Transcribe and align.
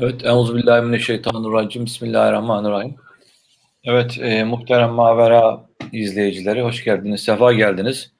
Evet, 0.00 0.24
Euzubillahimineşşeytanirracim. 0.24 1.84
Bismillahirrahmanirrahim. 1.86 2.94
Evet, 3.84 4.18
e, 4.18 4.44
muhterem 4.44 4.90
Mavera 4.90 5.66
izleyicileri 5.92 6.62
hoş 6.62 6.84
geldiniz, 6.84 7.20
sefa 7.20 7.52
geldiniz. 7.52 8.12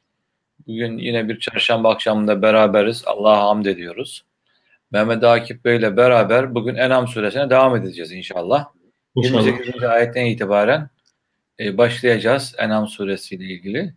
Bugün 0.66 0.98
yine 0.98 1.28
bir 1.28 1.40
çarşamba 1.40 1.90
akşamında 1.90 2.42
beraberiz. 2.42 3.02
Allah'a 3.06 3.48
hamd 3.48 3.66
ediyoruz. 3.66 4.24
Mehmet 4.90 5.24
Akif 5.24 5.64
Bey 5.64 5.76
ile 5.76 5.96
beraber 5.96 6.54
bugün 6.54 6.74
Enam 6.74 7.08
suresine 7.08 7.50
devam 7.50 7.76
edeceğiz 7.76 8.12
inşallah. 8.12 8.66
inşallah. 9.16 9.46
28. 9.46 9.84
ayetten 9.84 10.24
itibaren 10.24 10.90
e, 11.60 11.78
başlayacağız 11.78 12.54
Enam 12.58 12.88
suresiyle 12.88 13.44
ilgili. 13.44 13.94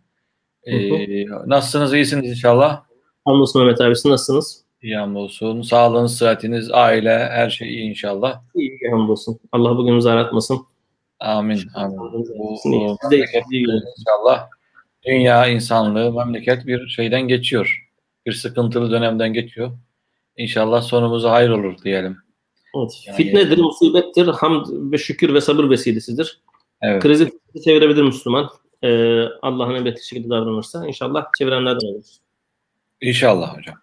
E, 0.62 1.26
nasılsınız, 1.46 1.94
iyisiniz 1.94 2.30
inşallah? 2.30 2.82
Hamdolsun 3.24 3.62
Mehmet 3.62 3.80
abi, 3.80 3.90
nasılsınız? 3.90 4.69
İyi 4.82 4.96
hamdolsun. 4.96 5.62
Sağlığınız, 5.62 6.18
sıhhatiniz, 6.18 6.70
aile, 6.70 7.18
her 7.18 7.50
şey 7.50 7.68
iyi 7.68 7.90
inşallah. 7.90 8.40
İyi 8.54 8.90
hamdolsun. 8.90 9.38
Allah 9.52 9.76
bugünümüzü 9.76 10.08
aratmasın. 10.08 10.58
Amin. 11.20 11.60
Amin. 11.74 11.98
Bu, 11.98 12.56
inşallah 13.10 14.48
dünya 15.06 15.46
insanlığı, 15.46 16.12
memleket 16.12 16.66
bir 16.66 16.88
şeyden 16.88 17.22
geçiyor. 17.22 17.88
Bir 18.26 18.32
sıkıntılı 18.32 18.90
dönemden 18.90 19.32
geçiyor. 19.32 19.70
İnşallah 20.36 20.82
sonumuzu 20.82 21.28
hayır 21.28 21.50
olur 21.50 21.78
diyelim. 21.84 22.16
Evet. 22.76 23.02
Yani, 23.06 23.16
Fitnedir, 23.16 23.58
musibettir, 23.58 24.26
hamd 24.26 24.66
ve 24.92 24.98
şükür 24.98 25.34
ve 25.34 25.40
sabır 25.40 25.70
vesilesidir. 25.70 26.40
Evet. 26.82 27.02
Krizi 27.02 27.30
çevirebilir 27.64 28.02
Müslüman. 28.02 28.48
Ee, 28.84 29.24
Allah'ın 29.42 29.74
emrettiği 29.74 30.06
şekilde 30.06 30.30
davranırsa 30.30 30.86
inşallah 30.86 31.26
çevirenlerden 31.38 31.86
olur. 31.86 32.04
İnşallah 33.00 33.58
hocam. 33.58 33.76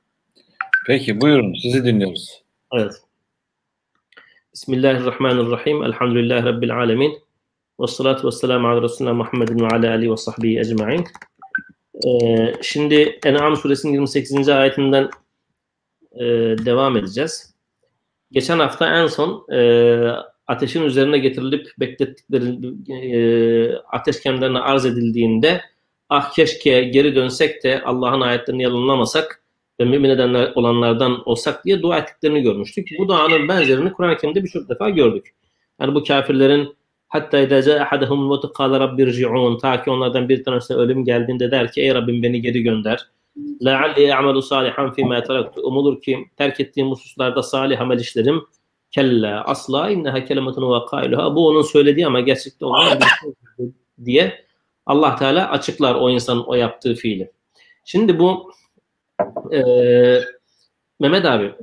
Peki 0.88 1.22
buyurun 1.22 1.54
sizi 1.62 1.86
dinliyoruz. 1.86 2.44
Evet. 2.74 2.94
Bismillahirrahmanirrahim. 4.54 5.84
Elhamdülillahi 5.84 6.46
Rabbil 6.46 6.76
alemin. 6.78 7.20
Ve 7.80 7.88
salatu 7.88 8.28
ve 8.28 8.32
selamu 8.32 8.68
ala 8.68 8.82
Resulüne 8.82 9.12
Muhammedin 9.12 9.60
ve 9.60 9.68
ala 9.68 10.12
ve 10.12 10.18
sahbihi 10.18 10.60
ecma'in. 10.60 11.06
Ee, 12.08 12.54
şimdi 12.62 13.20
En'am 13.26 13.56
suresinin 13.56 13.94
28. 13.94 14.50
ayetinden 14.50 15.10
e, 16.16 16.26
devam 16.66 16.98
edeceğiz. 16.98 17.56
Geçen 18.32 18.60
hafta 18.60 19.02
en 19.02 19.08
son 19.08 19.46
e, 19.52 19.62
ateşin 20.48 20.84
üzerine 20.84 21.18
getirilip 21.18 21.68
beklettikleri 21.80 22.58
e, 22.92 23.76
ateş 23.76 24.20
kendilerine 24.20 24.60
arz 24.60 24.86
edildiğinde 24.86 25.62
ah 26.10 26.32
keşke 26.34 26.84
geri 26.84 27.16
dönsek 27.16 27.64
de 27.64 27.82
Allah'ın 27.84 28.22
ayetlerini 28.22 28.64
yalanlamasak 28.64 29.47
ve 29.80 29.86
mümin 29.86 30.10
edenler 30.10 30.52
olanlardan 30.56 31.30
olsak 31.30 31.66
diye 31.66 31.82
dua 31.82 31.98
ettiklerini 31.98 32.42
görmüştük. 32.42 32.90
Bu 33.00 33.08
duanın 33.08 33.48
benzerini 33.48 33.94
Kur'an-ı 33.94 34.18
Kerim'de 34.18 34.44
birçok 34.44 34.70
defa 34.70 34.90
gördük. 34.90 35.36
Yani 35.82 35.96
bu 35.96 36.04
kafirlerin 36.04 36.76
hatta 37.08 37.40
idâze 37.40 37.82
ahadahum 37.82 38.20
mutu 38.20 38.54
kâle 38.54 38.80
ta 39.62 39.84
ki 39.84 39.92
onlardan 39.92 40.30
bir 40.30 40.44
tanesi 40.44 40.74
ölüm 40.74 41.06
geldiğinde 41.06 41.52
der 41.52 41.72
ki 41.72 41.82
ey 41.82 41.94
Rabbim 41.94 42.24
beni 42.24 42.42
geri 42.42 42.64
gönder. 42.64 43.08
La 43.62 43.72
Lealli 43.72 44.16
amelu 44.16 44.42
salihan 44.42 44.94
fîmâ 44.94 45.24
teraktu. 45.24 45.62
Umulur 45.62 46.02
ki 46.02 46.26
terk 46.38 46.60
ettiğim 46.60 46.88
hususlarda 46.88 47.44
salih 47.44 47.82
amel 47.82 48.00
işlerim. 48.00 48.42
Kella 48.92 49.44
asla 49.44 49.90
inneha 49.90 50.26
kelimetun 50.26 50.74
ve 50.74 50.86
kailuha. 50.86 51.36
Bu 51.36 51.48
onun 51.48 51.62
söylediği 51.62 52.08
ama 52.08 52.20
gerçekte 52.20 52.66
olan 52.66 52.90
şey 52.90 53.72
diye 54.06 54.46
Allah 54.86 55.16
Teala 55.16 55.50
açıklar 55.52 55.96
o 55.96 56.10
insanın 56.10 56.44
o 56.44 56.56
yaptığı 56.56 56.96
fiili. 56.96 57.32
Şimdi 57.86 58.20
bu 58.20 58.52
e, 59.54 59.62
Mehmet 61.00 61.26
abi 61.26 61.54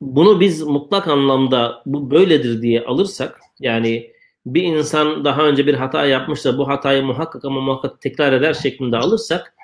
bunu 0.00 0.40
biz 0.40 0.62
mutlak 0.62 1.08
anlamda 1.08 1.82
bu 1.86 2.10
böyledir 2.10 2.62
diye 2.62 2.84
alırsak 2.84 3.40
yani 3.60 4.14
bir 4.46 4.62
insan 4.62 5.24
daha 5.24 5.42
önce 5.42 5.66
bir 5.66 5.74
hata 5.74 6.06
yapmışsa 6.06 6.58
bu 6.58 6.68
hatayı 6.68 7.02
muhakkak 7.02 7.44
ama 7.44 7.60
muhakkak 7.60 8.00
tekrar 8.00 8.32
eder 8.32 8.54
şeklinde 8.54 8.96
alırsak 8.96 9.54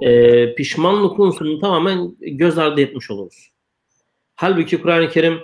e, 0.00 0.54
pişmanlık 0.54 1.18
unsurunu 1.18 1.60
tamamen 1.60 2.16
göz 2.20 2.58
ardı 2.58 2.80
etmiş 2.80 3.10
oluruz. 3.10 3.50
Halbuki 4.34 4.82
Kur'an-ı 4.82 5.08
Kerim 5.08 5.40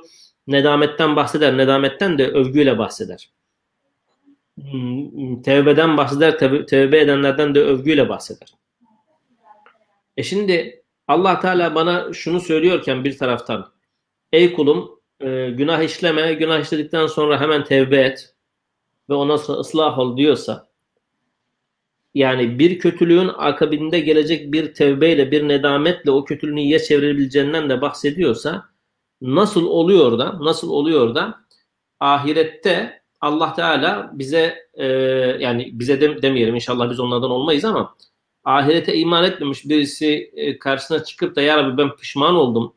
nedametten 0.46 1.16
bahseder. 1.16 1.56
Nedametten 1.56 2.18
de 2.18 2.28
övgüyle 2.28 2.78
bahseder. 2.78 3.30
Hmm, 4.60 5.42
tevbeden 5.42 5.96
bahseder. 5.96 6.38
Tevbe 6.66 7.00
edenlerden 7.00 7.54
de 7.54 7.60
övgüyle 7.60 8.08
bahseder. 8.08 8.48
E 10.16 10.22
şimdi 10.22 10.82
Allah 11.08 11.40
Teala 11.40 11.74
bana 11.74 12.12
şunu 12.12 12.40
söylüyorken 12.40 13.04
bir 13.04 13.18
taraftan 13.18 13.72
ey 14.32 14.52
kulum 14.52 14.90
e, 15.20 15.50
günah 15.50 15.82
işleme, 15.82 16.34
günah 16.34 16.60
işledikten 16.60 17.06
sonra 17.06 17.40
hemen 17.40 17.64
tevbe 17.64 17.96
et 18.00 18.34
ve 19.10 19.14
ona 19.14 19.38
sonra 19.38 19.58
ıslah 19.58 19.98
ol 19.98 20.16
diyorsa 20.16 20.68
yani 22.14 22.58
bir 22.58 22.78
kötülüğün 22.78 23.30
akabinde 23.36 24.00
gelecek 24.00 24.52
bir 24.52 24.74
tevbeyle, 24.74 25.30
bir 25.30 25.48
nedametle 25.48 26.10
o 26.10 26.24
kötülüğünü 26.24 26.60
iyiye 26.60 26.78
çevirebileceğinden 26.78 27.70
de 27.70 27.80
bahsediyorsa 27.80 28.64
nasıl 29.20 29.66
oluyor 29.66 30.18
da, 30.18 30.44
nasıl 30.44 30.70
oluyor 30.70 31.14
da 31.14 31.34
ahirette 32.00 33.02
Allah 33.20 33.54
Teala 33.54 34.10
bize 34.14 34.68
e, 34.74 34.86
yani 35.40 35.70
bize 35.72 36.00
de, 36.00 36.22
demeyelim 36.22 36.54
inşallah 36.54 36.90
biz 36.90 37.00
onlardan 37.00 37.30
olmayız 37.30 37.64
ama 37.64 37.96
ahirete 38.46 38.96
iman 38.96 39.24
etmemiş 39.24 39.64
birisi 39.64 40.30
e, 40.36 40.58
karşısına 40.58 41.04
çıkıp 41.04 41.36
da 41.36 41.42
ya 41.42 41.56
Rabbi 41.56 41.78
ben 41.78 41.96
pişman 41.96 42.34
oldum 42.34 42.74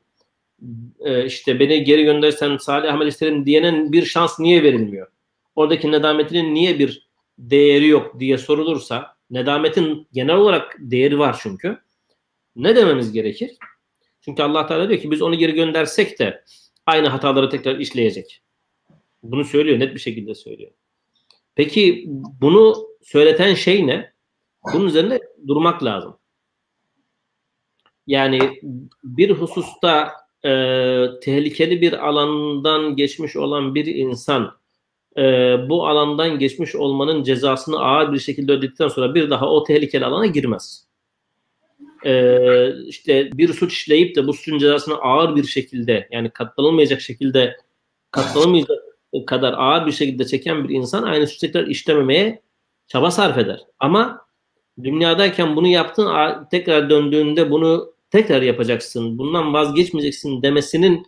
e, 1.00 1.25
işte 1.25 1.59
beni 1.59 1.84
geri 1.84 2.03
göndersen 2.03 2.57
salih 2.57 2.94
amel 2.94 3.07
isterim 3.07 3.46
diyenen 3.46 3.91
bir 3.91 4.06
şans 4.06 4.40
niye 4.40 4.63
verilmiyor? 4.63 5.07
Oradaki 5.56 5.91
nedametinin 5.91 6.56
niye 6.56 6.80
bir 6.80 7.09
değeri 7.38 7.88
yok 7.88 8.19
diye 8.19 8.38
sorulursa 8.38 9.16
nedametin 9.30 10.07
genel 10.13 10.35
olarak 10.35 10.75
değeri 10.80 11.19
var 11.19 11.40
çünkü. 11.41 11.78
Ne 12.56 12.75
dememiz 12.75 13.12
gerekir? 13.12 13.51
Çünkü 14.22 14.44
Allah 14.44 14.68
Teala 14.68 14.90
diyor 14.90 15.01
ki 15.01 15.12
biz 15.12 15.22
onu 15.22 15.36
geri 15.36 15.53
göndersek 15.53 16.19
de 16.19 16.44
aynı 16.86 17.07
hataları 17.07 17.50
tekrar 17.50 17.80
işleyecek. 17.80 18.41
Bunu 19.24 19.46
söylüyor, 19.46 19.80
net 19.80 19.96
bir 19.96 20.00
şekilde 20.00 20.36
söylüyor. 20.36 20.72
Peki 21.56 22.06
bunu 22.41 22.88
söyleten 23.03 23.53
şey 23.53 23.88
ne? 23.88 24.13
Bunun 24.73 24.87
üzerinde 24.87 25.21
durmak 25.47 25.83
lazım. 25.83 26.17
Yani 28.07 28.59
bir 29.03 29.29
hususta 29.29 30.11
e, 30.45 30.51
tehlikeli 31.21 31.81
bir 31.81 32.07
alandan 32.07 32.95
geçmiş 32.95 33.35
olan 33.35 33.75
bir 33.75 33.85
insan 33.85 34.57
e, 35.17 35.21
bu 35.69 35.87
alandan 35.87 36.39
geçmiş 36.39 36.75
olmanın 36.75 37.23
cezasını 37.23 37.79
ağır 37.79 38.13
bir 38.13 38.19
şekilde 38.19 38.51
ödedikten 38.51 38.87
sonra 38.87 39.15
bir 39.15 39.29
daha 39.29 39.49
o 39.49 39.63
tehlikeli 39.63 40.05
alana 40.05 40.25
girmez. 40.25 40.87
E, 42.05 42.85
işte 42.85 43.29
bir 43.33 43.53
suç 43.53 43.73
işleyip 43.73 44.15
de 44.15 44.27
bu 44.27 44.33
suçun 44.33 44.57
cezasını 44.57 44.95
ağır 44.95 45.35
bir 45.35 45.43
şekilde 45.43 46.07
yani 46.11 46.29
katlanılmayacak 46.29 47.01
şekilde 47.01 47.57
katlanılmayacak 48.11 48.77
kadar 49.27 49.53
ağır 49.53 49.87
bir 49.87 49.91
şekilde 49.91 50.25
çeken 50.25 50.63
bir 50.69 50.75
insan 50.75 51.03
aynı 51.03 51.27
suçu 51.27 51.39
tekrar 51.39 51.67
işlememeye 51.67 52.41
çaba 52.87 53.11
sarf 53.11 53.37
eder. 53.37 53.59
Ama 53.79 54.28
dünyadayken 54.84 55.56
bunu 55.56 55.67
yaptın 55.67 56.09
tekrar 56.51 56.90
döndüğünde 56.90 57.51
bunu 57.51 57.94
tekrar 58.09 58.41
yapacaksın. 58.41 59.17
Bundan 59.17 59.53
vazgeçmeyeceksin 59.53 60.41
demesinin 60.41 61.07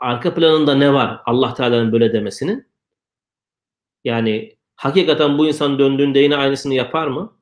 arka 0.00 0.34
planında 0.34 0.74
ne 0.74 0.92
var? 0.92 1.22
Allah 1.26 1.54
Teala'nın 1.54 1.92
böyle 1.92 2.12
demesinin. 2.12 2.66
Yani 4.04 4.56
hakikaten 4.76 5.38
bu 5.38 5.46
insan 5.46 5.78
döndüğünde 5.78 6.18
yine 6.18 6.36
aynısını 6.36 6.74
yapar 6.74 7.06
mı? 7.06 7.36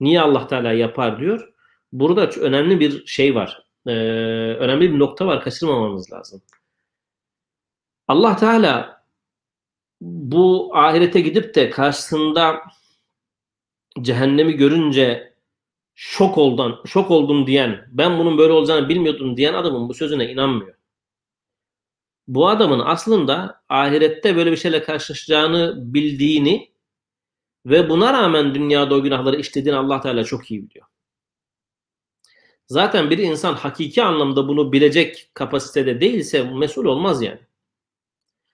Niye 0.00 0.20
Allah 0.20 0.46
Teala 0.46 0.72
yapar 0.72 1.20
diyor. 1.20 1.52
Burada 1.92 2.26
önemli 2.26 2.80
bir 2.80 3.06
şey 3.06 3.34
var. 3.34 3.62
Ee, 3.86 3.90
önemli 4.58 4.92
bir 4.92 4.98
nokta 4.98 5.26
var. 5.26 5.42
Kaçırmamamız 5.42 6.12
lazım. 6.12 6.42
Allah 8.08 8.36
Teala 8.36 9.02
bu 10.00 10.70
ahirete 10.76 11.20
gidip 11.20 11.54
de 11.54 11.70
karşısında 11.70 12.60
cehennemi 14.02 14.52
görünce 14.52 15.34
şok 15.94 16.38
oldum, 16.38 16.78
şok 16.86 17.10
oldum 17.10 17.46
diyen, 17.46 17.88
ben 17.92 18.18
bunun 18.18 18.38
böyle 18.38 18.52
olacağını 18.52 18.88
bilmiyordum 18.88 19.36
diyen 19.36 19.54
adamın 19.54 19.88
bu 19.88 19.94
sözüne 19.94 20.32
inanmıyor. 20.32 20.74
Bu 22.28 22.48
adamın 22.48 22.80
aslında 22.84 23.62
ahirette 23.68 24.36
böyle 24.36 24.52
bir 24.52 24.56
şeyle 24.56 24.82
karşılaşacağını 24.82 25.74
bildiğini 25.94 26.70
ve 27.66 27.90
buna 27.90 28.12
rağmen 28.12 28.54
dünyada 28.54 28.94
o 28.94 29.02
günahları 29.02 29.36
işlediğini 29.36 29.78
Allah 29.78 30.00
Teala 30.00 30.24
çok 30.24 30.50
iyi 30.50 30.70
biliyor. 30.70 30.86
Zaten 32.66 33.10
bir 33.10 33.18
insan 33.18 33.54
hakiki 33.54 34.02
anlamda 34.02 34.48
bunu 34.48 34.72
bilecek 34.72 35.30
kapasitede 35.34 36.00
değilse 36.00 36.42
mesul 36.42 36.84
olmaz 36.84 37.22
yani. 37.22 37.40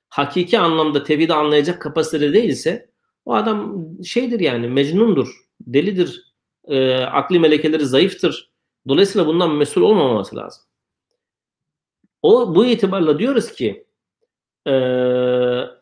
Hakiki 0.08 0.58
anlamda 0.58 1.05
tevhidi 1.05 1.35
anlayacak 1.35 1.82
kapasitede 1.82 2.32
değilse 2.32 2.94
o 3.25 3.35
adam 3.35 3.87
şeydir 4.05 4.41
yani 4.41 4.69
mecnundur, 4.69 5.44
delidir, 5.61 6.35
e, 6.65 6.97
akli 6.97 7.38
melekeleri 7.38 7.87
zayıftır. 7.87 8.50
Dolayısıyla 8.88 9.26
bundan 9.26 9.55
mesul 9.55 9.82
olmaması 9.82 10.37
lazım. 10.37 10.62
O 12.23 12.55
bu 12.55 12.67
itibarla 12.67 13.19
diyoruz 13.19 13.53
ki 13.53 13.87
e, 14.67 14.73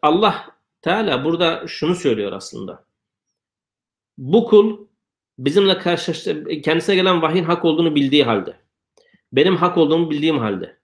Allah 0.02 0.46
Teala 0.82 1.24
burada 1.24 1.66
şunu 1.66 1.94
söylüyor 1.94 2.32
aslında. 2.32 2.84
Bu 4.18 4.44
kul 4.44 4.86
bizimle 5.38 5.78
karşılaştı 5.78 6.44
kendisine 6.64 6.94
gelen 6.94 7.22
vahyin 7.22 7.44
hak 7.44 7.64
olduğunu 7.64 7.94
bildiği 7.94 8.24
halde 8.24 8.56
benim 9.32 9.56
hak 9.56 9.78
olduğumu 9.78 10.10
bildiğim 10.10 10.38
halde 10.38 10.78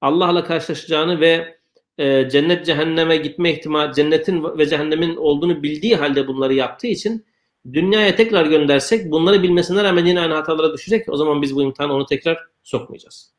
Allah'la 0.00 0.44
karşılaşacağını 0.44 1.20
ve 1.20 1.57
e, 1.98 2.28
cennet 2.30 2.66
cehenneme 2.66 3.16
gitme 3.16 3.52
ihtimali 3.52 3.94
cennetin 3.94 4.58
ve 4.58 4.66
cehennemin 4.66 5.16
olduğunu 5.16 5.62
bildiği 5.62 5.96
halde 5.96 6.26
bunları 6.26 6.54
yaptığı 6.54 6.86
için 6.86 7.26
dünyaya 7.72 8.16
tekrar 8.16 8.46
göndersek 8.46 9.10
bunları 9.10 9.42
bilmesine 9.42 9.84
rağmen 9.84 10.06
yine 10.06 10.20
aynı 10.20 10.34
hatalara 10.34 10.72
düşecek. 10.72 11.08
O 11.08 11.16
zaman 11.16 11.42
biz 11.42 11.56
bu 11.56 11.62
imtihanı 11.62 11.92
onu 11.92 12.06
tekrar 12.06 12.38
sokmayacağız. 12.62 13.32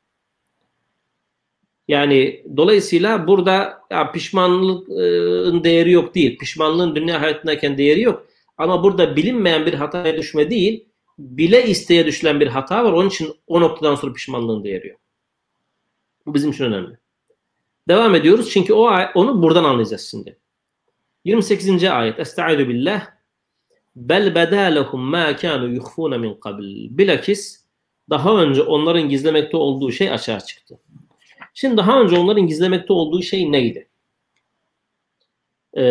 Yani 1.88 2.44
dolayısıyla 2.58 3.28
burada 3.28 3.82
ya 3.92 4.12
pişmanlığın 4.12 5.64
değeri 5.64 5.92
yok 5.92 6.16
değil. 6.16 6.38
Pişmanlığın 6.38 6.96
dünya 6.96 7.22
hayatındayken 7.22 7.78
değeri 7.78 8.02
yok. 8.02 8.28
Ama 8.58 8.84
burada 8.84 9.16
bilinmeyen 9.16 9.66
bir 9.66 9.74
hataya 9.74 10.18
düşme 10.18 10.50
değil, 10.50 10.86
bile 11.18 11.66
isteye 11.68 12.06
düşülen 12.06 12.40
bir 12.40 12.48
hata 12.48 12.84
var. 12.84 12.94
Onun 12.94 13.08
için 13.08 13.34
o 13.48 13.62
noktadan 13.62 13.96
sonra 13.96 14.14
pişmanlığın 14.14 14.64
değeri 14.64 14.88
yok. 14.88 15.00
Bu 16.26 16.34
bizim 16.34 16.52
için 16.52 16.64
önemli. 16.64 16.98
Devam 17.90 18.16
ediyoruz 18.16 18.50
çünkü 18.50 18.74
o 18.74 18.90
onu 19.16 19.44
buradan 19.44 19.64
anlayacağız 19.64 20.08
şimdi. 20.12 20.40
28. 21.26 21.84
ayet. 21.84 22.20
Estaizu 22.20 22.68
billah. 22.68 23.08
Bel 23.96 24.36
bedalehum 24.36 25.02
ma 25.02 25.36
kanu 25.36 25.68
yukhfuna 25.68 26.18
min 26.18 26.34
qabl. 26.34 26.64
Bilakis 26.98 27.66
daha 28.10 28.42
önce 28.42 28.62
onların 28.62 29.10
gizlemekte 29.10 29.58
olduğu 29.58 29.92
şey 29.92 30.12
açığa 30.12 30.40
çıktı. 30.40 30.80
Şimdi 31.54 31.78
daha 31.78 32.02
önce 32.02 32.18
onların 32.18 32.48
gizlemekte 32.48 32.94
olduğu 32.94 33.22
şey 33.22 33.52
neydi? 33.52 33.90
Ee, 35.78 35.82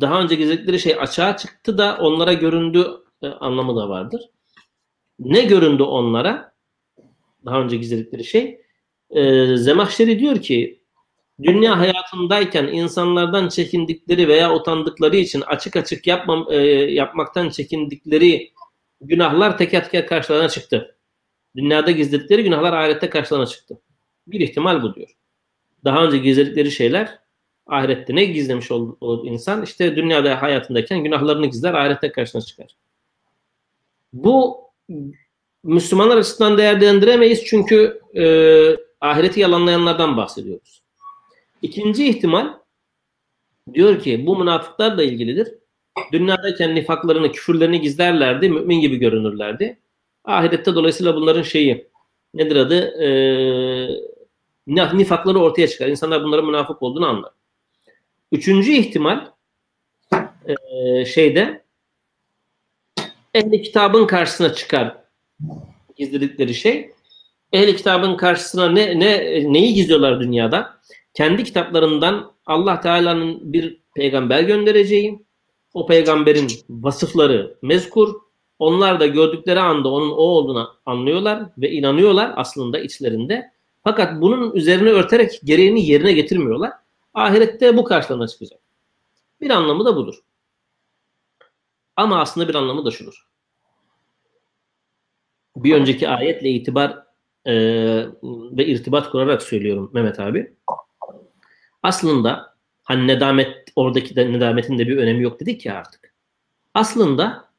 daha 0.00 0.22
önce 0.22 0.34
gizledikleri 0.34 0.78
şey 0.80 0.96
açığa 1.00 1.36
çıktı 1.36 1.78
da 1.78 1.98
onlara 2.00 2.32
göründü 2.32 2.86
e, 3.22 3.26
anlamı 3.28 3.76
da 3.76 3.88
vardır. 3.88 4.30
Ne 5.18 5.44
göründü 5.44 5.82
onlara? 5.82 6.54
Daha 7.44 7.60
önce 7.60 7.76
gizledikleri 7.76 8.24
şey. 8.24 8.60
Ee, 9.10 9.56
Zemahşeri 9.56 10.18
diyor 10.18 10.42
ki 10.42 10.81
dünya 11.42 11.78
hayatındayken 11.78 12.66
insanlardan 12.66 13.48
çekindikleri 13.48 14.28
veya 14.28 14.54
utandıkları 14.54 15.16
için 15.16 15.40
açık 15.40 15.76
açık 15.76 16.06
yapmam, 16.06 16.46
e, 16.50 16.56
yapmaktan 16.92 17.50
çekindikleri 17.50 18.52
günahlar 19.00 19.58
teker 19.58 19.84
teker 19.84 20.06
karşılarına 20.06 20.48
çıktı. 20.48 20.96
Dünyada 21.56 21.90
gizledikleri 21.90 22.44
günahlar 22.44 22.72
ahirette 22.72 23.10
karşılarına 23.10 23.46
çıktı. 23.46 23.80
Bir 24.26 24.40
ihtimal 24.40 24.82
bu 24.82 24.94
diyor. 24.94 25.16
Daha 25.84 26.04
önce 26.04 26.18
gizledikleri 26.18 26.70
şeyler 26.70 27.18
ahirette 27.66 28.14
ne 28.14 28.24
gizlemiş 28.24 28.70
olur, 28.70 28.96
olur 29.00 29.26
insan? 29.26 29.62
İşte 29.62 29.96
dünyada 29.96 30.42
hayatındayken 30.42 31.04
günahlarını 31.04 31.46
gizler, 31.46 31.74
ahirette 31.74 32.12
karşına 32.12 32.42
çıkar. 32.42 32.76
Bu 34.12 34.60
Müslümanlar 35.64 36.16
açısından 36.16 36.58
değerlendiremeyiz 36.58 37.44
çünkü 37.44 38.00
e, 38.14 38.24
ahireti 39.00 39.40
yalanlayanlardan 39.40 40.16
bahsediyoruz. 40.16 40.81
İkinci 41.62 42.08
ihtimal 42.08 42.54
diyor 43.74 44.00
ki 44.00 44.26
bu 44.26 44.38
münafıklarla 44.38 45.02
ilgilidir. 45.02 45.54
Dünyadayken 46.12 46.74
nifaklarını, 46.74 47.32
küfürlerini 47.32 47.80
gizlerlerdi, 47.80 48.48
mümin 48.48 48.80
gibi 48.80 48.96
görünürlerdi. 48.96 49.78
Ahirette 50.24 50.74
dolayısıyla 50.74 51.14
bunların 51.14 51.42
şeyi 51.42 51.88
nedir 52.34 52.56
adı? 52.56 53.02
Ee, 53.02 53.88
nifakları 54.66 55.38
ortaya 55.38 55.68
çıkar. 55.68 55.86
İnsanlar 55.86 56.24
bunların 56.24 56.46
münafık 56.46 56.82
olduğunu 56.82 57.06
anlar. 57.06 57.32
Üçüncü 58.32 58.72
ihtimal 58.72 59.26
e, 60.46 61.04
şeyde 61.04 61.64
ehli 63.34 63.62
kitabın 63.62 64.06
karşısına 64.06 64.54
çıkar 64.54 64.96
gizledikleri 65.96 66.54
şey. 66.54 66.90
Ehli 67.52 67.76
kitabın 67.76 68.16
karşısına 68.16 68.68
ne, 68.68 69.00
ne 69.00 69.18
neyi 69.52 69.74
gizliyorlar 69.74 70.20
dünyada? 70.20 70.80
Kendi 71.14 71.44
kitaplarından 71.44 72.32
Allah 72.46 72.80
Teala'nın 72.80 73.52
bir 73.52 73.80
peygamber 73.94 74.42
göndereceği, 74.42 75.18
o 75.74 75.86
peygamberin 75.86 76.48
vasıfları 76.70 77.58
mezkur, 77.62 78.14
onlar 78.58 79.00
da 79.00 79.06
gördükleri 79.06 79.60
anda 79.60 79.88
onun 79.88 80.10
o 80.10 80.14
olduğunu 80.14 80.76
anlıyorlar 80.86 81.44
ve 81.58 81.70
inanıyorlar 81.70 82.32
aslında 82.36 82.78
içlerinde. 82.78 83.52
Fakat 83.84 84.20
bunun 84.20 84.52
üzerine 84.52 84.88
örterek 84.90 85.40
gereğini 85.44 85.86
yerine 85.86 86.12
getirmiyorlar. 86.12 86.72
Ahirette 87.14 87.76
bu 87.76 87.84
karşılarına 87.84 88.28
çıkacak. 88.28 88.60
Bir 89.40 89.50
anlamı 89.50 89.84
da 89.84 89.96
budur. 89.96 90.14
Ama 91.96 92.20
aslında 92.20 92.48
bir 92.48 92.54
anlamı 92.54 92.84
da 92.84 92.90
şudur. 92.90 93.26
Bir 95.56 95.74
önceki 95.74 96.08
ayetle 96.08 96.48
itibar 96.50 96.98
e, 97.46 97.54
ve 98.22 98.66
irtibat 98.66 99.10
kurarak 99.10 99.42
söylüyorum 99.42 99.90
Mehmet 99.94 100.20
abi. 100.20 100.56
Aslında 101.82 102.56
hani 102.82 103.06
nedamet 103.06 103.68
oradaki 103.76 104.16
de 104.16 104.32
nedametin 104.32 104.78
de 104.78 104.88
bir 104.88 104.96
önemi 104.96 105.22
yok 105.22 105.40
dedik 105.40 105.66
ya 105.66 105.74
artık. 105.74 106.14
Aslında 106.74 107.52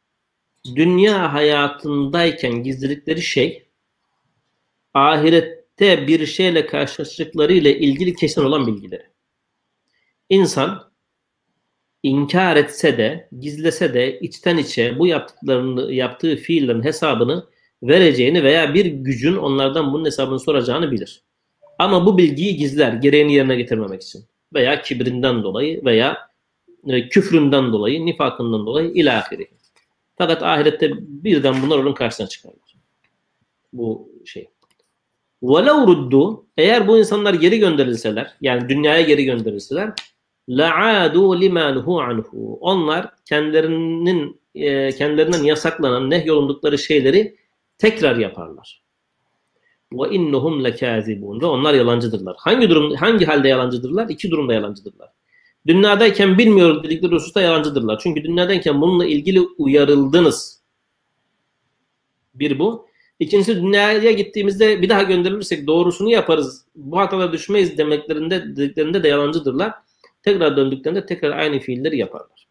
dünya 0.75 1.33
hayatındayken 1.33 2.63
gizledikleri 2.63 3.21
şey 3.21 3.67
ahirette 4.93 6.07
bir 6.07 6.25
şeyle 6.25 6.65
karşılaştıkları 6.65 7.53
ile 7.53 7.79
ilgili 7.79 8.15
kesin 8.15 8.43
olan 8.43 8.67
bilgileri. 8.67 9.07
İnsan 10.29 10.91
inkar 12.03 12.55
etse 12.55 12.97
de, 12.97 13.29
gizlese 13.39 13.93
de 13.93 14.19
içten 14.19 14.57
içe 14.57 14.99
bu 14.99 15.07
yaptıklarını, 15.07 15.93
yaptığı 15.93 16.35
fiillerin 16.35 16.83
hesabını 16.83 17.45
vereceğini 17.83 18.43
veya 18.43 18.73
bir 18.73 18.85
gücün 18.85 19.35
onlardan 19.35 19.93
bunun 19.93 20.05
hesabını 20.05 20.39
soracağını 20.39 20.91
bilir. 20.91 21.23
Ama 21.82 22.06
bu 22.06 22.18
bilgiyi 22.18 22.56
gizler 22.56 22.92
gereğini 22.92 23.34
yerine 23.34 23.56
getirmemek 23.56 24.02
için. 24.02 24.24
Veya 24.54 24.82
kibrinden 24.82 25.42
dolayı 25.42 25.84
veya 25.84 26.28
e, 26.86 27.08
küfründen 27.08 27.72
dolayı, 27.72 28.06
nifakından 28.06 28.66
dolayı 28.66 28.90
ilahiri. 28.90 29.48
Fakat 30.18 30.42
ahirette 30.42 30.90
birden 30.98 31.62
bunlar 31.62 31.78
onun 31.78 31.92
karşısına 31.94 32.26
çıkarlar. 32.26 32.74
Bu 33.72 34.08
şey. 34.24 34.48
وَلَوْ 35.42 35.86
ruddu 35.86 36.46
Eğer 36.56 36.88
bu 36.88 36.98
insanlar 36.98 37.34
geri 37.34 37.58
gönderilseler, 37.58 38.36
yani 38.40 38.68
dünyaya 38.68 39.00
geri 39.00 39.24
gönderilseler 39.24 39.92
لَعَادُوا 40.48 41.38
لِمَا 41.38 42.02
anhu. 42.02 42.58
Onlar 42.60 43.10
kendilerinin 43.24 44.40
e, 44.54 44.92
kendilerinden 44.92 45.42
yasaklanan, 45.42 46.10
nehyolundukları 46.10 46.78
şeyleri 46.78 47.36
tekrar 47.78 48.16
yaparlar. 48.16 48.81
Ve 49.93 50.15
innahum 50.15 50.63
lekazibun 50.63 51.41
ve 51.41 51.45
onlar 51.45 51.73
yalancıdırlar. 51.73 52.35
Hangi 52.39 52.69
durum 52.69 52.95
hangi 52.95 53.25
halde 53.25 53.47
yalancıdırlar? 53.47 54.09
İki 54.09 54.31
durumda 54.31 54.53
yalancıdırlar. 54.53 55.09
Dünyadayken 55.67 56.37
bilmiyor 56.37 56.83
dedikleri 56.83 57.15
hususta 57.15 57.41
yalancıdırlar. 57.41 57.99
Çünkü 58.03 58.23
dünyadayken 58.23 58.81
bununla 58.81 59.05
ilgili 59.05 59.41
uyarıldınız. 59.57 60.61
Bir 62.35 62.59
bu. 62.59 62.87
İkincisi 63.19 63.55
dünyaya 63.55 64.11
gittiğimizde 64.11 64.81
bir 64.81 64.89
daha 64.89 65.03
gönderilirsek 65.03 65.67
doğrusunu 65.67 66.09
yaparız. 66.09 66.65
Bu 66.75 66.97
hatalara 66.99 67.33
düşmeyiz 67.33 67.77
demeklerinde 67.77 68.55
dediklerinde 68.55 69.03
de 69.03 69.07
yalancıdırlar. 69.07 69.73
Tekrar 70.23 70.57
döndüklerinde 70.57 71.05
tekrar 71.05 71.37
aynı 71.37 71.59
fiilleri 71.59 71.97
yaparlar. 71.97 72.47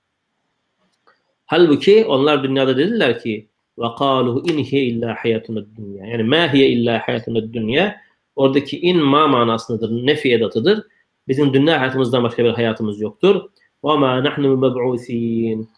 Halbuki 1.47 2.05
onlar 2.05 2.45
dünyada 2.45 2.77
dediler 2.77 3.23
ki 3.23 3.49
ve 3.83 3.87
kalu 3.99 4.43
in 4.47 4.65
hiye 4.65 4.85
illa 4.85 5.17
hayatuna 5.19 5.65
dünya. 5.77 6.07
Yani 6.07 6.23
ma 6.23 6.53
hiye 6.53 6.69
illa 6.69 7.09
hayatuna 7.09 7.53
dünya. 7.53 7.97
Oradaki 8.37 8.81
in 8.81 8.99
ma 8.99 9.29
manasındadır. 9.29 10.07
Nefi 10.07 10.33
edatıdır. 10.33 10.83
Bizim 11.29 11.55
dünya 11.55 11.81
hayatımızdan 11.81 12.23
başka 12.23 12.45
bir 12.45 12.51
hayatımız 12.51 13.01
yoktur. 13.01 13.37
Ve 13.85 13.97
ma 13.97 14.25
nahnu 14.25 14.57
meb'usin. 14.57 15.69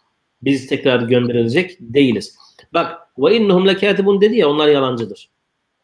Biz 0.41 0.67
tekrar 0.67 0.99
gönderilecek 1.01 1.77
değiliz. 1.79 2.37
Bak 2.73 3.01
ve 3.17 3.37
innehum 3.37 3.67
lekatibun 3.67 4.21
dedi 4.21 4.35
ya 4.37 4.49
onlar 4.49 4.67
yalancıdır. 4.67 5.29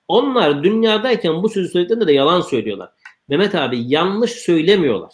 Onlar 0.07 0.63
dünyadayken 0.63 1.43
bu 1.43 1.49
sözü 1.49 1.69
söylediklerinde 1.69 2.07
de 2.07 2.13
yalan 2.13 2.41
söylüyorlar. 2.41 2.89
Mehmet 3.27 3.55
abi 3.55 3.83
yanlış 3.87 4.31
söylemiyorlar. 4.31 5.13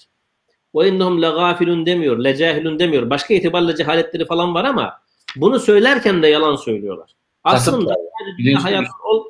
Ve 0.76 0.90
innehum 0.90 1.22
legafilun 1.22 1.86
demiyor, 1.86 2.18
lecahilun 2.18 2.80
demiyor. 2.80 3.10
Başka 3.10 3.34
itibarla 3.34 3.76
cehaletleri 3.76 4.26
falan 4.26 4.56
var 4.56 4.66
ama 4.66 4.94
bunu 5.37 5.61
söylerken 5.61 6.23
de 6.23 6.27
yalan 6.27 6.57
söylüyorlar. 6.57 7.13
Aslında 7.45 7.95
sadece 7.95 8.39
dünya 8.39 8.65
hayatı 8.65 8.89
ol, 9.05 9.25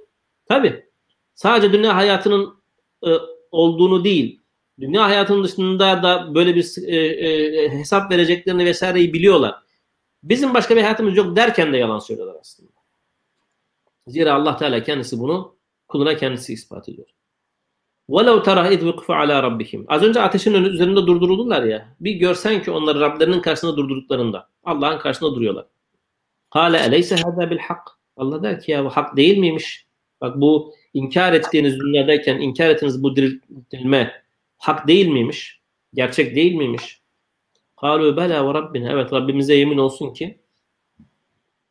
tabi 0.49 0.85
sadece 1.35 1.73
dünya 1.73 1.97
hayatının 1.97 2.55
e, 3.07 3.11
olduğunu 3.51 4.05
değil, 4.05 4.41
dünya 4.81 5.05
hayatının 5.05 5.45
dışında 5.45 6.03
da 6.03 6.35
böyle 6.35 6.55
bir 6.55 6.75
e, 6.87 6.97
e, 6.97 7.71
hesap 7.71 8.13
vereceklerini 8.13 8.65
vesaireyi 8.65 9.13
biliyorlar. 9.13 9.55
Bizim 10.23 10.55
başka 10.55 10.77
bir 10.77 10.83
hayatımız 10.83 11.17
yok 11.17 11.37
derken 11.37 11.73
de 11.73 11.77
yalan 11.77 11.99
söylüyorlar 11.99 12.37
aslında. 12.41 12.71
Zira 14.07 14.35
Allah 14.35 14.57
Teala 14.57 14.83
kendisi 14.83 15.19
bunu 15.21 15.57
kuluna 15.89 16.17
kendisi 16.17 16.53
ispat 16.53 16.89
ediyor. 16.89 17.09
وَلَوْ 18.09 18.43
تَرَى 18.45 18.69
اِذْ 18.69 18.81
وِقْفَ 18.91 19.07
عَلَى 19.07 19.41
رَبِّهِمْ 19.43 19.85
Az 19.89 20.03
önce 20.03 20.21
ateşin 20.21 20.55
önü- 20.55 20.69
üzerinde 20.69 21.07
durduruldular 21.07 21.63
ya. 21.63 21.97
Bir 22.01 22.13
görsen 22.13 22.63
ki 22.63 22.71
onları 22.71 23.01
Rablerinin 23.01 23.41
karşısında 23.41 23.77
durdurduklarında. 23.77 24.49
Allah'ın 24.65 24.99
karşısında 24.99 25.35
duruyorlar. 25.35 25.67
Kale 26.50 26.78
eleyse 26.78 27.16
hâzâ 27.16 27.50
bil 27.50 27.58
hak. 27.58 27.88
Allah 28.18 28.44
der 28.44 28.60
ki 28.60 28.72
ya 28.72 28.86
bu 28.86 28.90
hak 28.90 29.18
değil 29.18 29.38
miymiş? 29.38 29.86
Bak 30.22 30.42
bu 30.42 30.74
inkar 30.94 31.34
ettiğiniz 31.34 31.80
dünyadayken 31.80 32.40
inkar 32.40 32.70
ettiğiniz 32.70 33.04
bu 33.04 33.16
dirilme 33.16 34.24
hak 34.58 34.88
değil 34.88 35.08
miymiş? 35.08 35.62
Gerçek 35.94 36.36
değil 36.36 36.54
miymiş? 36.54 37.02
Kalu 37.82 38.18
bela 38.18 38.48
ve 38.48 38.54
rabbine. 38.54 38.90
Evet 38.92 39.14
Rabbimize 39.14 39.56
yemin 39.56 39.78
olsun 39.78 40.14
ki 40.14 40.40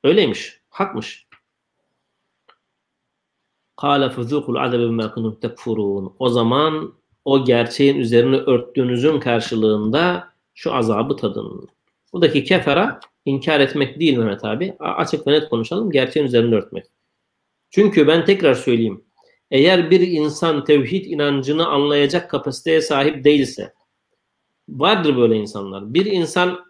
öyleymiş. 0.05 0.61
Hakmış. 0.69 1.27
Kale 3.77 4.11
fuzukul 4.11 4.57
azabe 4.57 4.83
bima 4.83 5.15
kuntum. 5.15 6.17
O 6.19 6.29
zaman 6.29 6.95
o 7.25 7.45
gerçeğin 7.45 7.97
üzerine 7.97 8.37
örttüğünüzün 8.37 9.21
karşılığında 9.21 10.33
şu 10.55 10.75
azabı 10.75 11.17
tadın. 11.17 11.69
Buradaki 12.13 12.45
kefera 12.45 13.01
inkar 13.27 13.61
etmek 13.61 14.01
değil 14.01 14.17
Mehmet 14.19 14.45
abi. 14.45 14.77
Açık 14.79 15.27
ve 15.27 15.33
net 15.33 15.49
konuşalım. 15.49 15.91
Gerçeğin 15.91 16.27
üzerine 16.27 16.55
örtmek. 16.55 16.85
Çünkü 17.71 18.07
ben 18.07 18.25
tekrar 18.25 18.55
söyleyeyim. 18.55 19.05
Eğer 19.51 19.91
bir 19.91 20.01
insan 20.01 20.65
tevhid 20.65 21.05
inancını 21.05 21.67
anlayacak 21.67 22.31
kapasiteye 22.31 22.81
sahip 22.81 23.25
değilse 23.25 23.73
vardır 24.69 25.17
böyle 25.17 25.37
insanlar. 25.37 25.95
Bir 25.95 26.07
insan 26.07 26.67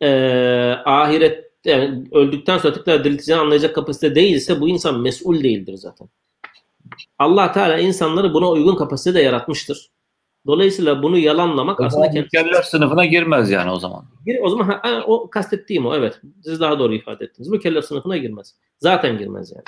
eee 0.00 0.78
ahiret 0.84 1.52
yani 1.64 2.04
öldükten 2.12 2.58
sonra 2.58 2.74
tekrar 2.74 3.04
dirilteceğini 3.04 3.42
anlayacak 3.42 3.74
kapasite 3.74 4.14
değilse 4.14 4.60
bu 4.60 4.68
insan 4.68 5.00
mesul 5.00 5.42
değildir 5.42 5.74
zaten. 5.74 6.08
Allah 7.18 7.52
Teala 7.52 7.78
insanları 7.78 8.34
buna 8.34 8.50
uygun 8.50 8.76
kapasitede 8.76 9.22
yaratmıştır. 9.22 9.90
Dolayısıyla 10.46 11.02
bunu 11.02 11.18
yalanlamak 11.18 11.80
O 11.80 11.84
aslında 11.84 12.10
mükellef 12.20 12.64
sınıfına 12.64 13.04
girmez 13.04 13.50
yani 13.50 13.70
o 13.70 13.78
zaman. 13.78 14.04
Gir, 14.26 14.38
o 14.42 14.48
zaman 14.48 14.64
ha, 14.64 14.80
ha, 14.82 15.04
o 15.06 15.30
kastettiğim 15.30 15.86
o 15.86 15.94
evet. 15.94 16.20
Siz 16.44 16.60
daha 16.60 16.78
doğru 16.78 16.94
ifade 16.94 17.24
ettiniz. 17.24 17.48
Mükellef 17.48 17.84
sınıfına 17.84 18.16
girmez. 18.16 18.56
Zaten 18.78 19.18
girmez 19.18 19.52
yani. 19.52 19.64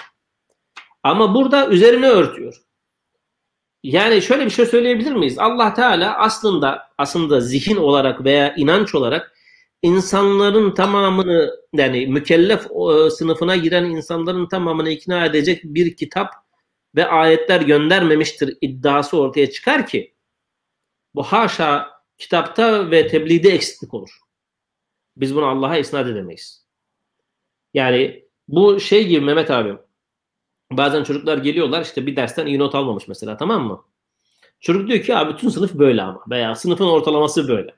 Ama 1.02 1.35
burada 1.35 1.69
üzerine 1.69 2.09
örtüyor. 2.09 2.54
Yani 3.83 4.23
şöyle 4.23 4.45
bir 4.45 4.50
şey 4.50 4.66
söyleyebilir 4.66 5.12
miyiz? 5.12 5.38
Allah 5.38 5.75
Teala 5.75 6.19
aslında 6.19 6.83
aslında 6.99 7.40
zihin 7.40 7.76
olarak 7.76 8.25
veya 8.25 8.54
inanç 8.57 8.95
olarak 8.95 9.33
insanların 9.83 10.75
tamamını 10.75 11.50
yani 11.73 12.07
mükellef 12.07 12.66
e, 12.66 13.11
sınıfına 13.11 13.57
giren 13.57 13.85
insanların 13.85 14.49
tamamını 14.49 14.90
ikna 14.90 15.26
edecek 15.26 15.61
bir 15.64 15.97
kitap 15.97 16.31
ve 16.97 17.07
ayetler 17.07 17.61
göndermemiştir 17.61 18.57
iddiası 18.61 19.21
ortaya 19.21 19.50
çıkar 19.50 19.87
ki 19.87 20.13
bu 21.14 21.23
haşa 21.23 21.90
kitapta 22.18 22.90
ve 22.90 23.09
tebliğde 23.09 23.50
eksiklik 23.50 23.94
olur. 23.94 24.18
Biz 25.16 25.35
bunu 25.35 25.47
Allah'a 25.47 25.76
isnat 25.76 26.06
edemeyiz. 26.06 26.66
Yani 27.75 28.25
bu 28.49 28.80
şey 28.80 29.09
gibi 29.09 29.21
Mehmet 29.21 29.50
abi. 29.50 29.78
Bazen 30.73 31.04
çocuklar 31.04 31.38
geliyorlar 31.38 31.83
işte 31.83 32.06
bir 32.06 32.16
dersten 32.16 32.47
iyi 32.47 32.59
not 32.59 32.75
almamış 32.75 33.09
mesela 33.09 33.37
tamam 33.37 33.66
mı? 33.66 33.85
Çocuk 34.61 34.88
diyor 34.88 35.04
ki 35.04 35.11
ya 35.11 35.28
bütün 35.28 35.49
sınıf 35.49 35.75
böyle 35.75 36.02
ama 36.02 36.25
veya 36.30 36.54
sınıfın 36.54 36.87
ortalaması 36.87 37.49
böyle. 37.49 37.75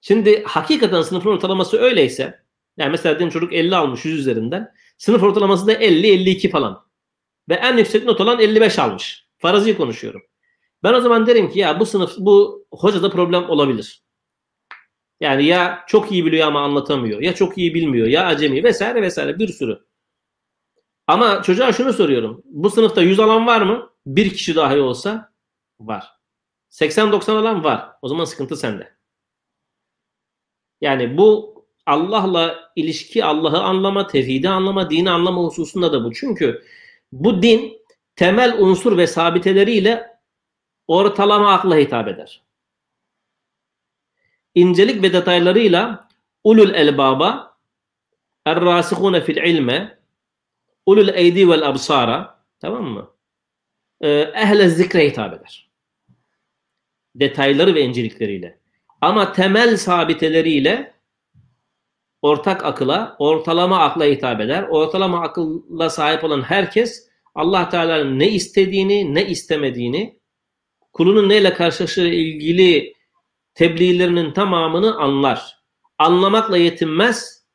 Şimdi 0.00 0.44
hakikaten 0.44 1.02
sınıfın 1.02 1.30
ortalaması 1.30 1.78
öyleyse 1.78 2.42
yani 2.76 2.90
mesela 2.90 3.18
diyelim 3.18 3.32
çocuk 3.32 3.52
50 3.52 3.76
almış 3.76 4.04
100 4.04 4.18
üzerinden 4.18 4.74
sınıf 4.98 5.22
ortalaması 5.22 5.66
da 5.66 5.72
50-52 5.72 6.50
falan. 6.50 6.86
Ve 7.48 7.54
en 7.54 7.76
yüksek 7.76 8.04
not 8.04 8.20
olan 8.20 8.40
55 8.40 8.78
almış. 8.78 9.26
Farazi 9.38 9.76
konuşuyorum. 9.76 10.22
Ben 10.82 10.94
o 10.94 11.00
zaman 11.00 11.26
derim 11.26 11.50
ki 11.50 11.58
ya 11.58 11.80
bu 11.80 11.86
sınıf 11.86 12.14
bu 12.18 12.66
hocada 12.72 13.10
problem 13.10 13.50
olabilir. 13.50 14.02
Yani 15.20 15.44
ya 15.44 15.84
çok 15.86 16.12
iyi 16.12 16.26
biliyor 16.26 16.48
ama 16.48 16.60
anlatamıyor. 16.60 17.20
Ya 17.20 17.34
çok 17.34 17.58
iyi 17.58 17.74
bilmiyor. 17.74 18.06
Ya 18.06 18.26
acemi 18.26 18.64
vesaire 18.64 19.02
vesaire 19.02 19.38
bir 19.38 19.48
sürü. 19.48 19.84
Ama 21.06 21.42
çocuğa 21.42 21.72
şunu 21.72 21.92
soruyorum. 21.92 22.42
Bu 22.44 22.70
sınıfta 22.70 23.02
100 23.02 23.20
alan 23.20 23.46
var 23.46 23.60
mı? 23.62 23.90
Bir 24.06 24.30
kişi 24.30 24.56
dahi 24.56 24.80
olsa 24.80 25.32
var. 25.80 26.08
80-90 26.70 27.32
alan 27.32 27.64
var. 27.64 27.88
O 28.02 28.08
zaman 28.08 28.24
sıkıntı 28.24 28.56
sende. 28.56 28.96
Yani 30.80 31.18
bu 31.18 31.52
Allah'la 31.86 32.72
ilişki, 32.76 33.24
Allah'ı 33.24 33.58
anlama, 33.62 34.06
tevhidi 34.06 34.48
anlama, 34.48 34.90
dini 34.90 35.10
anlama 35.10 35.42
hususunda 35.42 35.92
da 35.92 36.04
bu. 36.04 36.12
Çünkü 36.12 36.62
bu 37.12 37.42
din 37.42 37.78
temel 38.16 38.56
unsur 38.58 38.96
ve 38.96 39.06
sabiteleriyle 39.06 40.11
ortalama 40.86 41.52
akla 41.52 41.76
hitap 41.76 42.08
eder. 42.08 42.42
İncelik 44.54 45.02
ve 45.02 45.12
detaylarıyla 45.12 46.08
ulul 46.44 46.74
elbaba 46.74 47.56
er-rasihune 48.46 49.20
fil 49.20 49.36
ilme 49.36 49.98
ulul 50.86 51.08
eydi 51.08 51.48
vel 51.48 51.68
absara 51.68 52.44
tamam 52.60 52.84
mı? 52.84 53.10
Ee, 54.00 54.08
ehle 54.34 54.68
zikre 54.68 55.06
hitap 55.06 55.34
eder. 55.34 55.70
Detayları 57.14 57.74
ve 57.74 57.80
incelikleriyle. 57.80 58.58
Ama 59.00 59.32
temel 59.32 59.76
sabiteleriyle 59.76 60.94
ortak 62.22 62.64
akıla, 62.64 63.16
ortalama 63.18 63.78
akla 63.78 64.04
hitap 64.04 64.40
eder. 64.40 64.62
Ortalama 64.62 65.22
akılla 65.22 65.90
sahip 65.90 66.24
olan 66.24 66.42
herkes 66.42 67.08
Allah 67.34 67.68
Teala'nın 67.68 68.18
ne 68.18 68.28
istediğini, 68.30 69.14
ne 69.14 69.26
istemediğini, 69.26 70.20
kulunun 70.92 71.28
neyle 71.28 71.54
karşılaştığı 71.54 72.08
ilgili 72.08 72.94
tebliğlerinin 73.54 74.32
tamamını 74.32 74.96
anlar. 74.96 75.62
Anlamakla 75.98 76.56
yetinmez, 76.56 77.46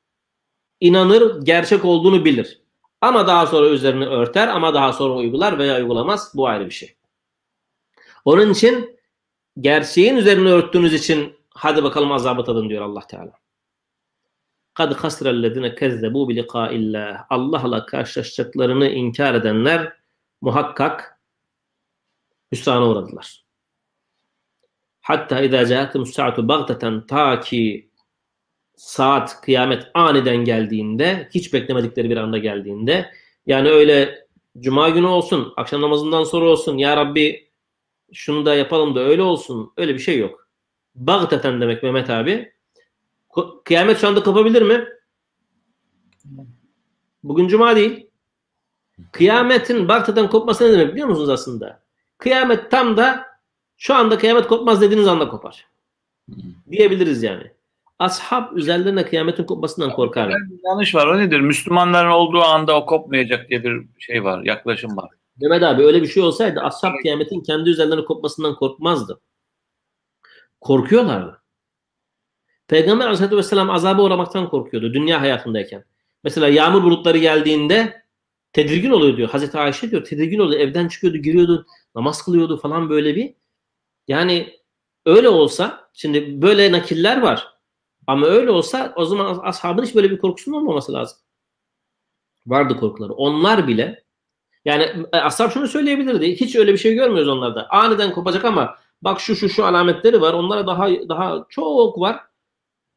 inanır, 0.80 1.42
gerçek 1.46 1.86
olduğunu 1.86 2.26
bilir. 2.26 2.62
Ama 3.02 3.28
daha 3.28 3.48
sonra 3.48 3.70
üzerine 3.70 4.06
örter 4.06 4.48
ama 4.48 4.74
daha 4.74 4.94
sonra 4.94 5.14
uygular 5.14 5.60
veya 5.60 5.78
uygulamaz. 5.78 6.32
Bu 6.36 6.48
ayrı 6.48 6.66
bir 6.66 6.72
şey. 6.72 6.96
Onun 8.26 8.52
için 8.52 9.00
gerçeğin 9.62 10.16
üzerine 10.16 10.50
örttüğünüz 10.50 10.94
için 10.94 11.36
hadi 11.50 11.84
bakalım 11.84 12.12
azabı 12.12 12.44
tadın 12.44 12.70
diyor 12.70 12.82
Allah 12.82 13.08
Teala. 13.08 13.32
Kad 14.74 14.94
hasrellezine 14.94 15.76
kezzebu 15.76 16.30
bi 16.30 16.36
liqa'illah. 16.36 17.26
Allah'la 17.30 17.86
karşılaşacaklarını 17.86 18.90
inkar 18.90 19.34
edenler 19.34 19.94
muhakkak 20.42 21.17
hüsrana 22.52 22.90
uğradılar. 22.90 23.46
Hatta 25.02 25.42
idâ 25.42 25.66
câetum 25.66 26.06
sa'atu 26.06 26.48
bagteten 26.48 27.08
ta 27.08 27.40
ki 27.40 27.92
saat 28.76 29.42
kıyamet 29.42 29.88
aniden 29.94 30.38
geldiğinde 30.38 31.30
hiç 31.34 31.54
beklemedikleri 31.54 32.10
bir 32.10 32.18
anda 32.18 32.38
geldiğinde 32.38 33.12
yani 33.46 33.70
öyle 33.70 34.28
cuma 34.60 34.90
günü 34.90 35.06
olsun 35.06 35.54
akşam 35.58 35.82
namazından 35.82 36.24
sonra 36.24 36.46
olsun 36.46 36.78
ya 36.78 36.98
Rabbi 36.98 37.52
şunu 38.14 38.46
da 38.46 38.56
yapalım 38.56 38.96
da 38.96 39.00
öyle 39.00 39.22
olsun 39.22 39.74
öyle 39.78 39.94
bir 39.94 40.00
şey 40.00 40.20
yok. 40.20 40.50
Bagteten 40.96 41.62
demek 41.62 41.84
Mehmet 41.84 42.10
abi 42.10 42.54
kıyamet 43.66 44.02
şu 44.02 44.08
anda 44.08 44.24
kopabilir 44.24 44.62
mi? 44.62 44.88
Bugün 47.24 47.48
cuma 47.48 47.76
değil. 47.76 48.10
Kıyametin 49.12 49.88
bagteten 49.88 50.30
kopması 50.30 50.64
ne 50.64 50.72
demek 50.72 50.92
biliyor 50.92 51.08
musunuz 51.08 51.30
aslında? 51.30 51.87
Kıyamet 52.18 52.72
tam 52.72 52.98
da 52.98 53.26
şu 53.78 53.96
anda 53.96 54.18
kıyamet 54.18 54.48
kopmaz 54.48 54.82
dediğiniz 54.82 55.08
anda 55.08 55.30
kopar. 55.30 55.68
Diyebiliriz 56.72 57.24
yani. 57.24 57.52
Ashab 58.00 58.58
üzerlerine 58.58 59.06
kıyametin 59.06 59.44
kopmasından 59.44 59.94
korkar. 59.94 60.34
Yanlış 60.64 60.96
var. 60.96 61.08
O 61.08 61.18
nedir? 61.18 61.40
Müslümanların 61.40 62.10
olduğu 62.10 62.42
anda 62.42 62.76
o 62.76 62.86
kopmayacak 62.86 63.50
diye 63.50 63.64
bir 63.64 63.86
şey 64.00 64.24
var. 64.24 64.44
Yaklaşım 64.44 64.98
var. 64.98 65.10
Mehmet 65.42 65.64
abi 65.64 65.84
öyle 65.84 66.02
bir 66.02 66.08
şey 66.08 66.24
olsaydı 66.24 66.60
ashab 66.60 66.92
kıyametin 67.02 67.42
kendi 67.42 67.70
üzerlerine 67.70 68.06
kopmasından 68.06 68.56
korkmazdı. 68.56 69.22
Korkuyorlardı. 70.62 71.42
Peygamber 72.68 73.06
aleyhissalatü 73.06 73.38
vesselam 73.38 73.70
azaba 73.70 74.02
uğramaktan 74.02 74.50
korkuyordu 74.50 74.94
dünya 74.94 75.22
hayatındayken. 75.22 75.84
Mesela 76.24 76.48
yağmur 76.48 76.84
bulutları 76.84 77.18
geldiğinde 77.18 78.04
tedirgin 78.54 78.92
oluyor 78.92 79.18
diyor. 79.18 79.30
Hazreti 79.30 79.58
Ayşe 79.58 79.92
diyor 79.92 80.06
tedirgin 80.06 80.40
oluyor. 80.40 80.62
Evden 80.62 80.88
çıkıyordu, 80.88 81.18
giriyordu, 81.18 81.66
namaz 81.98 82.26
kılıyordu 82.26 82.58
falan 82.58 82.90
böyle 82.90 83.16
bir. 83.16 83.34
Yani 84.08 84.60
öyle 85.06 85.30
olsa 85.30 85.90
şimdi 85.94 86.42
böyle 86.42 86.72
nakiller 86.72 87.22
var. 87.22 87.48
Ama 88.08 88.28
öyle 88.28 88.52
olsa 88.52 88.94
o 88.96 89.06
zaman 89.06 89.40
ashabın 89.44 89.84
hiç 89.84 89.96
böyle 89.96 90.12
bir 90.12 90.18
korkusunun 90.18 90.58
olmaması 90.58 90.94
lazım. 90.94 91.18
Vardı 92.48 92.78
korkuları. 92.80 93.14
Onlar 93.14 93.68
bile 93.68 94.04
yani 94.66 95.06
ashab 95.12 95.52
şunu 95.52 95.68
söyleyebilirdi. 95.68 96.36
Hiç 96.42 96.56
öyle 96.56 96.74
bir 96.74 96.78
şey 96.78 96.94
görmüyoruz 96.94 97.30
onlarda. 97.30 97.70
Aniden 97.70 98.14
kopacak 98.14 98.46
ama 98.46 98.76
bak 99.02 99.20
şu 99.22 99.36
şu 99.36 99.50
şu 99.50 99.66
alametleri 99.66 100.22
var. 100.22 100.34
Onlara 100.34 100.68
daha 100.68 100.90
daha 100.90 101.46
çok 101.50 102.00
var. 102.00 102.20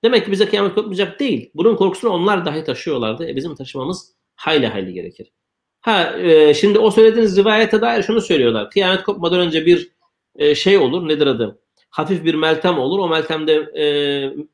Demek 0.04 0.24
ki 0.24 0.32
bize 0.32 0.48
kıyamet 0.48 0.74
kopmayacak 0.74 1.20
değil. 1.20 1.50
Bunun 1.54 1.76
korkusunu 1.76 2.10
onlar 2.10 2.44
dahi 2.44 2.64
taşıyorlardı. 2.64 3.28
E 3.28 3.36
bizim 3.36 3.54
taşımamız 3.54 4.14
hayli 4.36 4.66
hayli 4.66 4.92
gerekir. 4.92 5.32
Ha 5.80 6.16
e, 6.18 6.54
şimdi 6.54 6.78
o 6.78 6.90
söylediğiniz 6.90 7.36
rivayete 7.36 7.80
dair 7.80 8.02
şunu 8.02 8.20
söylüyorlar. 8.20 8.70
Kıyamet 8.70 9.02
kopmadan 9.02 9.40
önce 9.40 9.66
bir 9.66 9.90
e, 10.36 10.54
şey 10.54 10.78
olur. 10.78 11.08
Nedir 11.08 11.26
adı? 11.26 11.58
Hafif 11.90 12.24
bir 12.24 12.34
meltem 12.34 12.78
olur. 12.78 12.98
O 12.98 13.08
meltemde 13.08 13.52
e, 13.54 13.84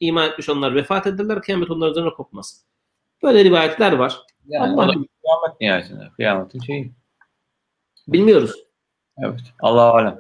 iman 0.01 0.29
etmiş 0.29 0.49
onlar 0.49 0.75
vefat 0.75 1.07
ederler. 1.07 1.43
Kıyamet 1.43 1.71
onların 1.71 1.91
üzerine 1.91 2.11
kopmaz. 2.11 2.65
Böyle 3.23 3.45
rivayetler 3.45 3.93
var. 3.93 4.17
Yani 4.49 4.73
Allah- 4.73 4.93
kıyamet 4.93 5.61
nihayetinde. 5.61 6.09
Kıyametin 6.17 6.61
şeyi. 6.61 6.93
Bilmiyoruz. 8.09 8.53
Evet. 9.19 9.41
Allah 9.61 9.83
alem. 9.83 10.19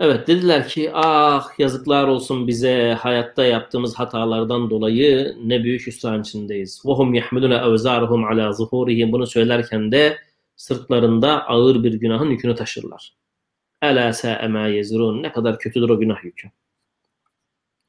Evet 0.00 0.28
dediler 0.28 0.68
ki 0.68 0.90
ah 0.94 1.58
yazıklar 1.58 2.08
olsun 2.08 2.46
bize 2.46 2.96
hayatta 3.00 3.44
yaptığımız 3.44 3.94
hatalardan 3.94 4.70
dolayı 4.70 5.36
ne 5.44 5.64
büyük 5.64 5.86
hüsran 5.86 6.20
içindeyiz. 6.20 6.82
وَهُمْ 6.84 7.20
يَحْمِلُونَ 7.20 7.54
اَوْزَارُهُمْ 7.60 8.24
عَلَى 8.26 8.50
ظُهُورِهِمْ 8.50 9.12
Bunu 9.12 9.26
söylerken 9.26 9.92
de 9.92 10.18
sırtlarında 10.56 11.46
ağır 11.46 11.84
bir 11.84 11.94
günahın 11.94 12.30
yükünü 12.30 12.54
taşırlar. 12.54 13.14
اَلَا 13.82 14.08
سَاءَ 14.08 14.46
مَا 14.46 14.80
يَزِرُونَ 14.80 15.22
Ne 15.22 15.32
kadar 15.32 15.58
kötüdür 15.58 15.88
o 15.88 15.98
günah 15.98 16.24
yükü. 16.24 16.48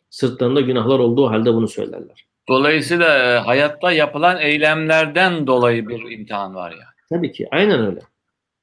Sırtlarında 0.09 0.61
günahlar 0.61 1.00
olduğu 1.00 1.29
halde 1.29 1.53
bunu 1.53 1.67
söylerler. 1.67 2.25
Dolayısıyla 2.47 3.35
e, 3.35 3.38
hayatta 3.38 3.91
yapılan 3.91 4.39
eylemlerden 4.39 5.47
dolayı 5.47 5.88
bir 5.88 6.11
imtihan 6.11 6.55
var 6.55 6.71
yani. 6.71 6.83
Tabii 7.09 7.31
ki 7.31 7.47
aynen 7.51 7.85
öyle. 7.85 8.00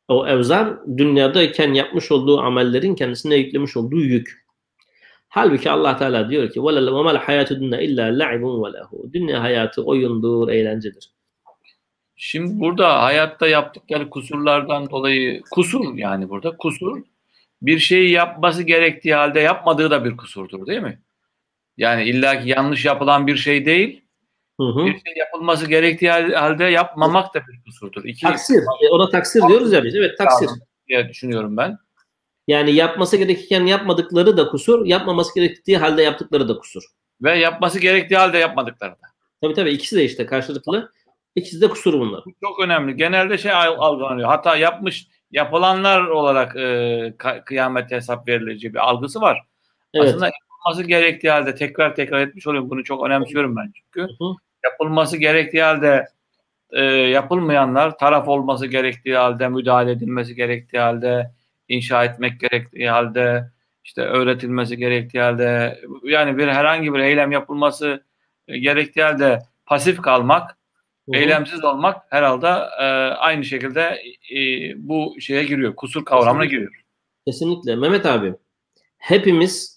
O 0.09 0.27
evzar 0.27 0.97
dünyadayken 0.97 1.75
yapmış 1.75 2.13
olduğu 2.13 2.41
amellerin 2.41 2.95
kendisine 2.95 3.37
yüklemiş 3.37 3.77
olduğu 3.77 4.01
yük. 4.01 4.45
Halbuki 5.29 5.71
Allah 5.71 5.97
Teala 5.97 6.31
diyor 6.31 6.51
ki 6.51 6.61
وَمَا 6.61 7.19
الْحَيَاتُ 7.19 7.49
دُنَّ 7.49 7.75
اِلَّا 7.77 8.23
لَعِبٌ 8.23 8.41
وَلَهُ 8.41 9.13
Dünya 9.13 9.43
hayatı 9.43 9.85
oyundur, 9.85 10.49
eğlencedir. 10.49 11.11
Şimdi 12.17 12.61
burada 12.61 13.03
hayatta 13.03 13.49
yaptıkları 13.49 14.11
kusurlardan 14.11 14.91
dolayı 14.91 15.43
kusur 15.51 15.95
yani 15.95 16.29
burada 16.29 16.57
kusur 16.57 17.03
bir 17.63 17.79
şeyi 17.79 18.11
yapması 18.11 18.63
gerektiği 18.63 19.15
halde 19.15 19.41
yapmadığı 19.41 19.91
da 19.91 20.05
bir 20.05 20.17
kusurdur 20.17 20.67
değil 20.67 20.83
mi? 20.83 21.03
Yani 21.77 22.05
illaki 22.05 22.49
yanlış 22.49 22.85
yapılan 22.85 23.27
bir 23.27 23.37
şey 23.37 23.67
değil, 23.67 24.02
Hı 24.60 24.64
hı. 24.64 24.86
bir 24.86 24.92
şey 24.92 25.14
yapılması 25.16 25.68
gerektiği 25.70 26.12
halde 26.12 26.64
yapmamak 26.64 27.34
da 27.34 27.42
bir 27.48 27.64
kusurdur. 27.66 28.04
İki 28.04 28.22
Taksir. 28.22 28.64
E, 28.82 28.90
ona 28.90 29.10
taksir 29.10 29.42
diyoruz 29.48 29.74
ya 29.74 29.84
biz. 29.84 29.96
Evet 29.96 30.18
taksir. 30.18 30.50
diye 30.88 31.10
düşünüyorum 31.10 31.58
ben. 31.58 31.78
Yani 32.48 32.72
yapması 32.72 33.18
gerekirken 33.18 33.66
yapmadıkları 33.66 34.38
da 34.38 34.48
kusur, 34.48 34.86
yapmaması 34.86 35.36
gerektiği 35.36 35.78
halde 35.78 36.02
yaptıkları 36.04 36.50
da 36.50 36.58
kusur. 36.58 36.84
Ve 37.22 37.40
yapması 37.40 37.80
gerektiği 37.80 38.18
halde 38.18 38.38
yapmadıkları 38.38 38.92
da. 38.92 39.08
Tabii 39.42 39.54
tabii 39.54 39.72
ikisi 39.72 39.96
de 39.96 40.04
işte 40.04 40.26
karşılıklı. 40.26 40.92
İkisi 41.36 41.62
de 41.62 41.68
kusur 41.68 41.94
bunlar. 41.94 42.24
Bu 42.26 42.34
çok 42.44 42.60
önemli. 42.60 42.96
Genelde 42.96 43.38
şey 43.38 43.52
al- 43.52 43.76
algılanıyor. 43.80 44.30
Hata 44.30 44.56
yapmış, 44.56 45.08
yapılanlar 45.32 46.06
olarak 46.06 46.56
e, 46.56 47.14
kıyamete 47.46 47.96
hesap 47.96 48.28
verilecek 48.28 48.74
bir 48.74 48.90
algısı 48.90 49.22
var. 49.22 49.44
Evet. 49.94 50.08
Aslında 50.08 50.32
yapılması 50.66 50.84
gerektiği 50.88 51.30
halde 51.30 51.56
tekrar 51.56 51.96
tekrar 51.96 52.22
etmiş 52.22 52.48
oluyorum. 52.48 52.70
Bunu 52.70 52.84
çok 52.84 53.06
önemsiyorum 53.06 53.56
ben 53.56 53.72
çünkü. 53.76 54.02
Hı 54.02 54.24
hı. 54.24 54.34
Yapılması 54.64 55.18
gerektiği 55.18 55.64
halde 55.64 56.06
e, 56.72 56.84
yapılmayanlar, 56.86 57.98
taraf 57.98 58.28
olması 58.28 58.68
gerektiği 58.68 59.16
halde, 59.16 59.48
müdahale 59.48 59.92
edilmesi 59.92 60.36
gerektiği 60.36 60.80
halde, 60.80 61.32
inşa 61.68 62.06
etmek 62.06 62.40
gerektiği 62.40 62.90
halde, 62.90 63.52
işte 63.84 64.02
öğretilmesi 64.02 64.78
gerektiği 64.78 65.22
halde, 65.22 65.80
yani 66.04 66.38
bir 66.38 66.48
herhangi 66.48 66.94
bir 66.94 67.00
eylem 67.00 67.32
yapılması 67.32 68.04
e, 68.48 68.58
gerektiği 68.58 69.04
halde 69.04 69.40
pasif 69.66 70.02
kalmak, 70.02 70.58
Hı 71.10 71.18
hı. 71.18 71.22
eylemsiz 71.22 71.64
olmak 71.64 72.02
herhalde 72.10 72.48
e, 72.80 72.84
aynı 73.14 73.46
şekilde 73.46 73.82
e, 74.36 74.38
bu 74.78 75.16
şeye 75.20 75.44
giriyor. 75.44 75.76
Kusur 75.76 76.06
kavramına 76.06 76.44
Kesinlikle. 76.44 76.56
giriyor. 76.56 76.84
Kesinlikle. 77.28 77.76
Mehmet 77.76 78.06
abi, 78.06 78.34
hepimiz 78.98 79.73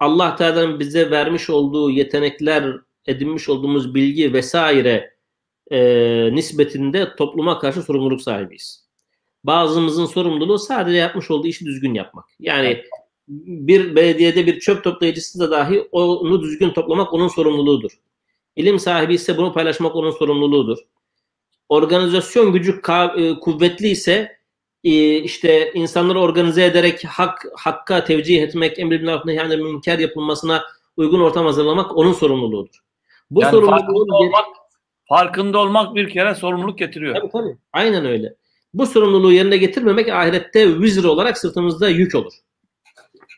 Allah 0.00 0.36
Teala'nın 0.36 0.80
bize 0.80 1.10
vermiş 1.10 1.50
olduğu 1.50 1.90
yetenekler, 1.90 2.76
edinmiş 3.06 3.48
olduğumuz 3.48 3.94
bilgi 3.94 4.32
vesaire 4.32 5.14
e, 5.70 5.80
nispetinde 6.34 7.16
topluma 7.16 7.58
karşı 7.58 7.82
sorumluluk 7.82 8.22
sahibiyiz. 8.22 8.84
Bazımızın 9.44 10.06
sorumluluğu 10.06 10.58
sadece 10.58 10.96
yapmış 10.96 11.30
olduğu 11.30 11.46
işi 11.46 11.64
düzgün 11.64 11.94
yapmak. 11.94 12.24
Yani 12.40 12.84
bir 13.28 13.96
belediyede 13.96 14.46
bir 14.46 14.60
çöp 14.60 14.84
toplayıcısı 14.84 15.40
da 15.40 15.50
dahi 15.50 15.80
onu 15.80 16.42
düzgün 16.42 16.70
toplamak 16.70 17.14
onun 17.14 17.28
sorumluluğudur. 17.28 17.90
İlim 18.56 18.78
sahibi 18.78 19.14
ise 19.14 19.36
bunu 19.36 19.52
paylaşmak 19.52 19.96
onun 19.96 20.10
sorumluluğudur. 20.10 20.78
Organizasyon 21.68 22.52
gücü 22.52 22.80
e, 23.16 23.34
kuvvetli 23.40 23.88
ise 23.88 24.37
işte 24.82 25.72
insanları 25.74 26.20
organize 26.20 26.64
ederek 26.64 27.04
hak 27.04 27.46
hakka 27.56 28.04
tevcih 28.04 28.42
etmek, 28.42 28.78
emri 28.78 29.00
bil 29.00 29.06
maruf 29.06 29.24
nehy 29.24 29.40
anil 29.40 29.58
münker 29.58 29.98
yapılmasına 29.98 30.64
uygun 30.96 31.20
ortam 31.20 31.46
hazırlamak 31.46 31.96
onun 31.96 32.12
sorumluluğudur. 32.12 32.78
Bu 33.30 33.40
Yani 33.40 33.50
sorumluluğu 33.50 33.76
farkında 33.78 34.14
olmak, 34.14 34.46
farkında 35.08 35.58
olmak 35.58 35.94
bir 35.94 36.08
kere 36.08 36.34
sorumluluk 36.34 36.78
getiriyor. 36.78 37.14
Tabii 37.14 37.30
tabii. 37.32 37.56
Aynen 37.72 38.06
öyle. 38.06 38.34
Bu 38.74 38.86
sorumluluğu 38.86 39.32
yerine 39.32 39.56
getirmemek 39.56 40.08
ahirette 40.08 40.80
vizir 40.80 41.04
olarak 41.04 41.38
sırtımızda 41.38 41.88
yük 41.88 42.14
olur. 42.14 42.32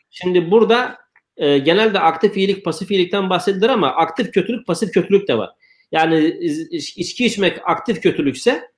Şimdi 0.09 0.51
burada 0.51 0.97
e, 1.37 1.57
genelde 1.57 1.99
aktif 1.99 2.37
iyilik, 2.37 2.65
pasif 2.65 2.91
iyilikten 2.91 3.29
bahsedilir 3.29 3.69
ama 3.69 3.87
aktif 3.87 4.31
kötülük, 4.31 4.67
pasif 4.67 4.91
kötülük 4.91 5.27
de 5.27 5.37
var. 5.37 5.49
Yani 5.91 6.27
içki 6.71 7.25
içmek 7.25 7.57
aktif 7.63 8.01
kötülükse 8.01 8.71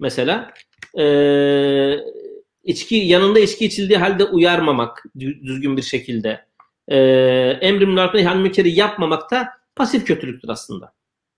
mesela 0.00 0.54
e, 0.99 1.05
içki 2.63 2.95
yanında 2.95 3.39
içki 3.39 3.65
içildiği 3.65 3.97
halde 3.99 4.23
uyarmamak 4.23 5.03
dü- 5.17 5.43
düzgün 5.43 5.77
bir 5.77 5.81
şekilde 5.81 6.45
e, 6.87 6.97
emrim 7.61 7.89
maruf 7.89 8.35
mükeri 8.35 8.71
yapmamak 8.71 9.31
da 9.31 9.47
pasif 9.75 10.05
kötülüktür 10.05 10.49
aslında. 10.49 10.93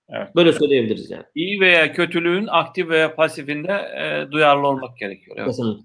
Evet. 0.10 0.36
Böyle 0.36 0.54
söyleyebiliriz 0.54 1.12
yani. 1.12 1.24
İyi 1.36 1.60
veya 1.60 1.94
kötülüğün 1.94 2.48
aktif 2.48 2.90
veya 2.90 3.16
pasifinde 3.16 3.72
e, 3.72 4.32
duyarlı 4.32 4.68
olmak 4.68 4.98
gerekiyor. 4.98 5.38
Evet. 5.40 5.48
Kesinlikle. 5.48 5.84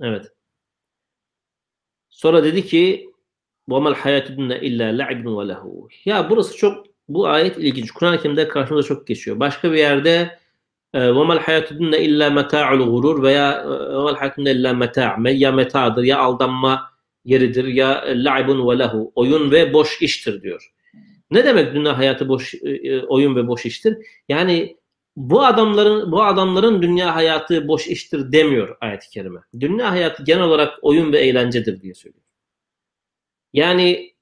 Evet. 0.00 0.26
Sonra 2.10 2.44
dedi 2.44 2.66
ki 2.66 3.10
وَمَا 3.68 3.94
الْحَيَاتُ 3.94 4.36
دُنَّ 4.36 4.58
اِلَّا 4.58 5.02
لَعِبٌ 5.02 5.24
وَلَهُ 5.24 5.88
Ya 6.04 6.30
burası 6.30 6.56
çok, 6.56 6.86
bu 7.08 7.28
ayet 7.28 7.58
ilginç. 7.58 7.90
Kur'an-ı 7.90 8.22
Kerim'de 8.22 8.48
karşımıza 8.48 8.88
çok 8.88 9.06
geçiyor. 9.06 9.40
Başka 9.40 9.72
bir 9.72 9.78
yerde 9.78 10.10
e, 10.10 10.38
وَمَا 10.94 11.34
الْحَيَاتُ 11.38 11.68
دُنَّ 11.78 11.94
اِلَّا 12.06 12.28
مَتَاعُ 12.38 12.66
الْغُرُورِ 12.78 13.22
veya 13.22 13.48
e, 13.62 13.66
وَمَا 13.96 14.10
الْحَيَاتُ 14.14 14.34
دُنَّ 14.38 14.48
اِلَّا 14.56 14.70
مَتَاعٌ 14.84 15.36
ya 15.36 15.52
metadır 15.52 16.02
ya 16.02 16.18
aldanma 16.18 16.90
yeridir 17.24 17.64
ya 17.64 18.04
la'ibun 18.06 18.70
ve 18.70 18.78
lehu 18.78 19.12
oyun 19.14 19.50
ve 19.50 19.72
boş 19.72 20.02
iştir 20.02 20.42
diyor. 20.42 20.72
Ne 21.30 21.44
demek 21.44 21.74
dünya 21.74 21.98
hayatı 21.98 22.28
boş 22.28 22.54
e, 22.54 22.70
e, 22.70 23.02
oyun 23.02 23.36
ve 23.36 23.48
boş 23.48 23.66
iştir? 23.66 23.96
Yani 24.28 24.76
bu 25.16 25.44
adamların 25.44 26.12
bu 26.12 26.22
adamların 26.22 26.82
dünya 26.82 27.14
hayatı 27.16 27.68
boş 27.68 27.86
iştir 27.86 28.32
demiyor 28.32 28.76
ayet-i 28.80 29.10
kerime. 29.10 29.40
Dünya 29.60 29.90
hayatı 29.90 30.24
genel 30.24 30.42
olarak 30.42 30.78
oyun 30.82 31.12
ve 31.12 31.18
eğlencedir 31.18 31.80
diye 31.80 31.94
söylüyor. 31.94 32.24
Yani 33.52 34.14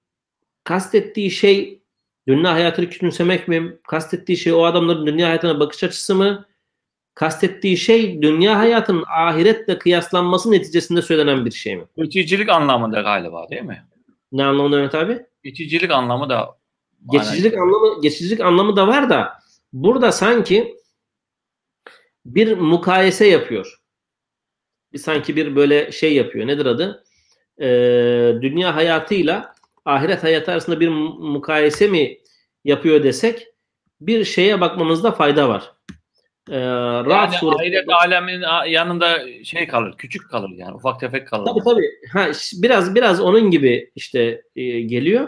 kastettiği 0.65 1.31
şey 1.31 1.83
dünya 2.29 2.53
hayatını 2.53 2.91
küçümsemek 2.91 3.49
mi? 3.49 3.79
Kastettiği 3.89 4.39
şey 4.39 4.53
o 4.53 4.65
adamların 4.65 5.07
dünya 5.07 5.29
hayatına 5.29 5.61
bakış 5.61 5.85
açısı 5.85 6.15
mı? 6.15 6.47
Kastettiği 7.16 7.78
şey 7.78 8.22
dünya 8.22 8.60
hayatının 8.60 9.04
ahiretle 9.18 9.78
kıyaslanması 9.80 10.52
neticesinde 10.52 11.02
söylenen 11.02 11.46
bir 11.46 11.52
şey 11.52 11.76
mi? 11.76 11.84
Geçicilik 11.98 12.50
anlamında 12.50 13.02
galiba 13.02 13.50
değil 13.50 13.62
mi? 13.62 13.86
Ne 14.32 14.44
anlamında 14.46 14.76
Mehmet 14.76 14.96
abi? 14.96 15.20
Geçicilik 15.44 15.92
anlamı 15.92 16.30
da 16.30 16.58
Geçicilik 17.12 17.54
anlamı 17.58 18.02
geçicilik 18.02 18.40
anlamı 18.40 18.76
da 18.76 18.88
var 18.88 19.10
da 19.10 19.34
burada 19.74 20.12
sanki 20.12 20.76
bir 22.26 22.58
mukayese 22.58 23.28
yapıyor. 23.28 23.80
Bir 24.94 24.98
sanki 24.98 25.36
bir 25.36 25.56
böyle 25.56 25.92
şey 25.92 26.14
yapıyor. 26.16 26.48
Nedir 26.48 26.66
adı? 26.66 27.04
Ee, 27.62 27.66
dünya 28.42 28.76
hayatıyla 28.76 29.54
ahiret 29.86 30.24
hayatı 30.24 30.52
arasında 30.52 30.80
bir 30.80 30.90
mu- 30.90 31.20
mukayese 31.20 31.88
mi 31.88 32.18
yapıyor 32.64 33.04
desek 33.04 33.48
bir 34.02 34.24
şeye 34.24 34.62
bakmamızda 34.62 35.12
fayda 35.12 35.50
var. 35.50 35.74
Ee, 36.50 36.60
Ra'd 36.60 37.08
yani 37.10 37.36
suresi- 37.36 37.62
ahiret 37.62 37.86
aleminin 37.90 38.46
yanında 38.68 39.20
şey 39.44 39.68
kalır, 39.68 39.94
küçük 39.98 40.30
kalır 40.30 40.50
yani 40.58 40.74
ufak 40.76 41.00
tefek 41.00 41.28
kalır. 41.28 41.46
Tabii 41.46 41.64
tabii. 41.64 41.90
Ha, 42.14 42.28
biraz 42.54 42.96
biraz 42.96 43.22
onun 43.22 43.52
gibi 43.52 43.92
işte 43.96 44.42
e, 44.56 44.82
geliyor. 44.82 45.28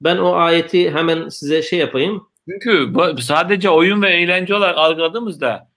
Ben 0.00 0.16
o 0.16 0.32
ayeti 0.34 0.90
hemen 0.90 1.28
size 1.28 1.62
şey 1.62 1.78
yapayım. 1.78 2.28
Çünkü 2.50 2.94
bu 2.94 3.18
sadece 3.22 3.70
oyun 3.70 4.02
ve 4.02 4.10
eğlence 4.10 4.54
olarak 4.54 4.78
algıladığımızda 4.78 5.68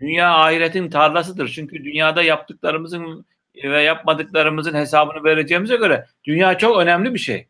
dünya 0.00 0.34
ahiretin 0.34 0.90
tarlasıdır. 0.90 1.48
Çünkü 1.48 1.84
dünyada 1.84 2.22
yaptıklarımızın 2.22 3.26
ve 3.64 3.82
yapmadıklarımızın 3.82 4.74
hesabını 4.74 5.24
vereceğimize 5.24 5.76
göre 5.76 6.06
dünya 6.24 6.58
çok 6.58 6.78
önemli 6.78 7.14
bir 7.14 7.18
şey. 7.18 7.48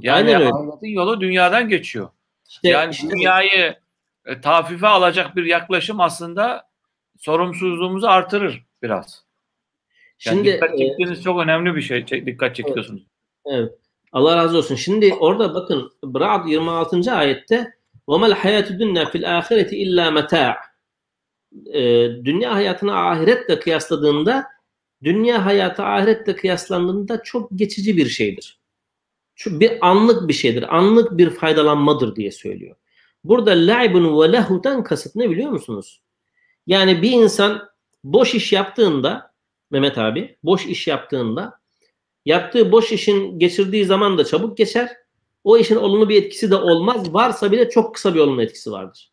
Yani 0.00 0.16
Aynen 0.16 0.40
öyle. 0.40 0.50
ahiretin 0.52 0.88
yolu 0.94 1.20
dünyadan 1.20 1.68
geçiyor. 1.68 2.08
İşte, 2.48 2.68
yani 2.68 2.90
işte- 2.90 3.10
dünyayı 3.10 3.74
e, 4.25 4.41
tafife 4.41 4.87
alacak 4.87 5.35
bir 5.35 5.45
yaklaşım 5.45 5.99
aslında 5.99 6.69
sorumsuzluğumuzu 7.17 8.07
artırır 8.07 8.65
biraz. 8.81 9.25
Yani 10.25 10.35
Şimdi 10.35 10.53
dikkat 10.53 10.73
e, 10.73 10.77
çektiğiniz 10.77 11.23
çok 11.23 11.39
önemli 11.39 11.75
bir 11.75 11.81
şey. 11.81 12.05
Çek- 12.05 12.25
Dikkat 12.25 12.55
çekiyorsunuz. 12.55 13.03
Evet. 13.45 13.73
Allah 14.11 14.35
razı 14.35 14.57
olsun. 14.57 14.75
Şimdi 14.75 15.13
orada 15.13 15.53
bakın 15.53 15.91
Ra'd 16.03 16.47
26. 16.47 17.11
ayette 17.11 17.73
وَمَا 18.07 18.33
الْحَيَاتُ 18.33 18.67
الدُّنْيَا 18.67 19.05
فِي 19.11 19.17
الْآخِرَةِ 19.23 19.69
اِلَّا 19.69 20.19
مَتَاعٌ 20.19 20.55
Ee, 21.73 22.25
Dünya 22.25 22.53
hayatını 22.55 22.95
ahiretle 22.95 23.59
kıyasladığında 23.59 24.45
dünya 25.03 25.45
hayatı 25.45 25.83
ahiretle 25.83 26.35
kıyaslandığında 26.35 27.23
çok 27.23 27.49
geçici 27.55 27.97
bir 27.97 28.05
şeydir. 28.09 28.59
Şu 29.35 29.59
bir 29.59 29.87
anlık 29.87 30.27
bir 30.27 30.33
şeydir. 30.33 30.75
Anlık 30.75 31.17
bir 31.17 31.29
faydalanmadır 31.29 32.15
diye 32.15 32.31
söylüyor. 32.31 32.75
Burada 33.28 33.50
la'ibun 33.50 34.22
ve 34.22 34.32
lehu'dan 34.32 34.84
kasıt 34.84 35.16
ne 35.16 35.30
biliyor 35.30 35.50
musunuz? 35.50 36.02
Yani 36.66 37.02
bir 37.02 37.10
insan 37.10 37.68
boş 38.04 38.34
iş 38.34 38.52
yaptığında 38.52 39.34
Mehmet 39.70 39.98
abi 39.98 40.38
boş 40.42 40.66
iş 40.66 40.86
yaptığında 40.86 41.60
yaptığı 42.24 42.72
boş 42.72 42.92
işin 42.92 43.38
geçirdiği 43.38 43.84
zaman 43.84 44.18
da 44.18 44.24
çabuk 44.24 44.56
geçer. 44.56 44.90
O 45.44 45.58
işin 45.58 45.76
olumlu 45.76 46.08
bir 46.08 46.22
etkisi 46.22 46.50
de 46.50 46.56
olmaz. 46.56 47.14
Varsa 47.14 47.52
bile 47.52 47.70
çok 47.70 47.94
kısa 47.94 48.14
bir 48.14 48.20
olumlu 48.20 48.42
etkisi 48.42 48.70
vardır. 48.70 49.12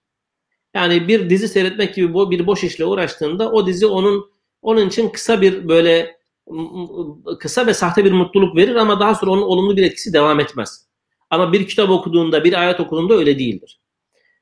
Yani 0.73 1.07
bir 1.07 1.29
dizi 1.29 1.47
seyretmek 1.47 1.95
gibi 1.95 2.13
bir 2.13 2.47
boş 2.47 2.63
işle 2.63 2.85
uğraştığında 2.85 3.51
o 3.51 3.67
dizi 3.67 3.85
onun 3.85 4.31
onun 4.61 4.87
için 4.87 5.09
kısa 5.09 5.41
bir 5.41 5.67
böyle 5.67 6.17
kısa 7.39 7.67
ve 7.67 7.73
sahte 7.73 8.05
bir 8.05 8.11
mutluluk 8.11 8.55
verir 8.55 8.75
ama 8.75 8.99
daha 8.99 9.15
sonra 9.15 9.31
onun 9.31 9.41
olumlu 9.41 9.77
bir 9.77 9.83
etkisi 9.83 10.13
devam 10.13 10.39
etmez. 10.39 10.87
Ama 11.29 11.53
bir 11.53 11.67
kitap 11.67 11.89
okuduğunda, 11.89 12.43
bir 12.43 12.53
ayet 12.61 12.79
okuduğunda 12.79 13.13
öyle 13.13 13.39
değildir. 13.39 13.82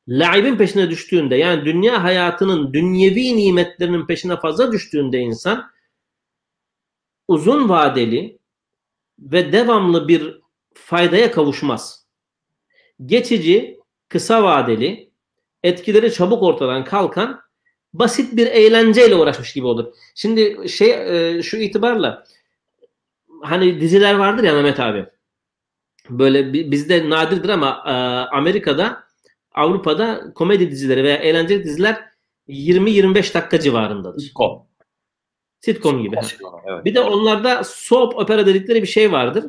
Laibin 0.08 0.56
peşine 0.58 0.90
düştüğünde 0.90 1.36
yani 1.36 1.66
dünya 1.66 2.04
hayatının 2.04 2.74
dünyevi 2.74 3.38
nimetlerinin 3.38 4.06
peşine 4.06 4.38
fazla 4.38 4.72
düştüğünde 4.72 5.20
insan 5.20 5.72
uzun 7.28 7.70
vadeli 7.70 8.40
ve 9.20 9.52
devamlı 9.52 10.08
bir 10.08 10.42
faydaya 10.74 11.32
kavuşmaz. 11.32 12.06
Geçici, 13.06 13.80
kısa 14.10 14.44
vadeli, 14.44 15.12
etkileri 15.64 16.14
çabuk 16.14 16.44
ortadan 16.44 16.84
kalkan 16.84 17.42
basit 17.94 18.38
bir 18.38 18.48
eğlenceyle 18.48 19.16
uğraşmış 19.16 19.54
gibi 19.54 19.68
olur. 19.68 19.94
Şimdi 20.16 20.70
şey 20.70 20.92
e, 21.38 21.42
şu 21.44 21.58
itibarla 21.58 22.26
hani 23.42 23.82
diziler 23.82 24.16
vardır 24.16 24.44
ya 24.44 24.54
Mehmet 24.54 24.80
abi. 24.80 25.06
Böyle 26.10 26.54
bi- 26.54 26.72
bizde 26.72 27.10
nadirdir 27.10 27.50
ama 27.50 27.84
e, 27.86 27.92
Amerika'da, 28.36 29.04
Avrupa'da 29.52 30.34
komedi 30.36 30.72
dizileri 30.72 31.04
veya 31.04 31.18
eğlenceli 31.18 31.64
diziler 31.64 32.12
20-25 32.48 33.34
dakika 33.34 33.60
civarındadır. 33.60 34.22
Sitcom. 34.22 34.62
Sitcom 35.60 36.04
gibi. 36.04 36.16
Evet. 36.66 36.86
Bir 36.86 36.96
de 36.96 37.00
onlarda 37.00 37.64
soap 37.64 38.16
opera 38.16 38.46
dedikleri 38.46 38.82
bir 38.82 38.88
şey 38.88 39.12
vardır. 39.12 39.46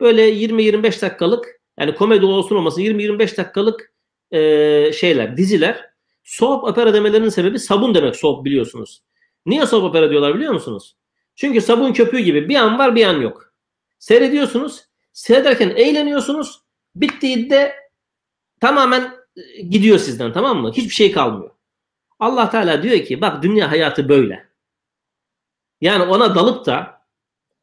Böyle 0.00 0.30
20-25 0.30 1.02
dakikalık 1.02 1.60
yani 1.78 1.94
komedi 1.94 2.26
olsun 2.26 2.56
olmasın 2.56 2.80
20-25 2.80 3.36
dakikalık 3.36 3.92
e, 4.30 4.92
şeyler, 4.92 5.36
diziler. 5.36 5.88
Soap 6.24 6.64
opera 6.64 6.94
demelerinin 6.94 7.28
sebebi 7.28 7.58
sabun 7.58 7.94
demek 7.94 8.16
soap 8.16 8.44
biliyorsunuz. 8.44 9.02
Niye 9.46 9.66
soap 9.66 9.84
opera 9.84 10.10
diyorlar 10.10 10.34
biliyor 10.34 10.52
musunuz? 10.52 10.96
Çünkü 11.36 11.60
sabun 11.60 11.92
köpüğü 11.92 12.18
gibi 12.18 12.48
bir 12.48 12.56
an 12.56 12.78
var 12.78 12.94
bir 12.94 13.04
an 13.04 13.20
yok. 13.20 13.52
Seyrediyorsunuz. 13.98 14.84
Seyrederken 15.12 15.70
eğleniyorsunuz. 15.70 16.60
Bittiğinde 16.94 17.74
tamamen 18.60 19.17
gidiyor 19.70 19.98
sizden 19.98 20.32
tamam 20.32 20.60
mı? 20.60 20.72
Hiçbir 20.72 20.94
şey 20.94 21.12
kalmıyor. 21.12 21.50
Allah 22.18 22.50
Teala 22.50 22.82
diyor 22.82 23.04
ki 23.04 23.20
bak 23.20 23.42
dünya 23.42 23.70
hayatı 23.70 24.08
böyle. 24.08 24.48
Yani 25.80 26.02
ona 26.02 26.34
dalıp 26.34 26.66
da 26.66 27.02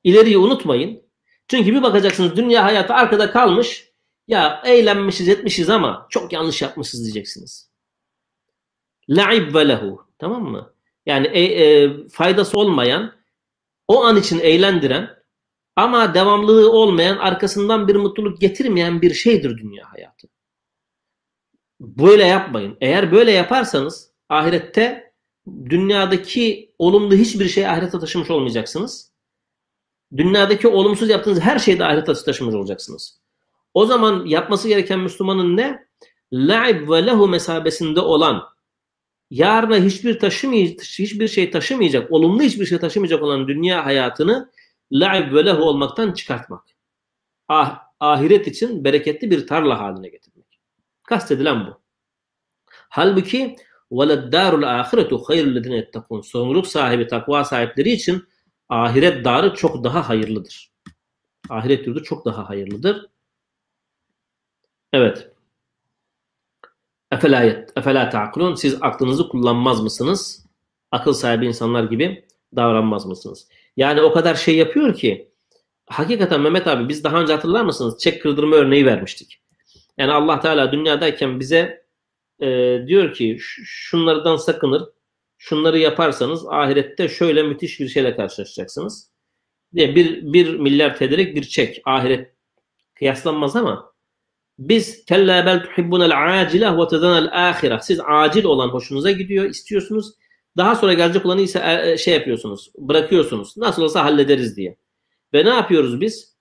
ileriyi 0.04 0.38
unutmayın. 0.38 1.02
Çünkü 1.48 1.74
bir 1.74 1.84
bakacaksınız 1.84 2.36
dünya 2.36 2.64
hayatı 2.64 2.94
arkada 2.94 3.32
kalmış. 3.32 3.92
Ya 4.28 4.62
eğlenmişiz 4.66 5.30
etmişiz 5.30 5.70
ama 5.70 6.08
çok 6.10 6.34
yanlış 6.34 6.62
yapmışız 6.62 7.04
diyeceksiniz. 7.04 7.72
La'ib 9.10 9.56
ve 9.56 9.68
lehu. 9.68 10.06
Tamam 10.20 10.44
mı? 10.44 10.74
Yani 11.06 11.28
e, 11.28 11.44
e, 11.44 11.92
faydası 12.08 12.60
olmayan, 12.60 13.14
o 13.88 14.04
an 14.04 14.18
için 14.18 14.40
eğlendiren 14.40 15.10
ama 15.76 16.14
devamlılığı 16.14 16.72
olmayan, 16.72 17.18
arkasından 17.18 17.88
bir 17.88 17.96
mutluluk 17.96 18.42
getirmeyen 18.42 19.02
bir 19.02 19.14
şeydir 19.14 19.58
dünya 19.58 19.94
hayatı. 19.94 20.28
Böyle 21.80 22.26
yapmayın. 22.26 22.78
Eğer 22.82 23.12
böyle 23.12 23.32
yaparsanız 23.32 24.12
ahirette 24.30 25.14
dünyadaki 25.70 26.74
olumlu 26.80 27.16
hiçbir 27.16 27.48
şey 27.48 27.68
ahirete 27.68 28.00
taşımış 28.00 28.30
olmayacaksınız. 28.30 29.12
Dünyadaki 30.18 30.68
olumsuz 30.68 31.10
yaptığınız 31.10 31.40
her 31.40 31.60
şeyde 31.60 31.86
ahirete 31.86 32.14
taşımış 32.14 32.56
olacaksınız. 32.56 33.20
O 33.74 33.86
zaman 33.86 34.26
yapması 34.26 34.68
gereken 34.68 35.00
Müslümanın 35.00 35.58
ne? 35.58 35.86
La'ib 36.34 36.90
ve 36.90 37.06
lehu 37.06 37.28
mesabesinde 37.28 38.00
olan 38.00 38.44
yarına 39.30 39.78
hiçbir 39.78 40.20
taşımayacak, 40.20 40.82
hiçbir 40.82 41.28
şey 41.28 41.52
taşımayacak, 41.52 42.12
olumlu 42.12 42.42
hiçbir 42.42 42.66
şey 42.66 42.78
taşımayacak 42.78 43.24
olan 43.24 43.48
dünya 43.48 43.86
hayatını 43.86 44.52
la'ib 44.92 45.34
ve 45.34 45.46
lehu 45.46 45.64
olmaktan 45.64 46.12
çıkartmak. 46.12 46.64
Ah, 47.48 47.80
ahiret 48.00 48.48
için 48.48 48.84
bereketli 48.84 49.32
bir 49.32 49.48
tarla 49.48 49.80
haline 49.80 50.10
getirmek. 50.10 50.35
Kastedilen 51.05 51.67
bu. 51.67 51.81
Halbuki 52.71 53.57
وَلَدَّارُ 53.91 54.53
الْآخِرَةُ 54.61 55.11
خَيْرُ 55.27 55.45
الَّذِينَ 55.51 55.75
يَتَّقُونَ 55.83 56.23
Sorumluluk 56.23 56.67
sahibi, 56.67 57.07
takva 57.07 57.45
sahipleri 57.45 57.91
için 57.91 58.29
ahiret 58.69 59.25
darı 59.25 59.55
çok 59.55 59.85
daha 59.85 60.09
hayırlıdır. 60.09 60.73
Ahiret 61.49 61.87
yurdu 61.87 62.03
çok 62.03 62.25
daha 62.25 62.49
hayırlıdır. 62.49 63.07
Evet. 64.93 65.31
Efela, 67.11 67.45
efela 67.77 68.11
ta'kulun. 68.11 68.55
Siz 68.55 68.79
aklınızı 68.81 69.29
kullanmaz 69.29 69.81
mısınız? 69.83 70.47
Akıl 70.91 71.13
sahibi 71.13 71.47
insanlar 71.47 71.85
gibi 71.85 72.25
davranmaz 72.57 73.07
mısınız? 73.07 73.49
Yani 73.77 74.03
o 74.03 74.13
kadar 74.13 74.35
şey 74.35 74.57
yapıyor 74.57 74.95
ki 74.95 75.33
hakikaten 75.87 76.41
Mehmet 76.41 76.67
abi 76.67 76.89
biz 76.89 77.05
daha 77.05 77.21
önce 77.21 77.33
hatırlar 77.33 77.65
mısınız? 77.65 77.99
Çek 77.99 78.23
kırdırma 78.23 78.57
örneği 78.57 78.87
vermiştik. 78.87 79.43
Yani 79.98 80.12
Allah 80.12 80.40
Teala 80.40 80.72
dünyadayken 80.72 81.40
bize 81.40 81.86
e, 82.42 82.80
diyor 82.88 83.14
ki 83.14 83.38
"Ş- 83.40 83.62
şunlardan 83.66 84.36
sakınır. 84.38 84.84
Şunları 85.38 85.80
yaparsanız 85.80 86.46
ahirette 86.50 87.10
şöyle 87.10 87.44
müthiş 87.44 87.80
bir 87.80 87.88
şeyle 87.88 88.16
karşılaşacaksınız. 88.16 89.12
Diye 89.76 89.96
bir, 89.96 90.34
bir 90.34 90.56
milyar 90.60 90.98
TL'lik 90.98 91.36
bir 91.36 91.44
çek. 91.44 91.82
Ahiret 91.86 92.34
kıyaslanmaz 92.96 93.56
ama 93.56 93.94
biz 94.60 95.06
kella 95.06 95.46
bel 95.46 95.64
tuhibbunel 95.64 96.42
acile 96.42 96.78
ve 96.78 96.88
tedanel 96.88 97.50
ahire. 97.50 97.80
Siz 97.82 98.00
acil 98.08 98.44
olan 98.44 98.70
hoşunuza 98.70 99.12
gidiyor, 99.12 99.46
istiyorsunuz. 99.46 100.14
Daha 100.58 100.76
sonra 100.76 100.94
gelecek 100.94 101.26
olanı 101.26 101.42
ise 101.42 101.60
e, 101.60 101.92
e, 101.92 101.98
şey 101.98 102.14
yapıyorsunuz, 102.14 102.72
bırakıyorsunuz. 102.78 103.58
Nasıl 103.58 103.82
olsa 103.84 104.04
hallederiz 104.06 104.58
diye. 104.58 104.78
Ve 105.34 105.46
ne 105.46 105.50
yapıyoruz 105.50 106.02
biz? 106.02 106.36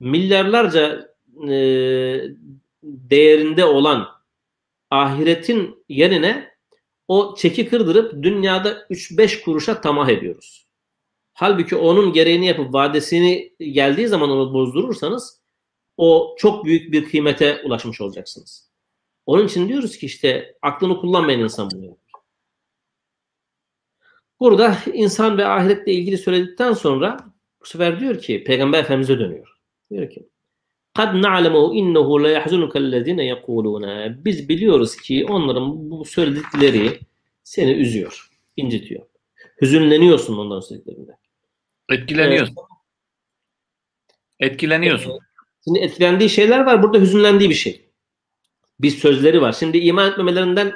Milyarlarca 0.00 1.08
e, 1.50 1.54
değerinde 2.84 3.64
olan 3.64 4.08
ahiretin 4.90 5.84
yerine 5.88 6.54
o 7.08 7.34
çeki 7.38 7.68
kırdırıp 7.68 8.22
dünyada 8.22 8.86
3-5 8.90 9.44
kuruşa 9.44 9.80
tamah 9.80 10.08
ediyoruz. 10.08 10.68
Halbuki 11.34 11.76
onun 11.76 12.12
gereğini 12.12 12.46
yapıp 12.46 12.74
vadesini 12.74 13.52
geldiği 13.58 14.08
zaman 14.08 14.30
onu 14.30 14.54
bozdurursanız 14.54 15.40
o 15.96 16.36
çok 16.38 16.64
büyük 16.64 16.92
bir 16.92 17.10
kıymete 17.10 17.62
ulaşmış 17.64 18.00
olacaksınız. 18.00 18.70
Onun 19.26 19.46
için 19.46 19.68
diyoruz 19.68 19.98
ki 19.98 20.06
işte 20.06 20.56
aklını 20.62 21.00
kullanmayan 21.00 21.40
insan 21.40 21.70
bunu 21.70 21.84
yapar. 21.84 21.98
Burada 24.40 24.78
insan 24.92 25.38
ve 25.38 25.46
ahiretle 25.46 25.92
ilgili 25.92 26.18
söyledikten 26.18 26.72
sonra 26.72 27.16
bu 27.60 27.66
sefer 27.66 28.00
diyor 28.00 28.18
ki 28.18 28.44
Peygamber 28.44 28.80
Efendimiz'e 28.80 29.18
dönüyor. 29.18 29.48
Diyor 29.90 30.10
ki 30.10 30.28
قَدْ 30.99 31.11
نَعْلَمُهُ 31.25 31.65
اِنَّهُ 31.79 32.07
لَيَحْزُنُكَ 32.25 32.73
الَّذِينَ 32.83 33.19
يَقُولُونَ 33.33 34.15
Biz 34.25 34.49
biliyoruz 34.49 34.95
ki 34.95 35.25
onların 35.29 35.91
bu 35.91 36.05
söyledikleri 36.05 36.99
seni 37.43 37.71
üzüyor, 37.71 38.29
incitiyor. 38.57 39.05
Hüzünleniyorsun 39.61 40.37
ondan 40.37 40.59
söylediklerinde. 40.59 41.11
Etkileniyorsun. 41.89 42.55
Etkileniyorsun. 44.39 45.19
Şimdi 45.63 45.79
etkilendiği 45.79 46.29
şeyler 46.29 46.65
var. 46.65 46.83
Burada 46.83 46.99
hüzünlendiği 46.99 47.49
bir 47.49 47.55
şey. 47.55 47.89
Bir 48.79 48.89
sözleri 48.89 49.41
var. 49.41 49.51
Şimdi 49.51 49.77
iman 49.77 50.11
etmemelerinden 50.11 50.73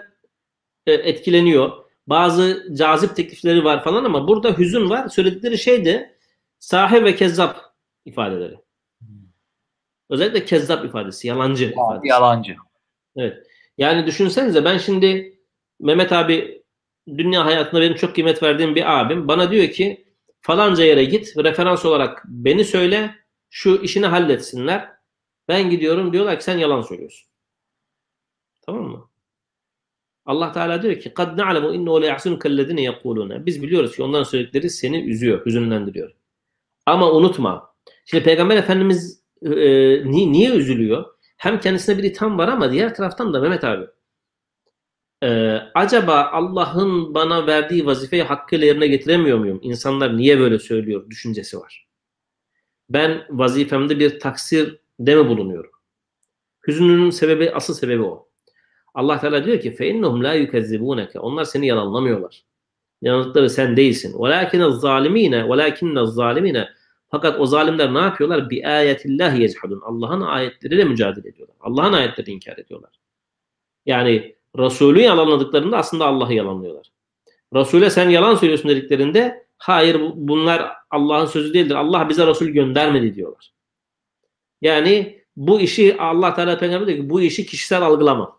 e, 0.87 0.93
etkileniyor. 0.93 1.71
Bazı 2.07 2.67
cazip 2.73 3.15
teklifleri 3.15 3.63
var 3.63 3.83
falan 3.83 4.03
ama 4.03 4.27
burada 4.27 4.57
hüzün 4.57 4.89
var. 4.89 5.07
Söyledikleri 5.07 5.57
şey 5.57 5.85
de 5.85 6.17
sahir 6.59 7.03
ve 7.03 7.15
kezzap 7.15 7.61
ifadeleri. 8.05 8.55
Özellikle 10.10 10.44
kezzap 10.44 10.84
ifadesi, 10.84 11.28
yalancı 11.28 11.64
ifadesi. 11.64 12.08
Yalancı. 12.08 12.56
Evet. 13.16 13.46
Yani 13.78 14.06
düşünsenize 14.06 14.64
ben 14.64 14.78
şimdi 14.78 15.38
Mehmet 15.80 16.12
abi 16.12 16.62
dünya 17.08 17.44
hayatında 17.44 17.80
benim 17.80 17.94
çok 17.94 18.14
kıymet 18.14 18.42
verdiğim 18.42 18.74
bir 18.74 19.00
abim 19.00 19.28
bana 19.28 19.50
diyor 19.50 19.68
ki 19.68 20.04
falanca 20.40 20.84
yere 20.84 21.04
git 21.04 21.36
referans 21.36 21.84
olarak 21.84 22.22
beni 22.24 22.64
söyle 22.64 23.14
şu 23.50 23.82
işini 23.82 24.06
halletsinler. 24.06 24.90
Ben 25.48 25.70
gidiyorum 25.70 26.12
diyorlar 26.12 26.38
ki 26.38 26.44
sen 26.44 26.58
yalan 26.58 26.82
söylüyorsun. 26.82 27.28
Tamam 28.66 28.84
mı? 28.84 29.08
Allah 30.26 30.52
Teala 30.52 30.82
diyor 30.82 31.00
ki 31.00 31.14
kad 31.14 31.38
na'lemu 31.38 31.74
innehu 31.74 32.02
la 32.02 32.06
yahsunuka 32.06 32.48
ellezine 32.48 32.82
yekuluna. 32.82 33.46
Biz 33.46 33.62
biliyoruz 33.62 33.96
ki 33.96 34.02
onların 34.02 34.24
söyledikleri 34.24 34.70
seni 34.70 35.00
üzüyor, 35.00 35.46
hüzünlendiriyor. 35.46 36.12
Ama 36.86 37.12
unutma. 37.12 37.74
Şimdi 38.04 38.24
Peygamber 38.24 38.56
Efendimiz 38.56 39.17
e, 39.41 39.51
niye, 40.11 40.31
niye 40.31 40.49
üzülüyor? 40.49 41.05
Hem 41.37 41.59
kendisine 41.59 41.97
bir 41.97 42.03
itham 42.03 42.37
var 42.37 42.47
ama 42.47 42.71
diğer 42.71 42.95
taraftan 42.95 43.33
da 43.33 43.39
Mehmet 43.39 43.63
abi 43.63 43.85
ee, 45.23 45.61
acaba 45.73 46.29
Allah'ın 46.31 47.13
bana 47.13 47.47
verdiği 47.47 47.85
vazifeyi 47.85 48.23
hakkıyla 48.23 48.67
yerine 48.67 48.87
getiremiyor 48.87 49.37
muyum? 49.37 49.59
İnsanlar 49.63 50.17
niye 50.17 50.39
böyle 50.39 50.59
söylüyor 50.59 51.09
düşüncesi 51.09 51.59
var. 51.59 51.87
Ben 52.89 53.25
vazifemde 53.29 53.99
bir 53.99 54.19
taksir 54.19 54.79
de 54.99 55.15
mi 55.15 55.27
bulunuyorum? 55.29 55.71
Hüznünün 56.67 57.09
sebebi, 57.09 57.51
asıl 57.51 57.73
sebebi 57.73 58.03
o. 58.03 58.29
Allah 58.93 59.19
Teala 59.19 59.45
diyor 59.45 59.59
ki 59.59 59.71
فَاِنَّهُمْ 59.71 60.27
لَا 60.27 60.47
يُكَذِّبُونَكَ 60.47 61.19
Onlar 61.19 61.43
seni 61.45 61.67
yalanlamıyorlar. 61.67 62.45
Yanıltları 63.01 63.49
sen 63.49 63.77
değilsin. 63.77 64.13
وَلَاكِنَ 64.13 64.61
الظَّالِم۪ينَ 64.61 65.43
وَلَاكِنَّ 65.43 65.99
الظَّالِم۪ينَ 65.99 66.67
fakat 67.10 67.40
o 67.40 67.46
zalimler 67.46 67.94
ne 67.94 67.98
yapıyorlar? 67.98 68.50
Bi 68.50 68.66
ayetillah 68.66 69.38
yechadun. 69.38 69.80
Allah'ın 69.84 70.20
ayetleriyle 70.20 70.84
mücadele 70.84 71.28
ediyorlar. 71.28 71.56
Allah'ın 71.60 71.92
ayetlerini 71.92 72.34
inkar 72.34 72.58
ediyorlar. 72.58 72.90
Yani 73.86 74.34
Resulü 74.58 75.00
yalanladıklarında 75.00 75.78
aslında 75.78 76.06
Allah'ı 76.06 76.34
yalanlıyorlar. 76.34 76.90
Resul'e 77.54 77.90
sen 77.90 78.08
yalan 78.08 78.34
söylüyorsun 78.34 78.70
dediklerinde 78.70 79.46
hayır 79.58 80.00
bunlar 80.14 80.72
Allah'ın 80.90 81.26
sözü 81.26 81.54
değildir. 81.54 81.74
Allah 81.74 82.08
bize 82.08 82.26
Resul 82.26 82.46
göndermedi 82.46 83.14
diyorlar. 83.14 83.52
Yani 84.62 85.18
bu 85.36 85.60
işi 85.60 85.96
Allah 85.98 86.34
Teala 86.34 86.58
Peygamber 86.58 86.86
diyor 86.86 86.98
ki 86.98 87.10
bu 87.10 87.20
işi 87.20 87.46
kişisel 87.46 87.82
algılama. 87.82 88.38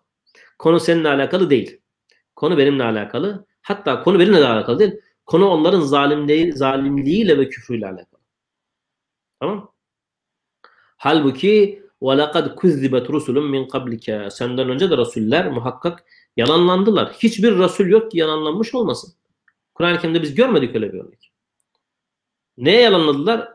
Konu 0.59 0.79
seninle 0.79 1.09
alakalı 1.09 1.49
değil. 1.49 1.79
Konu 2.35 2.57
benimle 2.57 2.83
alakalı. 2.83 3.45
Hatta 3.61 4.03
konu 4.03 4.19
benimle 4.19 4.41
de 4.41 4.47
alakalı 4.47 4.79
değil. 4.79 4.91
Konu 5.25 5.47
onların 5.47 5.81
zalimliği, 5.81 6.53
zalimliğiyle 6.53 7.37
ve 7.37 7.49
küfrüyle 7.49 7.85
alakalı. 7.85 8.08
Tamam? 9.40 9.72
Halbuki 10.96 11.84
وَلَقَدْ 12.06 12.46
كُذِّبَتْ 12.60 13.06
رُسُلٌ 13.14 13.36
مِنْ 13.54 13.68
قَبْلِكَ 13.68 14.30
Senden 14.30 14.68
önce 14.68 14.90
de 14.90 14.96
Resuller 14.96 15.50
muhakkak 15.50 16.04
yalanlandılar. 16.36 17.12
Hiçbir 17.12 17.58
Resul 17.58 17.86
yok 17.86 18.10
ki 18.10 18.18
yalanlanmış 18.18 18.74
olmasın. 18.74 19.14
Kur'an-ı 19.74 19.98
Kerim'de 19.98 20.22
biz 20.22 20.34
görmedik 20.34 20.74
öyle 20.74 20.92
bir 20.92 20.98
örnek. 20.98 21.32
Neye 22.58 22.80
yalanladılar? 22.80 23.48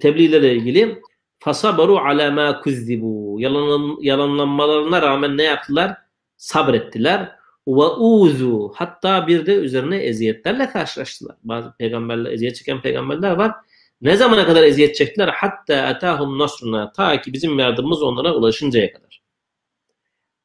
Tebliğle 0.00 0.54
ilgili 0.54 1.02
fasabaru 1.38 1.98
ala 1.98 2.30
ma 2.30 2.60
kuzzibu 2.60 3.36
yalan, 3.40 3.96
yalanlanmalarına 4.00 5.02
rağmen 5.02 5.36
ne 5.36 5.42
yaptılar? 5.42 5.96
Sabrettiler. 6.36 7.36
Ve 7.68 7.84
uzu 7.84 8.72
hatta 8.74 9.26
bir 9.26 9.46
de 9.46 9.54
üzerine 9.54 9.96
eziyetlerle 9.96 10.70
karşılaştılar. 10.70 11.36
Bazı 11.42 11.76
peygamberler 11.76 12.32
eziyet 12.32 12.56
çeken 12.56 12.82
peygamberler 12.82 13.30
var. 13.30 13.54
Ne 14.01 14.17
zamana 14.17 14.45
kadar 14.45 14.63
eziyet 14.63 14.95
çektiler? 14.95 15.27
Hatta 15.27 15.89
etahum 15.89 16.39
nasruna 16.39 16.91
ta 16.91 17.21
ki 17.21 17.33
bizim 17.33 17.59
yardımımız 17.59 18.03
onlara 18.03 18.35
ulaşıncaya 18.35 18.93
kadar. 18.93 19.21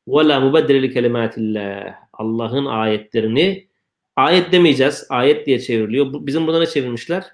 Ve 0.08 0.28
la 0.28 0.40
mubeddele 0.40 0.90
kelimatillah. 0.90 1.94
Allah'ın 2.12 2.66
ayetlerini 2.66 3.68
ayet 4.16 4.52
demeyeceğiz. 4.52 5.06
Ayet 5.08 5.46
diye 5.46 5.60
çevriliyor. 5.60 6.06
Bizim 6.26 6.46
burada 6.46 6.58
ne 6.58 6.66
çevirmişler? 6.66 7.24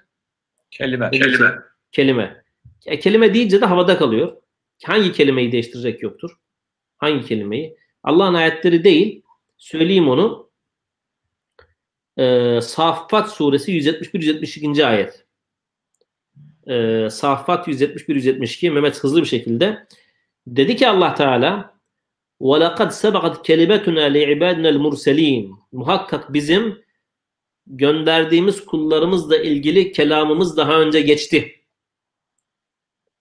Kelime. 0.71 1.09
Kelime. 1.11 1.55
Kelime. 1.91 2.43
E, 2.85 2.99
kelime 2.99 3.33
deyince 3.33 3.61
de 3.61 3.65
havada 3.65 3.97
kalıyor. 3.97 4.37
Hangi 4.83 5.11
kelimeyi 5.11 5.51
değiştirecek 5.51 6.03
yoktur? 6.03 6.31
Hangi 6.97 7.25
kelimeyi? 7.25 7.77
Allah'ın 8.03 8.33
ayetleri 8.33 8.83
değil. 8.83 9.21
Söyleyeyim 9.57 10.09
onu. 10.09 10.49
Ee, 12.17 12.59
Saffat 12.61 13.31
suresi 13.31 13.71
171-172. 13.71 14.85
ayet 14.85 15.25
Ee, 16.68 17.08
Saffat 17.10 17.68
171-172 17.68 18.70
Mehmet 18.70 19.04
hızlı 19.04 19.20
bir 19.20 19.26
şekilde 19.26 19.86
dedi 20.46 20.76
ki 20.76 20.88
Allah 20.88 21.14
Teala 21.14 21.76
وَلَقَدْ 22.40 22.90
سَبَقَتْ 22.90 23.36
كَلِمَتُنَا 23.46 24.04
لِعِبَادِنَا 24.16 24.68
الْمُرْسَلِينَ 24.76 25.50
Muhakkak 25.72 26.32
bizim 26.32 26.78
gönderdiğimiz 27.66 28.64
kullarımızla 28.64 29.36
ilgili 29.36 29.92
kelamımız 29.92 30.56
daha 30.56 30.80
önce 30.80 31.00
geçti. 31.00 31.52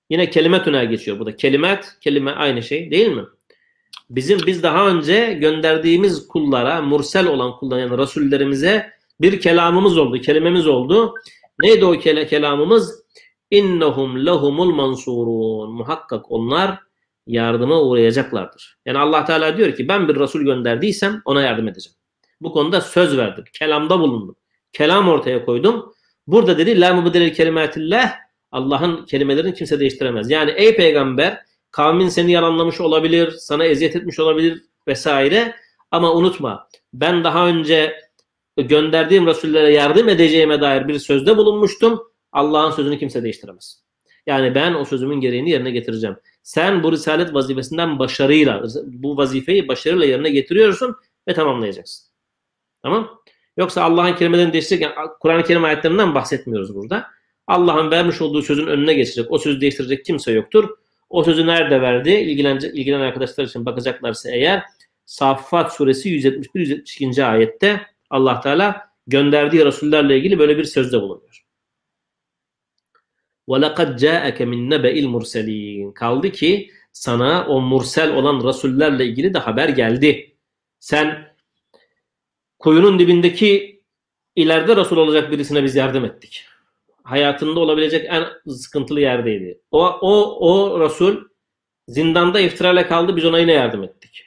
Yine 0.09 0.29
kelimetüne 0.29 0.85
geçiyor 0.85 1.19
burada. 1.19 1.35
Kelimet, 1.35 1.97
kelime 2.01 2.31
aynı 2.31 2.63
şey 2.63 2.91
değil 2.91 3.07
mi? 3.07 3.23
Bizim 4.09 4.39
biz 4.47 4.63
daha 4.63 4.88
önce 4.88 5.33
gönderdiğimiz 5.33 6.27
kullara, 6.27 6.81
mursel 6.81 7.27
olan 7.27 7.57
kullara 7.57 7.79
yani 7.79 7.97
rasullerimize 7.97 8.91
bir 9.21 9.39
kelamımız 9.39 9.97
oldu, 9.97 10.21
kelimemiz 10.21 10.67
oldu. 10.67 11.13
Neydi 11.59 11.85
o 11.85 11.99
kel 11.99 12.27
kelamımız? 12.27 12.98
İnnehum 13.50 14.26
lehumul 14.26 14.74
mansurun. 14.74 15.72
Muhakkak 15.72 16.30
onlar 16.30 16.78
yardıma 17.26 17.82
uğrayacaklardır. 17.82 18.78
Yani 18.86 18.98
Allah 18.98 19.24
Teala 19.24 19.56
diyor 19.56 19.74
ki 19.74 19.88
ben 19.88 20.08
bir 20.08 20.16
Resul 20.16 20.40
gönderdiysem 20.40 21.22
ona 21.24 21.42
yardım 21.42 21.68
edeceğim. 21.68 21.96
Bu 22.40 22.52
konuda 22.52 22.80
söz 22.80 23.16
verdim. 23.16 23.44
Kelamda 23.58 24.00
bulundum. 24.00 24.36
Kelam 24.72 25.08
ortaya 25.08 25.44
koydum. 25.44 25.94
Burada 26.26 26.58
dedi 26.58 26.80
la 26.80 26.94
mubeddelil 26.94 27.34
kelimatillah 27.34 28.12
Allah'ın 28.52 29.04
kelimelerini 29.04 29.54
kimse 29.54 29.80
değiştiremez. 29.80 30.30
Yani 30.30 30.50
ey 30.50 30.76
peygamber 30.76 31.40
kavmin 31.70 32.08
seni 32.08 32.32
yalanlamış 32.32 32.80
olabilir, 32.80 33.30
sana 33.30 33.64
eziyet 33.64 33.96
etmiş 33.96 34.18
olabilir 34.18 34.62
vesaire 34.88 35.54
ama 35.90 36.12
unutma 36.12 36.68
ben 36.92 37.24
daha 37.24 37.46
önce 37.46 37.96
gönderdiğim 38.56 39.26
Resullere 39.26 39.72
yardım 39.72 40.08
edeceğime 40.08 40.60
dair 40.60 40.88
bir 40.88 40.98
sözde 40.98 41.36
bulunmuştum. 41.36 42.09
Allah'ın 42.32 42.70
sözünü 42.70 42.98
kimse 42.98 43.22
değiştiremez. 43.22 43.82
Yani 44.26 44.54
ben 44.54 44.74
o 44.74 44.84
sözümün 44.84 45.20
gereğini 45.20 45.50
yerine 45.50 45.70
getireceğim. 45.70 46.16
Sen 46.42 46.82
bu 46.82 46.92
risalet 46.92 47.34
vazifesinden 47.34 47.98
başarıyla, 47.98 48.62
bu 48.86 49.16
vazifeyi 49.16 49.68
başarıyla 49.68 50.06
yerine 50.06 50.30
getiriyorsun 50.30 50.96
ve 51.28 51.34
tamamlayacaksın. 51.34 52.06
Tamam? 52.82 53.20
Yoksa 53.56 53.82
Allah'ın 53.82 54.14
kelimelerini 54.14 54.52
değiştirecek, 54.52 54.82
yani 54.96 55.08
Kur'an-ı 55.20 55.44
Kerim 55.44 55.64
ayetlerinden 55.64 56.14
bahsetmiyoruz 56.14 56.74
burada. 56.74 57.06
Allah'ın 57.46 57.90
vermiş 57.90 58.20
olduğu 58.20 58.42
sözün 58.42 58.66
önüne 58.66 58.94
geçecek, 58.94 59.26
o 59.30 59.38
sözü 59.38 59.60
değiştirecek 59.60 60.04
kimse 60.04 60.32
yoktur. 60.32 60.68
O 61.10 61.24
sözü 61.24 61.46
nerede 61.46 61.80
verdi? 61.80 62.10
İlgilenecek, 62.10 62.74
ilgilenen 62.74 63.04
arkadaşlar 63.04 63.44
için 63.44 63.66
bakacaklarsa 63.66 64.30
eğer 64.30 64.62
Saffat 65.04 65.74
suresi 65.74 66.08
171-172. 66.08 67.24
ayette 67.24 67.80
Allah 68.10 68.40
Teala 68.40 68.90
gönderdiği 69.06 69.64
Resullerle 69.64 70.18
ilgili 70.18 70.38
böyle 70.38 70.58
bir 70.58 70.64
sözde 70.64 71.00
bulunuyor. 71.00 71.44
وَلَقَدْ 73.49 73.97
جَاءَكَ 73.97 74.41
مِنْ 74.41 74.73
نَبَئِ 74.73 74.93
الْمُرْسَلِينَ 75.03 75.93
Kaldı 75.93 76.31
ki 76.31 76.71
sana 76.91 77.45
o 77.47 77.61
mursel 77.61 78.15
olan 78.15 78.47
Resullerle 78.47 79.05
ilgili 79.05 79.33
de 79.33 79.39
haber 79.39 79.69
geldi. 79.69 80.35
Sen 80.79 81.35
kuyunun 82.59 82.99
dibindeki 82.99 83.81
ileride 84.35 84.75
Resul 84.75 84.97
olacak 84.97 85.31
birisine 85.31 85.63
biz 85.63 85.75
yardım 85.75 86.05
ettik. 86.05 86.45
Hayatında 87.03 87.59
olabilecek 87.59 88.05
en 88.09 88.25
sıkıntılı 88.51 89.01
yerdeydi. 89.01 89.61
O, 89.71 89.85
o, 89.85 90.38
o 90.49 90.79
Resul 90.79 91.17
zindanda 91.88 92.39
iftirayla 92.39 92.88
kaldı 92.88 93.15
biz 93.15 93.25
ona 93.25 93.39
yine 93.39 93.51
yardım 93.51 93.83
ettik. 93.83 94.25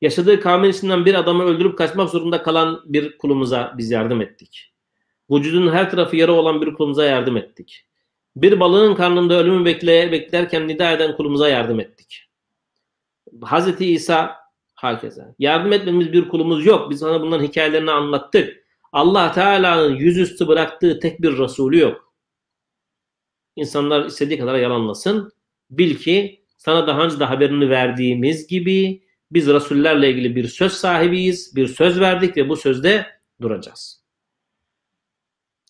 Yaşadığı 0.00 0.40
kavmin 0.40 0.70
içinden 0.70 1.04
bir 1.04 1.14
adamı 1.14 1.44
öldürüp 1.44 1.78
kaçmak 1.78 2.10
zorunda 2.10 2.42
kalan 2.42 2.82
bir 2.84 3.18
kulumuza 3.18 3.74
biz 3.78 3.90
yardım 3.90 4.20
ettik. 4.20 4.72
Vücudunun 5.30 5.72
her 5.72 5.90
tarafı 5.90 6.16
yara 6.16 6.32
olan 6.32 6.62
bir 6.62 6.74
kulumuza 6.74 7.04
yardım 7.04 7.36
ettik. 7.36 7.86
Bir 8.41 8.59
balığın 8.59 8.95
karnında 8.95 9.33
ölümü 9.33 9.65
bekleye, 9.65 10.11
beklerken 10.11 10.67
nida 10.67 10.91
eden 10.91 11.15
kulumuza 11.15 11.49
yardım 11.49 11.79
ettik. 11.79 12.29
Hazreti 13.41 13.85
İsa 13.85 14.35
hakeza. 14.75 15.35
Yardım 15.39 15.73
etmemiz 15.73 16.13
bir 16.13 16.29
kulumuz 16.29 16.65
yok. 16.65 16.89
Biz 16.89 16.99
sana 16.99 17.21
bunların 17.21 17.45
hikayelerini 17.45 17.91
anlattık. 17.91 18.65
Allah 18.91 19.31
Teala'nın 19.31 19.95
yüzüstü 19.95 20.47
bıraktığı 20.47 20.99
tek 20.99 21.21
bir 21.21 21.37
Resulü 21.37 21.79
yok. 21.79 22.13
İnsanlar 23.55 24.05
istediği 24.05 24.39
kadar 24.39 24.55
yalanlasın. 24.55 25.31
Bil 25.69 25.95
ki 25.95 26.43
sana 26.57 26.87
daha 26.87 27.03
önce 27.03 27.19
de 27.19 27.25
haberini 27.25 27.69
verdiğimiz 27.69 28.47
gibi 28.47 29.03
biz 29.31 29.47
Resullerle 29.47 30.09
ilgili 30.11 30.35
bir 30.35 30.47
söz 30.47 30.73
sahibiyiz. 30.73 31.55
Bir 31.55 31.67
söz 31.67 31.99
verdik 31.99 32.37
ve 32.37 32.49
bu 32.49 32.55
sözde 32.55 33.05
duracağız. 33.41 33.98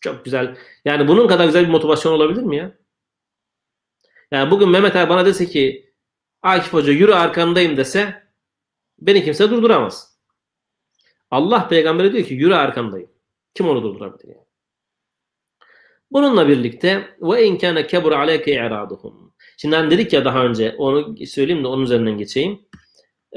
Çok 0.02 0.26
güzel. 0.26 0.58
Yani 0.86 1.08
bunun 1.08 1.28
kadar 1.28 1.46
güzel 1.46 1.64
bir 1.64 1.72
motivasyon 1.72 2.14
olabilir 2.14 2.42
mi 2.42 2.58
ya? 2.58 2.78
Yani 4.32 4.52
bugün 4.52 4.70
Mehmet 4.70 4.96
abi 4.96 5.10
bana 5.10 5.26
dese 5.26 5.46
ki 5.46 5.94
Akif 6.42 6.74
Hoca 6.74 6.92
yürü 6.92 7.14
arkandayım 7.14 7.78
dese 7.78 8.24
beni 9.00 9.24
kimse 9.24 9.50
durduramaz. 9.50 10.20
Allah 11.32 11.68
peygambere 11.68 12.14
diyor 12.14 12.26
ki 12.26 12.34
yürü 12.34 12.54
arkandayım. 12.54 13.10
Kim 13.54 13.68
onu 13.70 13.84
durdurabilir 13.84 14.28
yani? 14.28 14.46
Bununla 16.12 16.48
birlikte 16.48 17.16
ve 17.22 17.46
in 17.46 17.58
kana 17.58 17.88
kebur 17.88 18.12
aleyke 18.12 18.54
i'raduhum. 18.54 19.34
Şimdi 19.58 19.76
hani 19.76 19.92
dedik 19.92 20.14
ya 20.14 20.26
daha 20.26 20.46
önce 20.46 20.76
onu 20.78 21.16
söyleyeyim 21.28 21.64
de 21.64 21.68
onun 21.68 21.84
üzerinden 21.84 22.18
geçeyim. 22.18 22.60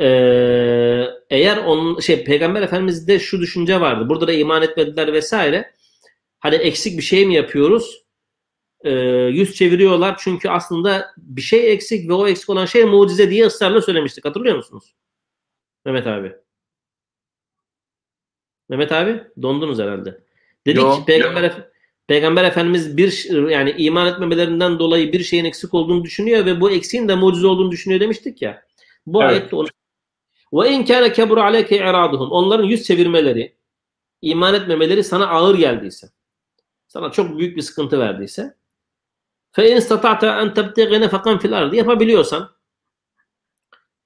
Ee, 0.01 1.07
eğer 1.31 1.57
onun 1.57 2.01
şey 2.01 2.25
peygamber 2.25 2.63
efendimizde 2.63 3.19
şu 3.19 3.41
düşünce 3.41 3.81
vardı. 3.81 4.09
Burada 4.09 4.27
da 4.27 4.33
iman 4.33 4.63
etmediler 4.63 5.13
vesaire. 5.13 5.73
Hani 6.43 6.55
eksik 6.55 6.99
bir 6.99 7.03
şey 7.03 7.27
mi 7.27 7.35
yapıyoruz? 7.35 8.05
Ee, 8.85 8.91
yüz 9.33 9.55
çeviriyorlar 9.55 10.17
çünkü 10.19 10.49
aslında 10.49 11.15
bir 11.17 11.43
şey 11.43 11.73
eksik 11.73 12.09
ve 12.09 12.13
o 12.13 12.29
eksik 12.29 12.51
olan 12.51 12.67
şey 12.67 12.85
mucize 12.85 13.31
diye 13.31 13.47
ısrarla 13.47 13.83
söylemiştik. 13.83 14.25
Hatırlıyor 14.25 14.57
musunuz? 14.57 14.95
Mehmet 15.85 16.07
abi. 16.07 16.33
Mehmet 18.69 18.93
abi 18.93 19.23
dondunuz 19.43 19.79
herhalde. 19.79 20.21
Dedik 20.67 20.83
ki 20.83 21.05
peygamber 21.07 21.43
Efe- 21.43 21.69
peygamber 22.07 22.45
efendimiz 22.45 22.97
bir 22.97 23.31
yani 23.51 23.75
iman 23.79 24.07
etmemelerinden 24.07 24.79
dolayı 24.79 25.13
bir 25.13 25.23
şeyin 25.23 25.45
eksik 25.45 25.75
olduğunu 25.75 26.05
düşünüyor 26.05 26.47
ve 26.47 26.61
bu 26.61 26.71
eksiğin 26.71 27.09
de 27.09 27.15
mucize 27.15 27.47
olduğunu 27.47 27.71
düşünüyor 27.71 28.01
demiştik 28.01 28.43
ya. 28.43 28.67
Bu 29.07 29.23
Evet. 29.23 29.33
ayette 29.33 29.57
onu 29.57 29.69
ve 30.53 30.71
in 30.71 30.85
kana 30.85 31.13
kebur 31.13 31.39
aleyke 31.39 31.77
i'raduhum. 31.77 32.31
Onların 32.31 32.65
yüz 32.65 32.85
çevirmeleri, 32.85 33.57
iman 34.23 34.55
etmemeleri 34.55 35.05
sana 35.05 35.27
ağır 35.29 35.59
geldiyse, 35.59 36.09
sana 36.93 37.13
çok 37.13 37.39
büyük 37.39 37.57
bir 37.57 37.63
sıkıntı 37.63 37.99
verdiyse 37.99 38.57
fe 39.53 39.71
in 39.71 39.77
istata'ta 39.77 40.41
en 40.41 40.55
tebtegi 40.55 41.01
nefakan 41.01 41.39
fil 41.39 41.59
ardı 41.59 41.77
yapabiliyorsan 41.77 42.51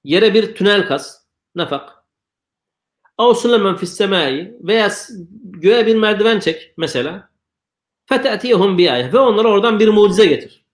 yere 0.03 0.33
bir 0.33 0.55
tünel 0.55 0.87
kaz 0.87 1.27
nefak 1.55 1.97
Av 3.17 3.33
sulemen 3.33 3.75
fis 3.75 3.93
semai 3.93 4.57
veya 4.61 4.91
göğe 5.43 5.87
bir 5.87 5.95
merdiven 5.95 6.39
çek 6.39 6.73
mesela. 6.77 7.29
Fete'tiyehum 8.05 8.77
bi 8.77 8.91
ayet 8.91 9.13
ve 9.13 9.19
onlara 9.19 9.47
oradan 9.47 9.79
bir 9.79 9.87
mucize 9.87 10.25
getir. 10.25 10.65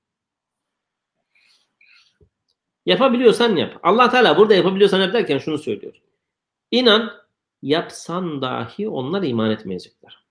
Yapabiliyorsan 2.85 3.55
yap. 3.55 3.79
Allah 3.83 4.09
Teala 4.09 4.37
burada 4.37 4.55
yapabiliyorsan 4.55 5.01
yap 5.01 5.13
derken 5.13 5.37
şunu 5.37 5.57
söylüyor. 5.57 5.93
İnan 6.71 7.11
yapsan 7.61 8.41
dahi 8.41 8.89
onlar 8.89 9.23
iman 9.23 9.51
etmeyecekler. 9.51 10.23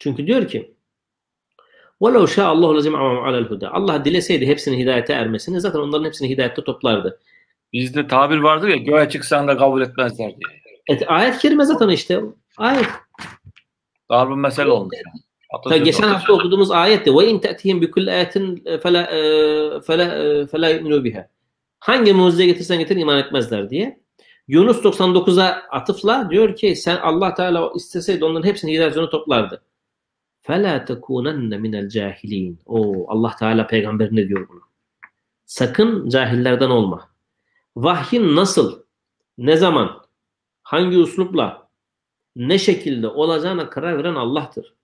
Çünkü 0.00 0.26
diyor 0.26 0.48
ki 0.48 0.74
وَلَوْ 2.01 2.23
شَاءَ 2.27 2.49
اللّٰهُ 2.55 2.71
لَجَمْعَهُمْ 2.79 3.17
عَلَى 3.27 3.47
الْهُدَى 3.47 3.67
Allah 3.67 4.05
dileseydi 4.05 4.47
hepsinin 4.47 4.77
hidayete 4.79 5.13
ermesini 5.13 5.61
zaten 5.61 5.79
onların 5.79 6.05
hepsini 6.05 6.29
hidayette 6.29 6.63
toplardı. 6.63 7.19
Bizde 7.73 8.07
tabir 8.07 8.37
vardır 8.37 8.67
ya 8.67 8.75
göğe 8.75 9.09
çıksan 9.09 9.47
da 9.47 9.57
kabul 9.57 9.81
etmezler 9.81 10.27
diye. 10.27 10.61
Et, 10.87 11.03
ayet 11.07 11.37
kerime 11.37 11.65
zaten 11.65 11.89
işte 11.89 12.21
ayet. 12.57 12.85
Darbe 14.11 14.35
mesele 14.35 14.69
olmuş. 14.69 14.95
yani. 14.95 15.21
Ta 15.51 15.57
Atasözü 15.57 15.83
geçen 15.83 16.03
olmuş. 16.03 16.15
hafta 16.15 16.33
okuduğumuz 16.33 16.71
ayette 16.71 17.13
ve 17.15 17.27
in 17.27 17.39
ta'tihim 17.39 17.81
bi 17.81 17.91
kulli 17.91 18.11
ayetin 18.11 18.63
fela 18.83 19.01
e, 19.03 19.19
fela 19.81 20.03
e, 20.03 20.47
fela 20.47 20.69
yu'minu 20.69 21.03
biha. 21.03 21.27
Hangi 21.79 22.13
mucize 22.13 22.45
getirsen 22.45 22.79
getir 22.79 22.95
iman 22.95 23.17
etmezler 23.17 23.69
diye. 23.69 23.99
Yunus 24.47 24.77
99'a 24.77 25.63
atıfla 25.71 26.27
diyor 26.29 26.55
ki 26.55 26.75
sen 26.75 26.97
Allah 26.97 27.33
Teala 27.33 27.71
isteseydi 27.75 28.25
onların 28.25 28.47
hepsini 28.47 28.73
hidayetle 28.73 29.09
toplardı. 29.09 29.61
Fela 30.42 30.84
tekunenne 30.84 31.58
minel 31.58 31.88
cahilin. 31.88 32.60
O 32.66 33.10
Allah 33.10 33.36
Teala 33.38 33.66
peygamberine 33.66 34.28
diyor 34.28 34.48
bunu. 34.48 34.60
Sakın 35.44 36.08
cahillerden 36.08 36.70
olma. 36.70 37.10
Vahyin 37.76 38.36
nasıl, 38.36 38.82
ne 39.38 39.56
zaman, 39.56 40.06
hangi 40.62 40.98
uslupla, 40.98 41.68
ne 42.36 42.58
şekilde 42.58 43.08
olacağına 43.08 43.70
karar 43.70 43.98
veren 43.98 44.14
Allah'tır 44.14 44.74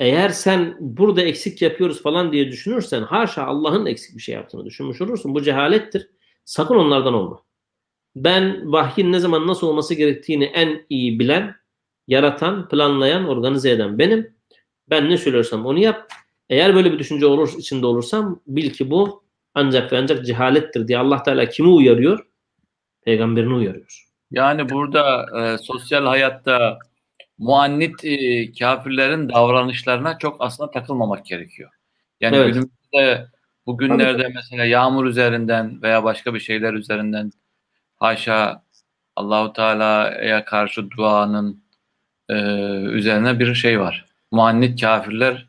eğer 0.00 0.28
sen 0.28 0.76
burada 0.80 1.22
eksik 1.22 1.62
yapıyoruz 1.62 2.02
falan 2.02 2.32
diye 2.32 2.48
düşünürsen 2.48 3.02
haşa 3.02 3.44
Allah'ın 3.44 3.86
eksik 3.86 4.16
bir 4.16 4.22
şey 4.22 4.34
yaptığını 4.34 4.64
düşünmüş 4.64 5.00
olursun. 5.00 5.34
Bu 5.34 5.42
cehalettir. 5.42 6.10
Sakın 6.44 6.74
onlardan 6.74 7.14
olma. 7.14 7.42
Ben 8.16 8.72
vahyin 8.72 9.12
ne 9.12 9.18
zaman 9.18 9.46
nasıl 9.46 9.66
olması 9.66 9.94
gerektiğini 9.94 10.44
en 10.44 10.86
iyi 10.88 11.18
bilen, 11.18 11.54
yaratan, 12.08 12.68
planlayan, 12.68 13.28
organize 13.28 13.70
eden 13.70 13.98
benim. 13.98 14.37
Ben 14.90 15.10
ne 15.10 15.16
söylüyorsam 15.16 15.66
onu 15.66 15.78
yap. 15.78 16.12
Eğer 16.50 16.74
böyle 16.74 16.92
bir 16.92 16.98
düşünce 16.98 17.26
olur, 17.26 17.52
içinde 17.58 17.86
olursam 17.86 18.40
bil 18.46 18.70
ki 18.70 18.90
bu 18.90 19.22
ancak 19.54 19.92
ve 19.92 19.98
ancak 19.98 20.26
cehalettir 20.26 20.88
diye 20.88 20.98
Allah 20.98 21.22
Teala 21.22 21.48
kimi 21.48 21.68
uyarıyor? 21.68 22.26
Peygamberini 23.04 23.54
uyarıyor. 23.54 24.04
Yani 24.30 24.68
burada 24.68 25.26
e, 25.40 25.58
sosyal 25.58 26.06
hayatta 26.06 26.78
muannit 27.38 28.04
e, 28.04 28.52
kafirlerin 28.52 29.28
davranışlarına 29.28 30.18
çok 30.18 30.36
aslında 30.40 30.70
takılmamak 30.70 31.26
gerekiyor. 31.26 31.70
Yani 32.20 32.36
Evet. 32.36 32.54
günümüzde 32.54 33.28
bugünlerde 33.66 34.28
mesela 34.34 34.64
yağmur 34.64 35.06
üzerinden 35.06 35.82
veya 35.82 36.04
başka 36.04 36.34
bir 36.34 36.40
şeyler 36.40 36.74
üzerinden 36.74 37.30
haşa 37.96 38.62
Allahu 39.16 39.52
Teala'ya 39.52 40.44
karşı 40.44 40.90
duanın 40.90 41.64
e, 42.28 42.34
üzerine 42.80 43.38
bir 43.38 43.54
şey 43.54 43.80
var. 43.80 44.07
Muannit 44.30 44.80
kafirler 44.80 45.46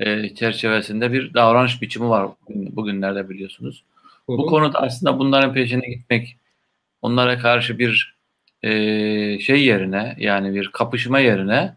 e, 0.00 0.34
çerçevesinde 0.34 1.12
bir 1.12 1.34
davranış 1.34 1.82
biçimi 1.82 2.08
var 2.08 2.28
bugün- 2.48 2.76
bugünlerde 2.76 3.28
biliyorsunuz. 3.28 3.84
Bu 4.28 4.46
konuda 4.46 4.80
aslında 4.82 5.18
bunların 5.18 5.54
peşine 5.54 5.88
gitmek, 5.88 6.36
onlara 7.02 7.38
karşı 7.38 7.78
bir 7.78 8.18
e, 8.62 8.70
şey 9.38 9.64
yerine 9.64 10.16
yani 10.18 10.54
bir 10.54 10.68
kapışma 10.68 11.18
yerine 11.18 11.76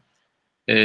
e, 0.67 0.75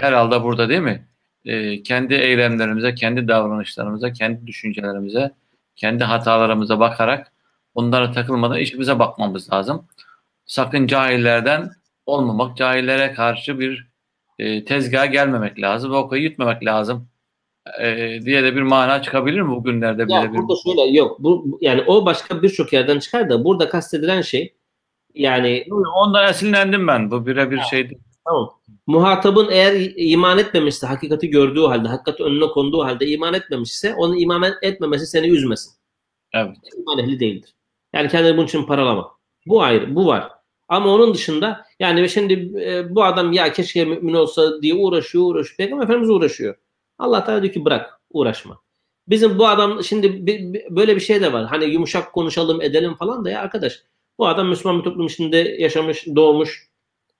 herhalde 0.00 0.42
burada 0.42 0.68
değil 0.68 0.80
mi? 0.80 1.06
E, 1.44 1.82
kendi 1.82 2.14
eylemlerimize, 2.14 2.94
kendi 2.94 3.28
davranışlarımıza, 3.28 4.12
kendi 4.12 4.46
düşüncelerimize, 4.46 5.30
kendi 5.76 6.04
hatalarımıza 6.04 6.80
bakarak 6.80 7.32
onlara 7.74 8.12
takılmadan 8.12 8.58
işimize 8.58 8.98
bakmamız 8.98 9.52
lazım. 9.52 9.86
Sakın 10.46 10.86
cahillerden 10.86 11.70
olmamak, 12.06 12.56
cahillere 12.56 13.12
karşı 13.12 13.60
bir 13.60 13.87
e, 14.38 14.64
tezgaha 14.64 15.06
gelmemek 15.06 15.60
lazım 15.60 15.92
okayı 15.92 16.22
yutmamak 16.22 16.64
lazım 16.64 17.08
e, 17.80 18.18
diye 18.24 18.42
de 18.42 18.56
bir 18.56 18.62
mana 18.62 19.02
çıkabilir 19.02 19.40
mi 19.40 19.50
bugünlerde 19.50 20.02
Ya 20.02 20.08
bile 20.08 20.32
bir 20.32 20.38
burada 20.38 20.54
şöyle 20.66 20.98
yok. 20.98 21.18
Bu, 21.20 21.58
yani 21.60 21.82
o 21.86 22.06
başka 22.06 22.42
birçok 22.42 22.72
yerden 22.72 22.98
çıkar 22.98 23.30
da 23.30 23.44
burada 23.44 23.68
kastedilen 23.68 24.22
şey 24.22 24.54
yani 25.14 25.66
Ondan 25.94 26.28
esinlendim 26.28 26.86
ben. 26.86 27.10
Bu 27.10 27.26
birebir 27.26 27.60
şeydi. 27.70 27.98
Tamam. 28.24 28.50
Muhatabın 28.86 29.48
eğer 29.50 29.92
iman 29.96 30.38
etmemişse, 30.38 30.86
hakikati 30.86 31.30
gördüğü 31.30 31.60
halde, 31.60 31.88
hakikat 31.88 32.20
önüne 32.20 32.46
konduğu 32.46 32.84
halde 32.84 33.06
iman 33.06 33.34
etmemişse, 33.34 33.94
onun 33.94 34.18
iman 34.18 34.44
etmemesi 34.62 35.06
seni 35.06 35.28
üzmesin. 35.28 35.72
Evet. 36.34 36.56
İman 36.76 36.98
ehli 36.98 37.20
değildir. 37.20 37.54
Yani 37.92 38.08
kendini 38.08 38.36
bunun 38.36 38.46
için 38.46 38.62
paralama. 38.62 39.10
Bu 39.46 39.62
ayrı, 39.62 39.94
bu 39.94 40.06
var. 40.06 40.30
Ama 40.68 40.94
onun 40.94 41.14
dışında 41.14 41.66
yani 41.80 42.08
şimdi 42.08 42.32
e, 42.64 42.94
bu 42.94 43.04
adam 43.04 43.32
ya 43.32 43.52
keşke 43.52 43.84
mümin 43.84 44.14
olsa 44.14 44.62
diye 44.62 44.74
uğraşıyor, 44.74 45.24
uğraşıyor. 45.24 45.56
Peygamber 45.56 45.84
Efendimiz 45.84 46.10
uğraşıyor. 46.10 46.54
Allah 46.98 47.24
Teala 47.24 47.42
diyor 47.42 47.54
ki 47.54 47.64
bırak, 47.64 48.00
uğraşma. 48.10 48.60
Bizim 49.08 49.38
bu 49.38 49.48
adam 49.48 49.84
şimdi 49.84 50.26
böyle 50.70 50.96
bir 50.96 51.00
şey 51.00 51.20
de 51.20 51.32
var. 51.32 51.46
Hani 51.46 51.64
yumuşak 51.64 52.12
konuşalım, 52.12 52.62
edelim 52.62 52.94
falan 52.94 53.24
da 53.24 53.30
ya 53.30 53.40
arkadaş. 53.40 53.82
Bu 54.18 54.28
adam 54.28 54.48
Müslüman 54.48 54.78
bir 54.78 54.84
toplum 54.84 55.06
içinde 55.06 55.36
yaşamış, 55.36 56.06
doğmuş, 56.06 56.68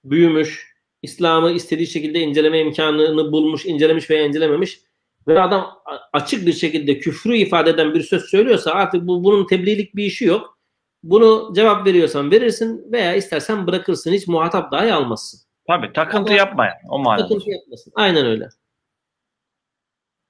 büyümüş, 0.04 0.74
İslam'ı 1.02 1.52
istediği 1.52 1.86
şekilde 1.86 2.20
inceleme 2.20 2.60
imkanını 2.60 3.32
bulmuş, 3.32 3.66
incelemiş 3.66 4.10
veya 4.10 4.26
incelememiş 4.26 4.80
ve 5.28 5.40
adam 5.40 5.82
açık 6.12 6.46
bir 6.46 6.52
şekilde 6.52 6.98
küfrü 6.98 7.36
ifade 7.36 7.70
eden 7.70 7.94
bir 7.94 8.02
söz 8.02 8.24
söylüyorsa 8.24 8.70
artık 8.70 9.06
bu 9.06 9.24
bunun 9.24 9.46
tebliğlik 9.46 9.96
bir 9.96 10.04
işi 10.04 10.24
yok. 10.24 10.57
Bunu 11.02 11.52
cevap 11.54 11.86
veriyorsan 11.86 12.30
verirsin 12.30 12.92
veya 12.92 13.14
istersen 13.14 13.66
bırakırsın. 13.66 14.12
Hiç 14.12 14.26
muhatap 14.28 14.72
dahi 14.72 14.92
almazsın. 14.92 15.40
Tabii 15.66 15.92
takıntı 15.92 16.30
Ama- 16.30 16.38
yapma 16.38 16.66
yani. 16.66 16.80
O 16.88 16.98
manada. 16.98 17.22
Takıntı 17.28 17.50
yapmasın. 17.50 17.92
Aynen 17.96 18.26
öyle. 18.26 18.48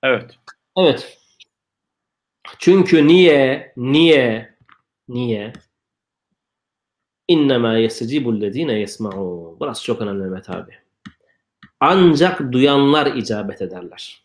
Evet. 0.03 0.39
Evet. 0.77 1.19
Çünkü 2.59 3.07
niye, 3.07 3.73
niye, 3.77 4.55
niye? 5.09 5.53
İnnemâ 7.29 7.77
yesecibüllezîne 7.79 8.73
yesma'ûn. 8.73 9.61
Burası 9.61 9.85
çok 9.85 10.01
önemli 10.01 10.23
Mehmet 10.23 10.51
abi. 10.51 10.73
Ancak 11.81 12.53
duyanlar 12.53 13.07
icabet 13.07 13.63
ederler. 13.63 14.23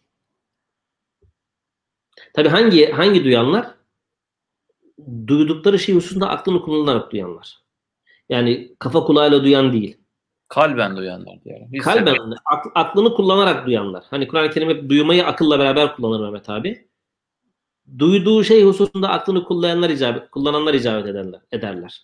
Tabi 2.33 2.49
hangi 2.49 2.91
hangi 2.91 3.23
duyanlar? 3.23 3.75
Duydukları 5.27 5.79
şey 5.79 5.95
hususunda 5.95 6.29
aklını 6.29 6.61
kullanarak 6.61 7.11
duyanlar. 7.11 7.59
Yani 8.29 8.75
kafa 8.79 9.03
kulağıyla 9.03 9.43
duyan 9.43 9.73
değil. 9.73 9.97
Kalben 10.47 10.97
duyanlar 10.97 11.43
diyelim. 11.43 11.67
Biz 11.71 11.83
Kalben, 11.83 12.15
ak- 12.45 12.71
aklını 12.75 13.13
kullanarak 13.13 13.65
duyanlar. 13.65 14.03
Hani 14.09 14.27
Kur'an-ı 14.27 14.49
Kerim 14.49 14.69
hep 14.69 14.89
duymayı 14.89 15.25
akılla 15.25 15.59
beraber 15.59 15.95
kullanır 15.95 16.23
Mehmet 16.23 16.49
abi. 16.49 16.87
Duyduğu 17.99 18.43
şey 18.43 18.63
hususunda 18.63 19.09
aklını 19.09 19.43
kullayanlar 19.43 19.89
icabet, 19.89 20.31
kullananlar 20.31 20.73
icabet 20.73 21.07
ederler. 21.07 21.41
ederler. 21.51 22.01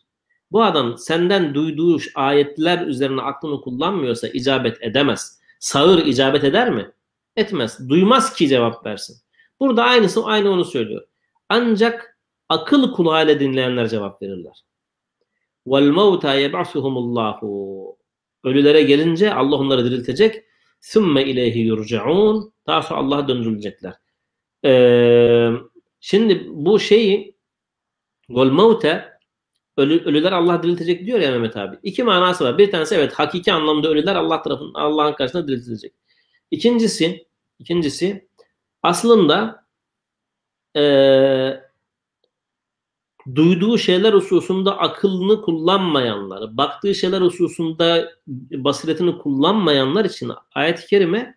Bu 0.51 0.63
adam 0.63 0.97
senden 0.97 1.53
duyduğu 1.53 1.97
ayetler 2.15 2.87
üzerine 2.87 3.21
aklını 3.21 3.61
kullanmıyorsa 3.61 4.27
icabet 4.27 4.83
edemez. 4.83 5.39
Sağır 5.59 6.05
icabet 6.05 6.43
eder 6.43 6.69
mi? 6.71 6.91
Etmez. 7.35 7.89
Duymaz 7.89 8.33
ki 8.33 8.47
cevap 8.47 8.85
versin. 8.85 9.17
Burada 9.59 9.83
aynısı 9.83 10.25
aynı 10.25 10.51
onu 10.51 10.65
söylüyor. 10.65 11.07
Ancak 11.49 12.18
akıl 12.49 12.91
kulağıyla 12.91 13.39
dinleyenler 13.39 13.87
cevap 13.87 14.21
verirler. 14.21 14.65
Vel 15.67 15.83
mevta 15.89 16.33
yeb'asuhumullahu. 16.33 17.97
Ölülere 18.43 18.81
gelince 18.83 19.33
Allah 19.33 19.55
onları 19.55 19.85
diriltecek. 19.85 20.43
Sümme 20.81 21.23
ileyhi 21.23 21.59
yurcaun. 21.59 22.53
Daha 22.67 22.81
sonra 22.81 22.99
Allah'a 22.99 23.27
döndürülecekler. 23.27 23.93
Ee, 24.65 25.49
şimdi 25.99 26.47
bu 26.49 26.79
şeyi 26.79 27.37
vel 28.29 28.51
mevte 28.51 29.19
ölü, 29.77 30.03
ölüler 30.05 30.31
Allah 30.31 30.63
diriltecek 30.63 31.05
diyor 31.05 31.19
ya 31.19 31.31
Mehmet 31.31 31.57
abi. 31.57 31.77
İki 31.83 32.03
manası 32.03 32.43
var. 32.43 32.57
Bir 32.57 32.71
tanesi 32.71 32.95
evet 32.95 33.13
hakiki 33.13 33.53
anlamda 33.53 33.89
ölüler 33.89 34.15
Allah 34.15 34.41
tarafından 34.41 34.79
Allah'ın 34.79 35.13
karşısında 35.13 35.47
diriltilecek. 35.47 35.93
İkincisi 36.51 37.27
ikincisi 37.59 38.29
aslında 38.83 39.65
eee 40.75 41.68
duyduğu 43.35 43.77
şeyler 43.77 44.13
hususunda 44.13 44.77
akılını 44.77 45.41
kullanmayanlar, 45.41 46.57
baktığı 46.57 46.95
şeyler 46.95 47.21
hususunda 47.21 48.11
basiretini 48.51 49.17
kullanmayanlar 49.17 50.05
için 50.05 50.31
ayet-i 50.55 50.87
kerime 50.87 51.35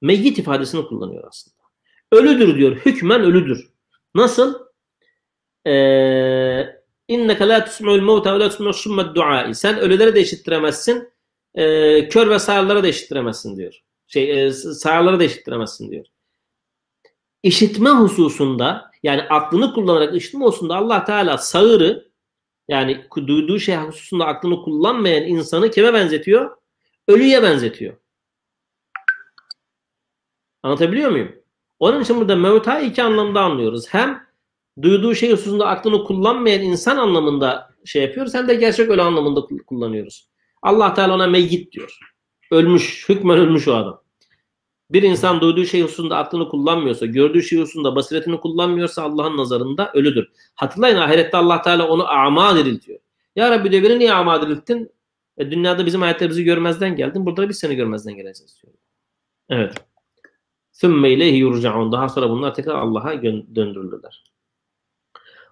meyyit 0.00 0.38
ifadesini 0.38 0.86
kullanıyor 0.86 1.24
aslında. 1.28 1.56
Ölüdür 2.12 2.58
diyor. 2.58 2.76
Hükmen 2.76 3.20
ölüdür. 3.20 3.68
Nasıl? 4.14 4.54
Ee, 5.66 6.82
İnneke 7.08 7.48
la 7.48 7.64
tusmi'ul 7.64 8.00
mevta 8.00 8.34
ve 8.34 8.38
la 8.38 8.48
tusmi'us 8.48 8.76
summed 8.76 9.14
duai. 9.14 9.54
Sen 9.54 9.78
ölüleri 9.78 10.14
de 10.14 10.20
işittiremezsin. 10.20 11.08
E, 11.54 12.08
kör 12.08 12.30
ve 12.30 12.38
sağırlara 12.38 12.82
da 12.82 12.88
işittiremezsin 12.88 13.56
diyor. 13.56 13.82
Şey, 14.06 14.46
e, 14.46 14.52
sağırlara 14.52 15.18
da 15.18 15.24
işittiremezsin 15.24 15.90
diyor. 15.90 16.06
İşitme 17.42 17.90
hususunda 17.90 18.90
yani 19.02 19.22
aklını 19.22 19.74
kullanarak 19.74 20.16
işitme 20.16 20.44
hususunda 20.44 20.76
Allah 20.76 21.04
Teala 21.04 21.38
sağırı 21.38 22.12
yani 22.68 23.06
duyduğu 23.26 23.58
şey 23.58 23.76
hususunda 23.76 24.26
aklını 24.26 24.62
kullanmayan 24.62 25.22
insanı 25.22 25.70
kime 25.70 25.94
benzetiyor? 25.94 26.56
Ölüye 27.08 27.42
benzetiyor. 27.42 27.96
Anlatabiliyor 30.62 31.10
muyum? 31.10 31.32
Onun 31.78 32.00
için 32.00 32.20
burada 32.20 32.36
mevta 32.36 32.80
iki 32.80 33.02
anlamda 33.02 33.40
anlıyoruz. 33.40 33.86
Hem 33.88 34.26
duyduğu 34.82 35.14
şey 35.14 35.32
hususunda 35.32 35.66
aklını 35.66 36.04
kullanmayan 36.04 36.62
insan 36.62 36.96
anlamında 36.96 37.70
şey 37.84 38.02
yapıyoruz. 38.02 38.34
Hem 38.34 38.48
de 38.48 38.54
gerçek 38.54 38.90
ölü 38.90 39.02
anlamında 39.02 39.40
kullanıyoruz. 39.66 40.28
Allah 40.62 40.94
Teala 40.94 41.14
ona 41.14 41.26
meyyit 41.26 41.72
diyor. 41.72 41.98
Ölmüş, 42.50 43.08
hükmen 43.08 43.38
ölmüş 43.38 43.68
o 43.68 43.74
adam. 43.74 44.01
Bir 44.91 45.03
insan 45.03 45.41
duyduğu 45.41 45.65
şey 45.65 45.81
hususunda 45.81 46.17
aklını 46.17 46.49
kullanmıyorsa, 46.49 47.05
gördüğü 47.05 47.43
şey 47.43 47.59
hususunda 47.59 47.95
basiretini 47.95 48.39
kullanmıyorsa 48.39 49.03
Allah'ın 49.03 49.37
nazarında 49.37 49.91
ölüdür. 49.93 50.27
Hatırlayın 50.55 50.97
ahirette 50.97 51.37
Allah 51.37 51.61
Teala 51.61 51.87
onu 51.87 52.07
ama 52.07 52.55
diriltiyor. 52.55 52.99
Ya 53.35 53.51
Rabbi 53.51 53.71
diyor 53.71 53.83
beni 53.83 53.99
niye 53.99 54.13
ama 54.13 54.41
dirilttin? 54.41 54.91
E, 55.37 55.51
dünyada 55.51 55.85
bizim 55.85 56.03
ayetlerimizi 56.03 56.43
görmezden 56.43 56.95
geldin. 56.95 57.25
Burada 57.25 57.41
da 57.41 57.49
biz 57.49 57.59
seni 57.59 57.75
görmezden 57.75 58.15
geleceğiz 58.15 58.61
diyor. 58.63 58.73
Evet. 59.49 59.73
ثُمَّ 60.73 61.07
اِلَيْهِ 61.07 61.43
يُرْجَعُونَ 61.43 61.91
Daha 61.91 62.09
sonra 62.09 62.29
bunlar 62.29 62.53
tekrar 62.53 62.75
Allah'a 62.75 63.23
döndürülürler. 63.55 64.23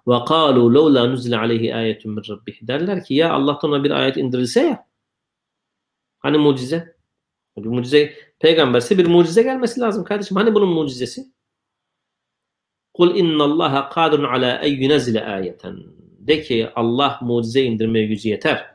وَقَالُوا 0.07 0.67
لَوْ 0.75 0.85
لَا 0.95 1.03
نُزِلَ 1.13 1.33
عَلَيْهِ 1.35 1.73
آيَةٌ 1.73 2.01
مِنْ 2.05 2.21
رَبِّهِ 2.21 2.67
Derler 2.67 3.03
ki 3.03 3.13
ya 3.13 3.33
Allah'tan 3.33 3.71
ona 3.71 3.83
bir 3.83 3.91
ayet 3.91 4.17
indirilse 4.17 4.61
ya. 4.61 4.87
Hani 6.19 6.37
mucize? 6.37 6.95
Bir 7.57 7.69
mucize 7.69 8.13
peygamberse 8.40 8.98
bir 8.98 9.06
mucize 9.06 9.42
gelmesi 9.42 9.80
lazım 9.80 10.04
kardeşim. 10.04 10.36
Hani 10.36 10.54
bunun 10.54 10.68
mucizesi? 10.68 11.24
Kul 12.94 13.16
innallaha 13.16 13.88
kadirun 13.88 14.24
ala 14.24 14.56
en 14.56 14.80
yunzile 14.80 15.24
ayeten. 15.24 15.76
De 16.18 16.42
ki 16.42 16.68
Allah 16.74 17.18
mucize 17.22 17.62
indirmeye 17.62 18.06
gücü 18.06 18.28
yeter. 18.28 18.66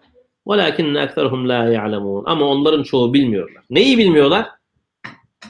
Velakinne 0.47 0.99
ekserhum 0.99 1.49
la 1.49 1.66
ya'lemun. 1.66 2.24
Ama 2.26 2.45
onların 2.45 2.84
çoğu 2.84 3.13
bilmiyorlar. 3.13 3.63
Neyi 3.70 3.97
bilmiyorlar? 3.97 4.49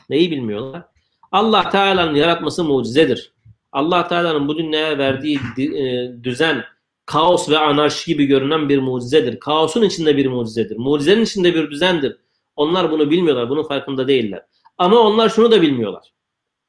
Neyi 0.10 0.32
bilmiyorlar? 0.32 0.84
Allah 1.32 1.70
Teala'nın 1.70 2.16
yaratması 2.16 2.64
mucizedir. 2.64 3.34
Allah 3.72 4.08
Teala'nın 4.08 4.48
bu 4.48 4.58
dünyaya 4.58 4.98
verdiği 4.98 5.40
e, 5.58 6.14
düzen, 6.24 6.64
kaos 7.06 7.50
ve 7.50 7.58
anarşi 7.58 8.12
gibi 8.12 8.26
görünen 8.26 8.70
bir 8.70 8.80
mucizedir. 8.80 9.40
Kaosun 9.40 9.82
içinde 9.82 10.18
bir 10.18 10.26
mucizedir. 10.26 10.78
Mucizenin 10.78 11.22
içinde 11.22 11.56
bir 11.56 11.72
düzendir. 11.72 12.18
Onlar 12.57 12.91
bunu 12.91 13.11
bilmiyorlar. 13.11 13.51
Bunun 13.51 13.63
farkında 13.63 14.09
değiller. 14.09 14.47
Ama 14.79 14.99
onlar 14.99 15.29
şunu 15.29 15.51
da 15.51 15.63
bilmiyorlar. 15.63 16.13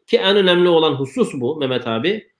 Ki 0.08 0.18
en 0.18 0.38
önemli 0.38 0.70
olan 0.70 0.94
husus 0.94 1.34
bu 1.34 1.56
Mehmet 1.56 1.88
abi. 1.88 2.32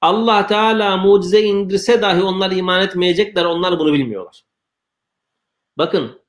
Allah 0.00 0.46
Teala 0.46 0.96
mucize 0.96 1.40
indirse 1.42 2.02
dahi 2.02 2.22
onlar 2.22 2.50
iman 2.50 2.82
etmeyecekler. 2.82 3.44
Onlar 3.44 3.78
bunu 3.78 3.92
bilmiyorlar. 3.92 4.44
Bakın 5.78 6.20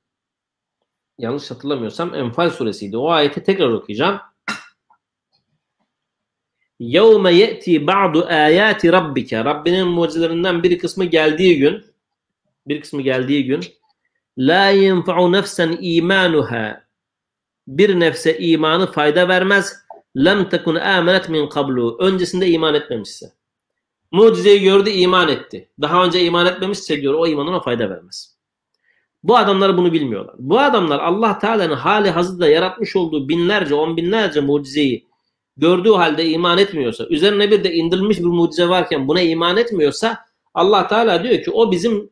yanlış 1.18 1.50
hatırlamıyorsam 1.50 2.14
Enfal 2.14 2.50
suresiydi. 2.50 2.96
O 2.96 3.10
ayeti 3.10 3.42
tekrar 3.42 3.68
okuyacağım. 3.68 4.20
يَوْمَ 6.82 7.24
يَأْتِي 7.42 7.86
بَعْضُ 7.86 8.14
آيَاتِ 8.28 8.80
رَبِّكَ 8.90 9.44
Rabbinin 9.44 9.88
mucizelerinden 9.88 10.62
bir 10.62 10.78
kısmı 10.78 11.04
geldiği 11.04 11.58
gün 11.58 11.84
bir 12.66 12.80
kısmı 12.80 13.02
geldiği 13.02 13.44
gün 13.44 13.60
La 14.37 14.69
yenfa'u 14.69 15.31
nefsen 15.31 15.77
imanuha. 15.81 16.83
Bir 17.67 17.99
nefse 17.99 18.37
imanı 18.37 18.91
fayda 18.91 19.27
vermez. 19.27 19.75
Lem 20.17 20.49
tekun 20.49 20.75
amenet 20.75 21.29
min 21.29 21.49
kablu. 21.49 21.97
Öncesinde 21.99 22.47
iman 22.47 22.73
etmemişse. 22.73 23.31
Mucizeyi 24.11 24.61
gördü, 24.61 24.89
iman 24.89 25.29
etti. 25.29 25.69
Daha 25.81 26.05
önce 26.05 26.23
iman 26.23 26.45
etmemişse 26.45 27.01
diyor 27.01 27.13
o 27.13 27.27
iman 27.27 27.47
ona 27.47 27.59
fayda 27.59 27.89
vermez. 27.89 28.37
Bu 29.23 29.37
adamlar 29.37 29.77
bunu 29.77 29.93
bilmiyorlar. 29.93 30.35
Bu 30.39 30.59
adamlar 30.59 30.99
Allah 30.99 31.39
Teala'nın 31.39 31.75
hali 31.75 32.09
hazırda 32.09 32.47
yaratmış 32.47 32.95
olduğu 32.95 33.29
binlerce, 33.29 33.75
on 33.75 33.97
binlerce 33.97 34.41
mucizeyi 34.41 35.07
gördüğü 35.57 35.91
halde 35.91 36.29
iman 36.29 36.57
etmiyorsa, 36.57 37.05
üzerine 37.05 37.51
bir 37.51 37.63
de 37.63 37.73
indirilmiş 37.73 38.19
bir 38.19 38.23
mucize 38.23 38.69
varken 38.69 39.07
buna 39.07 39.21
iman 39.21 39.57
etmiyorsa 39.57 40.17
Allah 40.53 40.87
Teala 40.87 41.23
diyor 41.23 41.43
ki 41.43 41.51
o 41.51 41.71
bizim 41.71 42.09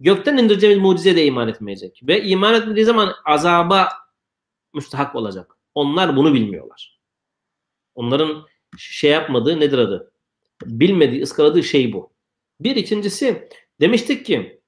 gökten 0.00 0.36
indireceğimiz 0.36 0.82
mucize 0.82 1.16
de 1.16 1.24
iman 1.24 1.48
etmeyecek. 1.48 2.00
Ve 2.02 2.22
iman 2.24 2.54
etmediği 2.54 2.84
zaman 2.84 3.14
azaba 3.24 3.88
müstahak 4.74 5.16
olacak. 5.16 5.56
Onlar 5.74 6.16
bunu 6.16 6.34
bilmiyorlar. 6.34 7.00
Onların 7.94 8.46
şey 8.78 9.10
yapmadığı 9.10 9.60
nedir 9.60 9.78
adı? 9.78 10.12
Bilmediği, 10.64 11.22
ıskaladığı 11.22 11.62
şey 11.62 11.92
bu. 11.92 12.12
Bir 12.60 12.76
ikincisi 12.76 13.48
demiştik 13.80 14.26
ki 14.26 14.60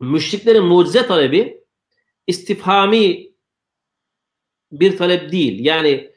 müşriklerin 0.00 0.64
mucize 0.64 1.06
talebi 1.06 1.64
istifhami 2.26 3.30
bir 4.72 4.96
talep 4.96 5.32
değil. 5.32 5.64
Yani 5.64 6.10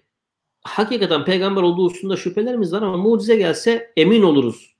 hakikaten 0.63 1.25
peygamber 1.25 1.61
olduğu 1.61 1.85
hususunda 1.85 2.17
şüphelerimiz 2.17 2.73
var 2.73 2.81
ama 2.81 2.97
mucize 2.97 3.35
gelse 3.35 3.93
emin 3.97 4.21
oluruz. 4.21 4.72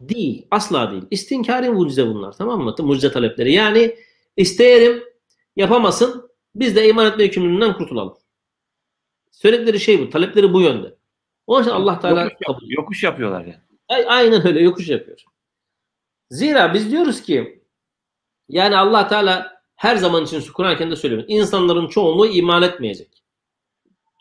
Değil. 0.00 0.46
Asla 0.50 0.90
değil. 0.90 1.02
İstinkari 1.10 1.70
mucize 1.70 2.06
bunlar. 2.06 2.32
Tamam 2.32 2.60
mı? 2.60 2.74
Mucize 2.78 3.12
talepleri. 3.12 3.52
Yani 3.52 3.96
isteyelim 4.36 5.02
yapamasın. 5.56 6.30
Biz 6.54 6.76
de 6.76 6.88
iman 6.88 7.06
etme 7.06 7.22
yükümlülüğünden 7.22 7.76
kurtulalım. 7.76 8.18
Söyledikleri 9.30 9.80
şey 9.80 10.00
bu. 10.00 10.10
Talepleri 10.10 10.52
bu 10.52 10.60
yönde. 10.60 10.94
Onun 11.46 11.62
için 11.62 11.70
Allah 11.70 12.00
Teala 12.00 12.22
yokuş, 12.22 12.36
yap, 12.48 12.60
yokuş 12.62 13.02
yapıyorlar 13.02 13.44
yani. 13.44 14.06
Aynen 14.06 14.46
öyle 14.46 14.60
yokuş 14.60 14.88
yapıyor. 14.88 15.24
Zira 16.30 16.74
biz 16.74 16.90
diyoruz 16.90 17.22
ki 17.22 17.62
yani 18.48 18.76
Allah 18.76 19.08
Teala 19.08 19.62
her 19.76 19.96
zaman 19.96 20.24
için 20.24 20.52
Kur'an 20.52 20.78
kendi 20.78 20.96
söylüyor. 20.96 21.24
İnsanların 21.28 21.88
çoğunluğu 21.88 22.26
iman 22.26 22.62
etmeyecek. 22.62 23.22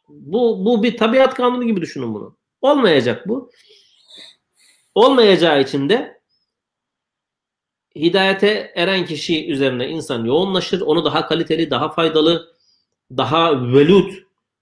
Bu, 0.08 0.66
bu 0.66 0.84
bir 0.84 0.98
tabiat 0.98 1.34
kanunu 1.34 1.64
gibi 1.64 1.82
düşünün 1.82 2.14
bunu. 2.14 2.38
Olmayacak 2.62 3.28
bu. 3.28 3.52
Olmayacağı 4.97 5.61
için 5.61 5.89
de 5.89 6.21
hidayete 7.97 8.73
eren 8.75 9.07
kişi 9.07 9.51
üzerine 9.51 9.89
insan 9.89 10.25
yoğunlaşır. 10.25 10.81
Onu 10.81 11.05
daha 11.05 11.27
kaliteli, 11.27 11.71
daha 11.71 11.93
faydalı, 11.93 12.55
daha 13.11 13.73
velud, 13.75 14.13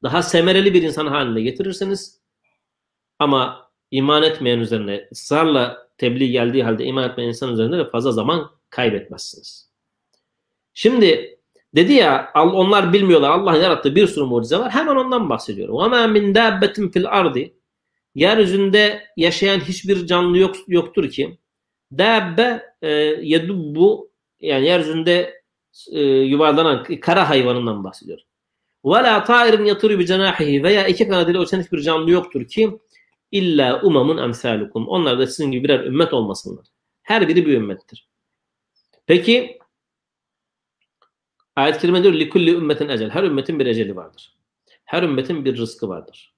daha 0.03 0.22
semereli 0.22 0.74
bir 0.74 0.82
insan 0.82 1.07
haline 1.07 1.41
getirirseniz 1.41 2.20
ama 3.18 3.70
iman 3.91 4.22
etmeyen 4.22 4.59
üzerine 4.59 5.09
ısrarla 5.12 5.88
tebliğ 5.99 6.30
geldiği 6.30 6.64
halde 6.64 6.84
iman 6.84 7.11
etmeyen 7.11 7.28
insan 7.28 7.53
üzerinde 7.53 7.78
de 7.78 7.88
fazla 7.88 8.12
zaman 8.12 8.51
kaybetmezsiniz. 8.70 9.70
Şimdi 10.74 11.38
dedi 11.74 11.93
ya 11.93 12.32
onlar 12.34 12.93
bilmiyorlar 12.93 13.30
Allah'ın 13.30 13.62
yarattığı 13.62 13.95
bir 13.95 14.07
sürü 14.07 14.24
mucize 14.24 14.59
var. 14.59 14.70
Hemen 14.70 14.97
ondan 14.97 15.30
bahsediyorum. 15.30 15.74
وَمَا 15.74 16.18
مِنْ 16.18 16.34
دَابَّةٍ 16.34 16.93
fil 16.93 17.09
ardi 17.09 17.55
Yeryüzünde 18.16 19.07
yaşayan 19.18 19.59
hiçbir 19.59 20.07
canlı 20.07 20.38
yok, 20.38 20.55
yoktur 20.68 21.09
ki 21.09 21.38
dabbe 21.97 22.63
e, 22.82 22.89
yedubbu 23.22 24.11
yani 24.39 24.66
yeryüzünde 24.66 25.43
e, 25.91 26.01
yuvarlanan 26.01 26.84
kara 26.84 27.30
hayvanından 27.30 27.84
bahsediyor. 27.84 28.20
Ve 28.86 28.89
la 28.89 29.24
ta'irin 29.24 29.66
yaturu 29.66 29.99
bi 29.99 30.05
cenahihi 30.05 30.63
veya 30.63 30.88
iki 30.88 31.07
kanadıyla 31.07 31.41
uçan 31.41 31.61
hiçbir 31.61 31.82
canlı 31.82 32.11
yoktur 32.11 32.47
ki 32.47 32.80
illa 33.32 33.82
umamun 33.84 34.18
emsalukum. 34.18 34.88
Onlar 34.88 35.20
da 35.20 35.28
sizin 35.28 35.51
gibi 35.51 35.63
birer 35.63 35.80
ümmet 35.80 36.13
olmasınlar. 36.13 36.66
Her 37.01 37.28
biri 37.28 37.45
bir 37.45 37.53
ümmettir. 37.53 38.09
Peki 39.07 39.59
ayet-i 41.55 41.80
kerime 41.80 42.03
diyor 42.03 42.13
likulli 42.13 42.51
ümmetin 42.51 42.89
ecel. 42.89 43.09
Her 43.09 43.24
ümmetin 43.24 43.59
bir 43.59 43.66
eceli 43.66 43.95
vardır. 43.95 44.36
Her 44.86 45.03
ümmetin 45.03 45.45
bir 45.45 45.57
rızkı 45.57 45.89
vardır. 45.89 46.34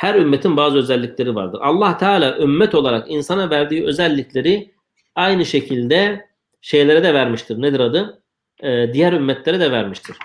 Her 0.00 0.14
ümmetin 0.14 0.56
bazı 0.56 0.78
özellikleri 0.78 1.34
vardır. 1.34 1.58
Allah 1.62 1.98
Teala 1.98 2.38
ümmet 2.38 2.74
olarak 2.74 3.10
insana 3.10 3.50
verdiği 3.50 3.84
özellikleri 3.84 4.70
aynı 5.14 5.46
şekilde 5.46 6.26
şeylere 6.60 7.02
de 7.02 7.14
vermiştir. 7.14 7.62
Nedir 7.62 7.80
adı? 7.80 8.22
Ee, 8.62 8.90
diğer 8.92 9.12
ümmetlere 9.12 9.60
de 9.60 9.70
vermiştir. 9.70 10.16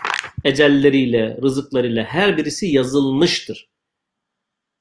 Ecelleriyle, 0.43 1.37
rızıklarıyla 1.41 2.03
her 2.03 2.37
birisi 2.37 2.67
yazılmıştır. 2.67 3.69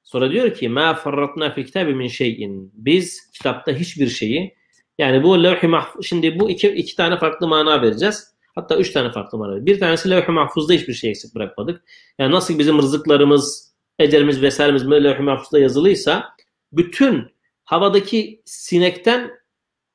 Sonra 0.02 0.30
diyor 0.30 0.54
ki 0.54 0.68
ma 0.68 0.94
farratna 0.94 1.50
fil 1.50 1.64
kitabi 1.64 1.94
min 1.94 2.08
şeyin. 2.08 2.72
Biz 2.74 3.30
kitapta 3.30 3.72
hiçbir 3.72 4.08
şeyi 4.08 4.54
yani 4.98 5.22
bu 5.22 5.44
levh-i 5.44 5.68
mahfuz 5.68 6.06
şimdi 6.06 6.38
bu 6.38 6.50
iki, 6.50 6.68
iki 6.68 6.96
tane 6.96 7.18
farklı 7.18 7.48
mana 7.48 7.82
vereceğiz. 7.82 8.34
Hatta 8.54 8.76
üç 8.76 8.92
tane 8.92 9.12
farklı 9.12 9.38
mana. 9.38 9.66
Bir 9.66 9.80
tanesi 9.80 10.10
levh-i 10.10 10.32
mahfuzda 10.32 10.72
hiçbir 10.72 10.94
şey 10.94 11.10
eksik 11.10 11.34
bırakmadık. 11.34 11.84
Yani 12.18 12.32
nasıl 12.32 12.58
bizim 12.58 12.78
rızıklarımız, 12.78 13.73
ecelimiz 13.98 14.42
vesairemiz 14.42 14.90
levh-i 14.90 15.22
mahfuzda 15.22 15.58
yazılıysa 15.58 16.34
bütün 16.72 17.34
havadaki 17.64 18.42
sinekten 18.44 19.30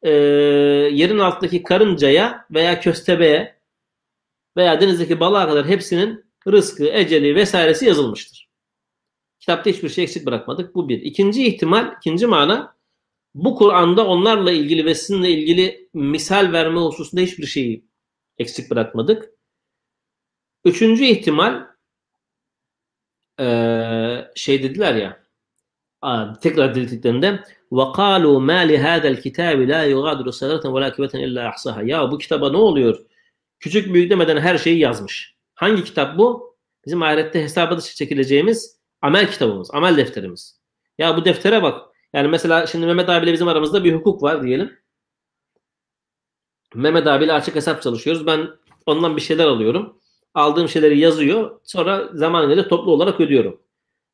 e, 0.02 0.10
yerin 0.94 1.20
altındaki 1.20 1.64
karıncaya 1.64 2.46
veya 2.52 2.80
köstebeğe 2.80 3.60
veya 4.58 4.82
denizdeki 4.82 5.20
balığa 5.20 5.48
kadar 5.48 5.68
hepsinin 5.68 6.26
rızkı, 6.48 6.88
eceli 6.88 7.36
vesairesi 7.36 7.86
yazılmıştır. 7.86 8.50
Kitapta 9.40 9.70
hiçbir 9.70 9.90
şey 9.90 10.04
eksik 10.04 10.26
bırakmadık. 10.26 10.76
Bu 10.76 10.90
bir. 10.90 11.02
İkinci 11.02 11.48
ihtimal, 11.48 11.96
ikinci 11.98 12.28
mana 12.28 12.76
bu 13.34 13.56
Kur'an'da 13.56 14.08
onlarla 14.08 14.52
ilgili 14.52 14.86
ve 14.86 14.96
sizinle 14.96 15.30
ilgili 15.30 15.90
misal 15.94 16.52
verme 16.52 16.80
hususunda 16.80 17.22
hiçbir 17.22 17.46
şeyi 17.46 17.86
eksik 18.38 18.72
bırakmadık. 18.72 19.30
Üçüncü 20.66 21.06
ihtimal 21.06 21.69
ee, 23.41 24.31
şey 24.35 24.63
dediler 24.63 24.95
ya 24.95 25.25
tekrar 26.41 26.75
dilediklerinde 26.75 27.45
وَقَالُوا 27.71 28.39
مَا 28.51 28.61
لِهَذَا 28.71 29.09
الْكِتَابِ 29.15 29.59
لَا 29.73 29.81
يُغَادِرُ 29.95 30.27
صَغِرَةً 30.41 30.65
وَلَا 30.75 30.89
كِبَةً 30.95 31.15
اِلَّا 31.27 31.51
اَحْصَهَا 31.51 31.87
Ya 31.87 32.11
bu 32.11 32.19
kitaba 32.19 32.51
ne 32.51 32.57
oluyor? 32.57 32.99
Küçük 33.61 33.95
büyük 33.95 34.11
demeden 34.11 34.37
her 34.37 34.59
şeyi 34.59 34.79
yazmış. 34.79 35.37
Hangi 35.55 35.85
kitap 35.85 36.19
bu? 36.19 36.57
Bizim 36.87 37.03
ahirette 37.03 37.43
hesaba 37.43 37.79
dışı 37.79 37.97
çekileceğimiz 37.97 38.81
amel 39.03 39.31
kitabımız, 39.31 39.71
amel 39.75 39.97
defterimiz. 39.97 40.61
Ya 40.99 41.17
bu 41.17 41.25
deftere 41.25 41.63
bak. 41.63 41.83
Yani 42.13 42.29
mesela 42.29 42.67
şimdi 42.67 42.87
Mehmet 42.87 43.09
abiyle 43.09 43.33
bizim 43.33 43.49
aramızda 43.49 43.85
bir 43.85 43.95
hukuk 43.95 44.23
var 44.23 44.43
diyelim. 44.43 44.79
Mehmet 46.75 47.07
abiyle 47.07 47.33
açık 47.33 47.55
hesap 47.55 47.83
çalışıyoruz. 47.83 48.27
Ben 48.27 48.49
ondan 48.87 49.17
bir 49.17 49.23
şeyler 49.23 49.47
alıyorum. 49.47 49.98
Aldığım 50.34 50.70
şeyleri 50.70 51.00
yazıyor. 51.00 51.60
Sonra 51.64 52.10
zamanıyla 52.14 52.68
toplu 52.68 52.92
olarak 52.92 53.20
ödüyorum. 53.22 53.62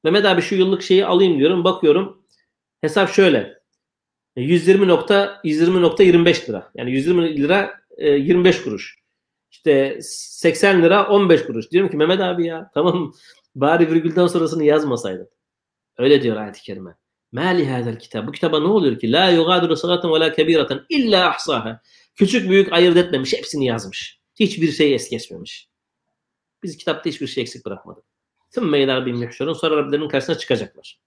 Mehmet 0.03 0.25
abi 0.25 0.41
şu 0.41 0.55
yıllık 0.55 0.83
şeyi 0.83 1.05
alayım 1.05 1.39
diyorum. 1.39 1.63
Bakıyorum. 1.63 2.21
Hesap 2.81 3.09
şöyle. 3.09 3.59
120 4.35 4.87
nokta 4.87 5.41
120.25 5.43 6.49
lira. 6.49 6.71
Yani 6.75 6.91
120 6.91 7.37
lira 7.37 7.73
25 7.99 8.63
kuruş. 8.63 8.99
İşte 9.51 9.97
80 10.01 10.83
lira 10.83 11.07
15 11.07 11.45
kuruş. 11.45 11.71
Diyorum 11.71 11.91
ki 11.91 11.97
Mehmet 11.97 12.19
abi 12.19 12.45
ya 12.45 12.71
tamam 12.73 13.13
bari 13.55 13.91
virgülden 13.91 14.27
sonrasını 14.27 14.63
yazmasaydın. 14.63 15.29
Öyle 15.97 16.21
diyor 16.21 16.37
ayet-i 16.37 16.61
kerime. 16.61 16.95
Ma 17.31 17.41
li 17.41 17.67
hadal. 17.67 18.27
Bu 18.27 18.31
kitaba 18.31 18.59
ne 18.59 18.67
oluyor 18.67 18.99
ki? 18.99 19.11
La 19.11 19.29
yugadiru 19.29 19.75
sagatan 19.75 20.13
ve 20.13 20.19
la 20.19 20.33
kebiratan 20.33 20.85
illa 20.89 21.29
ahsaha. 21.29 21.81
Küçük 22.15 22.49
büyük 22.49 22.73
ayırt 22.73 22.97
etmemiş. 22.97 23.33
Hepsini 23.33 23.65
yazmış. 23.65 24.19
Hiçbir 24.39 24.71
şey 24.71 24.95
es 24.95 25.09
geçmemiş. 25.09 25.69
Biz 26.65 26.77
kitapta 26.77 27.09
hiçbir 27.09 27.27
şey 27.27 27.41
eksik 27.41 27.65
bırakmadık. 27.65 28.03
Tüm 28.51 28.69
meyler 28.69 29.05
bin 29.05 29.17
mehşurun 29.17 29.53
sonra 29.53 29.77
Rablerinin 29.77 30.07
karşısına 30.07 30.37
çıkacaklar. 30.37 30.99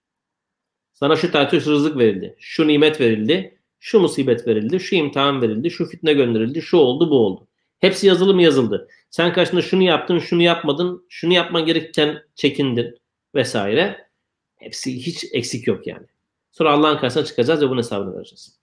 Sana 0.92 1.16
şu 1.16 1.32
tartış 1.32 1.66
rızık 1.66 1.98
verildi. 1.98 2.36
Şu 2.38 2.68
nimet 2.68 3.00
verildi. 3.00 3.58
Şu 3.80 4.00
musibet 4.00 4.46
verildi. 4.46 4.80
Şu 4.80 4.94
imtihan 4.94 5.42
verildi. 5.42 5.70
Şu 5.70 5.86
fitne 5.86 6.12
gönderildi. 6.12 6.62
Şu 6.62 6.76
oldu 6.76 7.10
bu 7.10 7.18
oldu. 7.18 7.48
Hepsi 7.78 8.06
yazılı 8.06 8.34
mı 8.34 8.42
yazıldı. 8.42 8.88
Sen 9.10 9.32
karşında 9.32 9.62
şunu 9.62 9.82
yaptın, 9.82 10.18
şunu 10.18 10.42
yapmadın, 10.42 11.06
şunu 11.08 11.32
yapman 11.32 11.66
gerekirken 11.66 12.22
çekindin 12.34 12.98
vesaire. 13.34 14.08
Hepsi 14.56 15.06
hiç 15.06 15.24
eksik 15.32 15.66
yok 15.66 15.86
yani. 15.86 16.06
Sonra 16.52 16.72
Allah'ın 16.72 16.98
karşısına 16.98 17.24
çıkacağız 17.24 17.62
ve 17.62 17.68
bunun 17.68 17.78
hesabını 17.78 18.16
vereceğiz. 18.16 18.57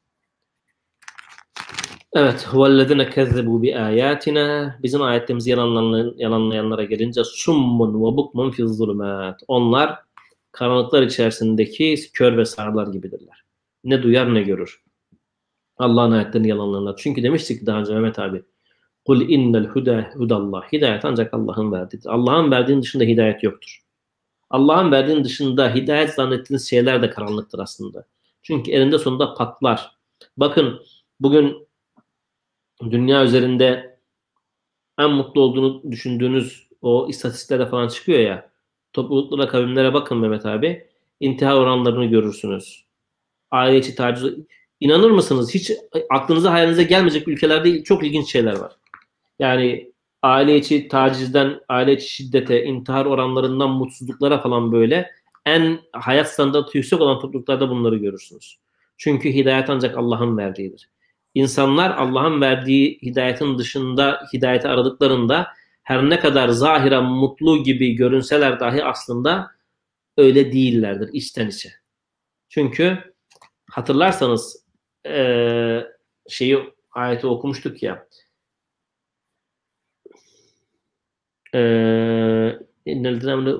Evet, 2.15 2.47
huvellezine 2.47 3.09
kezzebu 3.09 3.63
bi 3.63 3.77
ayatina. 3.77 4.79
Bizim 4.83 5.01
ayetlerimizi 5.01 5.49
yalanlayanlara 5.49 6.83
gelince 6.83 7.23
summun 7.23 7.93
ve 7.93 8.17
bukmun 8.17 8.51
fi 8.51 8.67
zulümat. 8.67 9.41
Onlar 9.47 9.99
karanlıklar 10.51 11.01
içerisindeki 11.01 11.95
kör 12.13 12.37
ve 12.37 12.45
sağırlar 12.45 12.87
gibidirler. 12.87 13.43
Ne 13.83 14.03
duyar 14.03 14.33
ne 14.33 14.41
görür. 14.41 14.83
Allah'ın 15.77 16.11
ayetlerini 16.11 16.47
yalanlayanlar. 16.47 16.95
Çünkü 16.97 17.23
demiştik 17.23 17.65
daha 17.65 17.79
önce 17.79 17.93
Mehmet 17.93 18.19
abi. 18.19 18.43
Kul 19.05 19.21
innel 19.21 19.65
huda 19.65 20.09
hudallah. 20.13 20.73
Hidayet 20.73 21.05
ancak 21.05 21.33
Allah'ın 21.33 21.71
verdiğidir. 21.71 22.09
Allah'ın 22.09 22.51
verdiğinin 22.51 22.81
dışında 22.81 23.03
hidayet 23.03 23.43
yoktur. 23.43 23.81
Allah'ın 24.49 24.91
verdiğinin 24.91 25.23
dışında 25.23 25.75
hidayet 25.75 26.13
zannettiğiniz 26.13 26.69
şeyler 26.69 27.01
de 27.01 27.09
karanlıktır 27.09 27.59
aslında. 27.59 28.05
Çünkü 28.43 28.71
elinde 28.71 28.99
sonunda 28.99 29.33
patlar. 29.33 29.91
Bakın 30.37 30.79
bugün 31.19 31.64
dünya 32.91 33.23
üzerinde 33.23 33.97
en 34.99 35.11
mutlu 35.11 35.41
olduğunu 35.41 35.91
düşündüğünüz 35.91 36.67
o 36.81 37.07
istatistiklere 37.09 37.65
falan 37.65 37.87
çıkıyor 37.87 38.19
ya. 38.19 38.49
Topluluklara, 38.93 39.47
kavimlere 39.47 39.93
bakın 39.93 40.17
Mehmet 40.17 40.45
abi. 40.45 40.87
İntihar 41.19 41.55
oranlarını 41.55 42.05
görürsünüz. 42.05 42.85
Aile 43.51 43.77
içi 43.77 43.95
taciz. 43.95 44.33
İnanır 44.79 45.11
mısınız? 45.11 45.53
Hiç 45.53 45.71
aklınıza 46.09 46.53
hayalinize 46.53 46.83
gelmeyecek 46.83 47.27
ülkelerde 47.27 47.83
çok 47.83 48.03
ilginç 48.03 48.31
şeyler 48.31 48.55
var. 48.57 48.75
Yani 49.39 49.91
aile 50.21 50.57
içi 50.57 50.87
tacizden, 50.87 51.59
aile 51.69 51.93
içi 51.93 52.07
şiddete, 52.09 52.63
intihar 52.63 53.05
oranlarından 53.05 53.69
mutsuzluklara 53.69 54.41
falan 54.41 54.71
böyle 54.71 55.11
en 55.45 55.79
hayat 55.91 56.33
standartı 56.33 56.77
yüksek 56.77 57.01
olan 57.01 57.19
topluluklarda 57.19 57.69
bunları 57.69 57.97
görürsünüz. 57.97 58.57
Çünkü 58.97 59.29
hidayet 59.29 59.69
ancak 59.69 59.97
Allah'ın 59.97 60.37
verdiğidir. 60.37 60.89
İnsanlar 61.35 61.91
Allah'ın 61.91 62.41
verdiği 62.41 62.99
hidayetin 63.01 63.57
dışında 63.57 64.27
hidayeti 64.33 64.67
aradıklarında 64.67 65.47
her 65.83 66.09
ne 66.09 66.19
kadar 66.19 66.49
zahiren 66.49 67.03
mutlu 67.03 67.63
gibi 67.63 67.95
görünseler 67.95 68.59
dahi 68.59 68.83
aslında 68.83 69.51
öyle 70.17 70.53
değillerdir 70.53 71.09
içten 71.13 71.47
içe. 71.47 71.69
Çünkü 72.49 73.13
hatırlarsanız 73.69 74.65
e, 75.07 75.81
şeyi 76.29 76.59
ayeti 76.91 77.27
okumuştuk 77.27 77.83
ya. 77.83 78.07
E, 81.55 81.59
İnneldinemle 82.85 83.51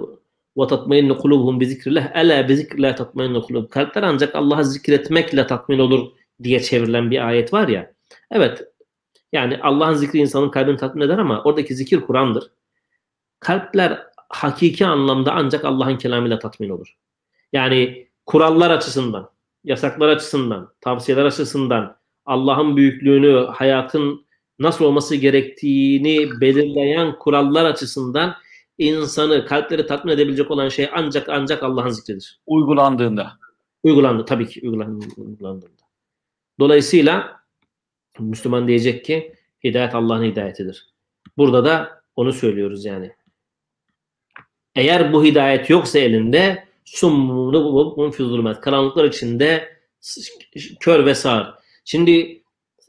ve 0.57 0.67
tatmayinne 0.67 1.17
kulubhum 1.17 1.59
bi 1.59 1.65
zikrillah. 1.65 2.11
Ela 2.15 2.49
bi 2.49 2.55
zikrillah 2.55 2.95
tatmayinne. 2.95 3.67
Kalpler 3.69 4.03
ancak 4.03 4.35
Allah'ı 4.35 4.65
zikretmekle 4.65 5.47
tatmin 5.47 5.79
olur 5.79 6.11
diye 6.43 6.59
çevrilen 6.59 7.11
bir 7.11 7.27
ayet 7.27 7.53
var 7.53 7.67
ya. 7.67 7.93
Evet. 8.31 8.63
Yani 9.33 9.59
Allah'ın 9.61 9.93
zikri 9.93 10.19
insanın 10.19 10.49
kalbini 10.49 10.77
tatmin 10.77 11.01
eder 11.01 11.17
ama 11.17 11.43
oradaki 11.43 11.75
zikir 11.75 12.01
Kur'an'dır. 12.01 12.51
Kalpler 13.39 14.03
hakiki 14.29 14.85
anlamda 14.85 15.33
ancak 15.33 15.65
Allah'ın 15.65 15.97
kelamıyla 15.97 16.39
tatmin 16.39 16.69
olur. 16.69 16.95
Yani 17.53 18.07
kurallar 18.25 18.69
açısından, 18.69 19.29
yasaklar 19.63 20.09
açısından, 20.09 20.73
tavsiyeler 20.81 21.25
açısından, 21.25 21.97
Allah'ın 22.25 22.77
büyüklüğünü, 22.77 23.45
hayatın 23.45 24.25
nasıl 24.59 24.85
olması 24.85 25.15
gerektiğini 25.15 26.41
belirleyen 26.41 27.19
kurallar 27.19 27.65
açısından 27.65 28.35
insanı, 28.77 29.45
kalpleri 29.45 29.85
tatmin 29.85 30.13
edebilecek 30.13 30.51
olan 30.51 30.69
şey 30.69 30.89
ancak 30.93 31.29
ancak 31.29 31.63
Allah'ın 31.63 31.89
zikridir. 31.89 32.39
Uygulandığında. 32.45 33.31
Uygulandı 33.83 34.25
tabii 34.25 34.47
ki 34.47 34.61
uygulandığında. 34.63 35.84
Dolayısıyla 36.59 37.41
Müslüman 38.19 38.67
diyecek 38.67 39.05
ki 39.05 39.35
hidayet 39.63 39.95
Allah'ın 39.95 40.23
hidayetidir. 40.23 40.93
Burada 41.37 41.65
da 41.65 42.01
onu 42.15 42.33
söylüyoruz 42.33 42.85
yani. 42.85 43.11
Eğer 44.75 45.13
bu 45.13 45.23
hidayet 45.23 45.69
yoksa 45.69 45.99
elinde 45.99 46.67
summun 46.85 48.11
fi 48.11 48.23
zulmet. 48.23 48.61
Karanlıklar 48.61 49.05
içinde 49.05 49.77
kör 50.79 51.05
ve 51.05 51.15
sağır. 51.15 51.53
Şimdi 51.85 52.43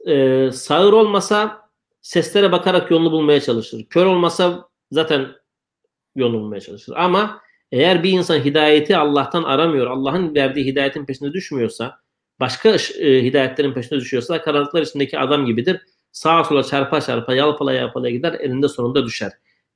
e, 0.07 0.49
sağır 0.51 0.93
olmasa 0.93 1.69
seslere 2.01 2.51
bakarak 2.51 2.91
yolunu 2.91 3.11
bulmaya 3.11 3.41
çalışır. 3.41 3.85
Kör 3.89 4.05
olmasa 4.05 4.69
zaten 4.91 5.27
yolunu 6.15 6.41
bulmaya 6.41 6.61
çalışır. 6.61 6.93
Ama 6.97 7.41
eğer 7.71 8.03
bir 8.03 8.11
insan 8.11 8.39
hidayeti 8.39 8.97
Allah'tan 8.97 9.43
aramıyor, 9.43 9.87
Allah'ın 9.87 10.35
verdiği 10.35 10.65
hidayetin 10.65 11.05
peşine 11.05 11.33
düşmüyorsa, 11.33 11.99
başka 12.39 12.69
e, 12.99 13.23
hidayetlerin 13.23 13.73
peşine 13.73 13.99
düşüyorsa 13.99 14.41
karanlıklar 14.41 14.81
içindeki 14.81 15.19
adam 15.19 15.45
gibidir. 15.45 15.81
Sağa 16.11 16.43
sola 16.43 16.63
çarpa 16.63 17.01
çarpa, 17.01 17.33
yalpala 17.33 17.73
yalpala 17.73 18.09
gider, 18.09 18.33
elinde 18.33 18.67
sonunda 18.67 19.05
düşer. 19.05 19.31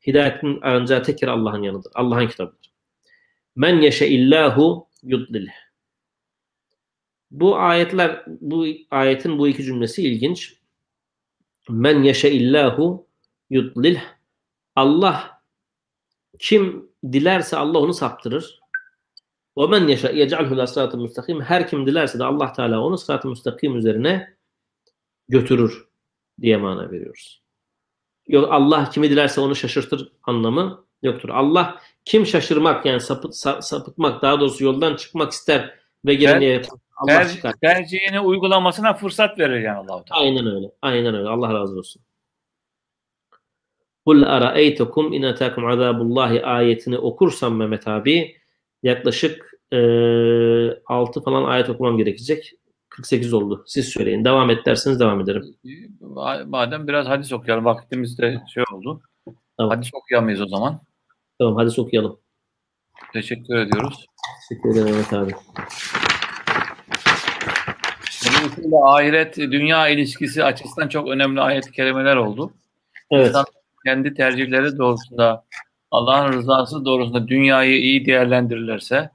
Hidayetin 0.08 0.62
aranacağı 0.62 1.04
tek 1.04 1.22
yer 1.22 1.30
Allah'ın 1.30 1.64
yanıdır. 1.64 1.92
Allah'ın 1.96 2.28
kitabıdır. 2.28 2.72
Men 3.56 3.82
yeşe 3.82 4.08
illahu 4.08 4.88
yudlil. 5.04 5.48
Bu 7.32 7.58
ayetler, 7.58 8.24
bu 8.28 8.68
ayetin 8.92 9.38
bu 9.38 9.48
iki 9.48 9.64
cümlesi 9.64 10.04
ilginç. 10.04 10.58
Men 11.70 12.04
yeşe 12.04 12.30
illahu 12.30 13.08
yudlil. 13.50 13.98
Allah 14.76 15.42
kim 16.40 16.90
dilerse 17.12 17.58
Allah 17.58 17.80
onu 17.80 17.94
saptırır. 17.94 18.61
Ve 19.58 19.68
men 19.68 19.88
yeşe 19.88 20.12
yec'alhu 20.12 20.68
sıratı 20.68 20.98
müstakim. 20.98 21.42
Her 21.42 21.68
kim 21.68 21.88
dilerse 21.88 22.20
de 22.20 22.24
Allah 22.24 22.54
Teala 22.54 22.82
onu 22.82 22.98
sıratı 22.98 23.28
müstakim 23.28 23.78
üzerine 23.78 24.36
götürür 25.30 25.88
diye 26.42 26.58
mana 26.58 26.92
veriyoruz. 26.92 27.42
Yok 28.28 28.48
Allah 28.52 28.90
kimi 28.90 29.10
dilerse 29.10 29.42
onu 29.42 29.56
şaşırtır 29.56 30.12
anlamı 30.24 30.86
yoktur. 31.04 31.30
Allah 31.30 31.82
kim 32.06 32.26
şaşırmak 32.26 32.86
yani 32.86 33.00
sapıt, 33.00 33.36
sapıtmak 33.36 34.22
daha 34.22 34.40
doğrusu 34.40 34.64
yoldan 34.64 34.96
çıkmak 34.96 35.32
ister 35.32 35.80
ve 36.06 36.14
geleni 36.16 36.46
yapar. 36.46 36.80
Allah 36.96 37.08
Ter, 37.08 37.30
çıkar. 37.30 37.54
Tercihini 37.62 38.20
uygulamasına 38.20 38.94
fırsat 38.94 39.40
verir 39.40 39.62
yani 39.62 39.78
Allah 39.78 40.06
Teala. 40.06 40.22
Aynen 40.22 40.46
öyle. 40.48 40.72
Aynen 40.82 41.16
öyle. 41.16 41.30
Allah 41.30 41.54
razı 41.54 41.78
olsun. 41.78 42.02
Kul 44.06 44.24
araeytukum 44.24 45.14
in 45.14 45.24
atakum 45.24 45.66
azabullahi 45.66 46.46
ayetini 46.46 46.98
okursam 46.98 47.56
Mehmet 47.56 47.88
abi 47.88 48.41
yaklaşık 48.84 49.52
e, 49.74 49.78
6 50.86 51.24
falan 51.24 51.44
ayet 51.44 51.70
okumam 51.70 51.98
gerekecek. 51.98 52.54
48 52.90 53.34
oldu. 53.34 53.64
Siz 53.68 53.90
söyleyin. 53.90 54.26
Devam 54.26 54.50
et 54.50 54.66
derseniz 54.66 55.00
devam 55.00 55.22
ederim. 55.22 55.56
Madem 56.46 56.88
biraz 56.88 57.08
hadis 57.08 57.34
okuyalım. 57.34 57.66
Vaktimiz 57.66 58.18
de 58.18 58.42
şey 58.54 58.64
oldu. 58.74 59.02
Tamam. 59.58 59.76
Hadis 59.76 59.90
okuyamayız 59.94 60.42
o 60.42 60.48
zaman. 60.48 60.82
Tamam 61.40 61.56
hadis 61.56 61.80
okuyalım. 61.80 62.20
Teşekkür 63.14 63.56
ediyoruz. 63.56 64.06
Teşekkür 64.50 64.70
ederim 64.70 64.86
Mehmet 64.86 65.14
abi. 65.14 65.32
Dolayısıyla 68.26 68.94
ahiret 68.94 69.38
dünya 69.38 69.88
ilişkisi 69.88 70.44
açısından 70.44 70.88
çok 70.88 71.08
önemli 71.08 71.42
ayet-i 71.42 71.72
kerimeler 71.72 72.16
oldu. 72.16 72.54
Evet. 73.12 73.28
İnsan 73.28 73.46
kendi 73.86 74.14
tercihleri 74.14 74.78
doğrusunda 74.78 75.44
Allah'ın 75.92 76.34
rızası 76.34 76.86
doğrusunda 76.86 77.28
dünyayı 77.28 77.78
iyi 77.82 78.06
değerlendirirlerse, 78.06 79.10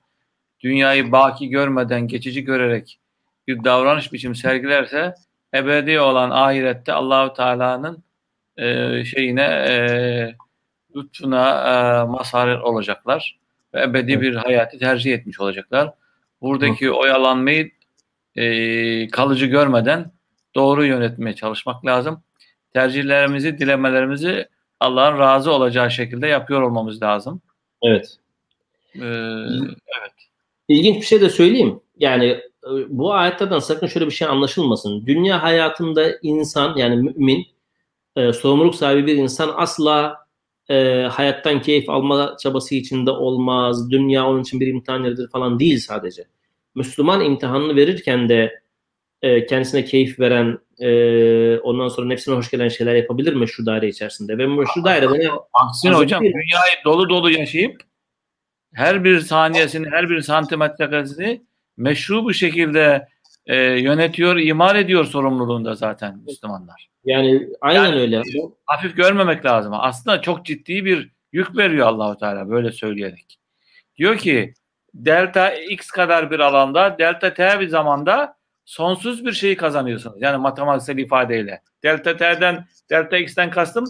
dünyayı 0.61 1.13
baki 1.13 1.49
görmeden 1.49 2.09
geçici 2.09 2.45
görerek 2.45 2.99
bir 3.49 3.65
davranış 3.65 4.13
biçimi 4.13 4.37
sergilerse 4.37 5.15
ebedi 5.55 6.01
olan 6.01 6.31
ahirette 6.31 6.93
Allahu 6.93 7.35
Teala'nın 7.35 8.05
e, 8.57 9.05
şeyine 9.05 9.43
e, 9.43 10.37
lütfuna 10.97 11.49
e, 11.51 12.05
mazhar 12.07 12.61
olacaklar 12.61 13.39
ve 13.75 13.83
ebedi 13.83 14.21
bir 14.21 14.35
hayatı 14.35 14.79
tercih 14.79 15.15
etmiş 15.15 15.41
olacaklar. 15.41 15.93
Buradaki 16.41 16.91
oyalanmayı 16.91 17.71
e, 18.37 19.09
kalıcı 19.09 19.47
görmeden 19.47 20.13
doğru 20.55 20.85
yönetmeye 20.85 21.35
çalışmak 21.35 21.87
lazım. 21.87 22.23
Tercihlerimizi, 22.73 23.59
dilemelerimizi 23.59 24.49
Allah'ın 24.81 25.19
razı 25.19 25.53
olacağı 25.53 25.91
şekilde 25.91 26.27
yapıyor 26.27 26.63
olmamız 26.63 27.03
lazım. 27.03 27.41
Evet. 27.83 28.17
Ee, 28.95 29.05
evet. 30.01 30.13
İlginç 30.69 30.97
bir 30.97 31.07
şey 31.07 31.21
de 31.21 31.31
söyleyeyim. 31.31 31.81
Yani 31.99 32.27
e, 32.27 32.41
bu 32.89 33.13
ayetlerden 33.13 33.59
sakın 33.59 33.87
şöyle 33.87 34.07
bir 34.07 34.11
şey 34.11 34.29
anlaşılmasın. 34.29 35.07
Dünya 35.07 35.43
hayatında 35.43 36.07
insan 36.23 36.77
yani 36.77 36.97
mümin 36.97 37.47
e, 38.17 38.33
sorumluluk 38.33 38.75
sahibi 38.75 39.07
bir 39.07 39.17
insan 39.17 39.53
asla 39.57 40.27
e, 40.69 41.03
hayattan 41.03 41.63
keyif 41.63 41.91
alma 41.91 42.37
çabası 42.41 42.75
içinde 42.75 43.11
olmaz. 43.11 43.91
Dünya 43.91 44.27
onun 44.27 44.43
için 44.43 44.61
bir 44.61 44.67
imtihan 44.67 45.05
yeridir 45.05 45.29
falan 45.31 45.59
değil 45.59 45.79
sadece. 45.79 46.25
Müslüman 46.75 47.25
imtihanını 47.25 47.77
verirken 47.77 48.29
de 48.29 48.61
e, 49.23 49.47
kendisine 49.47 49.85
keyif 49.85 50.21
veren 50.21 50.59
e, 50.79 51.59
ondan 51.59 51.89
sonra 51.89 52.07
nefsine 52.07 52.35
hoş 52.35 52.51
gelen 52.51 52.69
şeyler 52.69 52.95
yapabilir 52.95 53.33
meşru 53.33 53.67
daire 53.67 53.89
içerisinde. 53.89 54.39
Ve 54.39 54.47
meşru 54.47 54.85
daire 54.85 55.11
bana 55.11 55.41
Aksine 55.53 55.95
hocam 55.95 56.23
bir... 56.23 56.33
dünyayı 56.33 56.85
dolu 56.85 57.09
dolu 57.09 57.31
yaşayıp 57.31 57.81
her 58.75 59.05
bir 59.05 59.21
saniyesini, 59.21 59.91
her 59.91 60.11
bir 60.11 60.21
santimetre 60.21 60.91
karesini 60.91 61.43
meşru 61.77 62.25
bu 62.25 62.35
şekilde 62.35 63.09
e, 63.47 63.57
yönetiyor, 63.57 64.37
imar 64.37 64.77
ediyor 64.77 65.05
sorumluluğunda 65.05 65.75
zaten 65.75 66.19
Müslümanlar. 66.27 66.89
Yani 67.05 67.49
aynen 67.61 67.85
yani, 67.85 68.01
öyle. 68.01 68.23
Hafif 68.67 68.97
görmemek 68.97 69.45
lazım. 69.45 69.73
Aslında 69.77 70.21
çok 70.21 70.47
ciddi 70.47 70.85
bir 70.85 71.11
yük 71.33 71.57
veriyor 71.57 71.87
Allahu 71.87 72.19
Teala 72.19 72.51
böyle 72.51 72.73
söyleyerek. 72.73 73.39
Diyor 73.97 74.19
ki 74.19 74.55
delta 74.95 75.55
x 75.55 75.91
kadar 75.91 76.31
bir 76.31 76.41
alanda, 76.41 76.99
delta 76.99 77.35
t 77.35 77.61
bir 77.61 77.69
zamanda 77.69 78.36
sonsuz 78.67 79.25
bir 79.25 79.33
şeyi 79.33 79.57
kazanıyorsunuz. 79.57 80.23
Yani 80.23 80.37
matematiksel 80.37 80.99
ifadeyle. 80.99 81.63
Delta 81.83 82.17
t'den, 82.17 82.67
delta 82.91 83.17
x'ten 83.17 83.51
kastım 83.51 83.85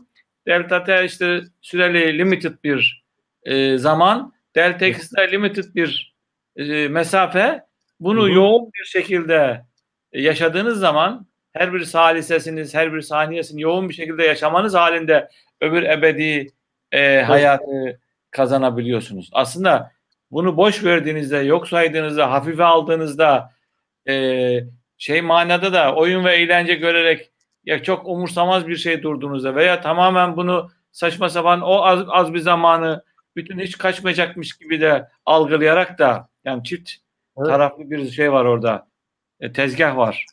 delta 0.46 0.84
t 0.84 1.04
işte 1.04 1.40
süreli 1.60 2.18
limited 2.18 2.54
bir 2.64 3.04
e, 3.42 3.78
zaman, 3.78 4.32
delta 4.56 4.86
x 4.86 5.12
de 5.12 5.32
limited 5.32 5.74
bir 5.74 6.16
e, 6.56 6.88
mesafe. 6.88 7.66
Bunu 8.00 8.22
Hı-hı. 8.22 8.32
yoğun 8.32 8.70
bir 8.72 8.84
şekilde 8.84 9.64
yaşadığınız 10.12 10.78
zaman 10.78 11.26
her 11.52 11.72
bir 11.72 11.84
salisesiniz, 11.84 12.74
her 12.74 12.94
bir 12.94 13.00
saniyesini 13.00 13.62
yoğun 13.62 13.88
bir 13.88 13.94
şekilde 13.94 14.24
yaşamanız 14.24 14.74
halinde 14.74 15.28
öbür 15.60 15.82
ebedi 15.82 16.52
e, 16.92 17.22
hayatı 17.22 18.00
kazanabiliyorsunuz. 18.30 19.30
Aslında 19.32 19.92
bunu 20.30 20.56
boş 20.56 20.84
verdiğinizde, 20.84 21.36
yok 21.36 21.68
saydığınızda, 21.68 22.30
hafife 22.30 22.64
aldığınızda 22.64 23.55
e, 24.08 24.64
şey 24.98 25.22
manada 25.22 25.72
da 25.72 25.94
oyun 25.94 26.24
ve 26.24 26.34
eğlence 26.34 26.74
görerek 26.74 27.30
ya 27.64 27.82
çok 27.82 28.08
umursamaz 28.08 28.68
bir 28.68 28.76
şey 28.76 29.02
durduğunuzda 29.02 29.54
veya 29.54 29.80
tamamen 29.80 30.36
bunu 30.36 30.70
saçma 30.92 31.28
sapan 31.28 31.60
o 31.60 31.82
az, 31.82 32.04
az 32.08 32.34
bir 32.34 32.38
zamanı 32.38 33.04
bütün 33.36 33.58
hiç 33.58 33.78
kaçmayacakmış 33.78 34.58
gibi 34.58 34.80
de 34.80 35.08
algılayarak 35.26 35.98
da 35.98 36.28
yani 36.44 36.64
çift 36.64 36.90
evet. 37.38 37.48
taraflı 37.48 37.90
bir 37.90 38.10
şey 38.10 38.32
var 38.32 38.44
orada. 38.44 38.88
E, 39.40 39.52
tezgah 39.52 39.96
var. 39.96 40.26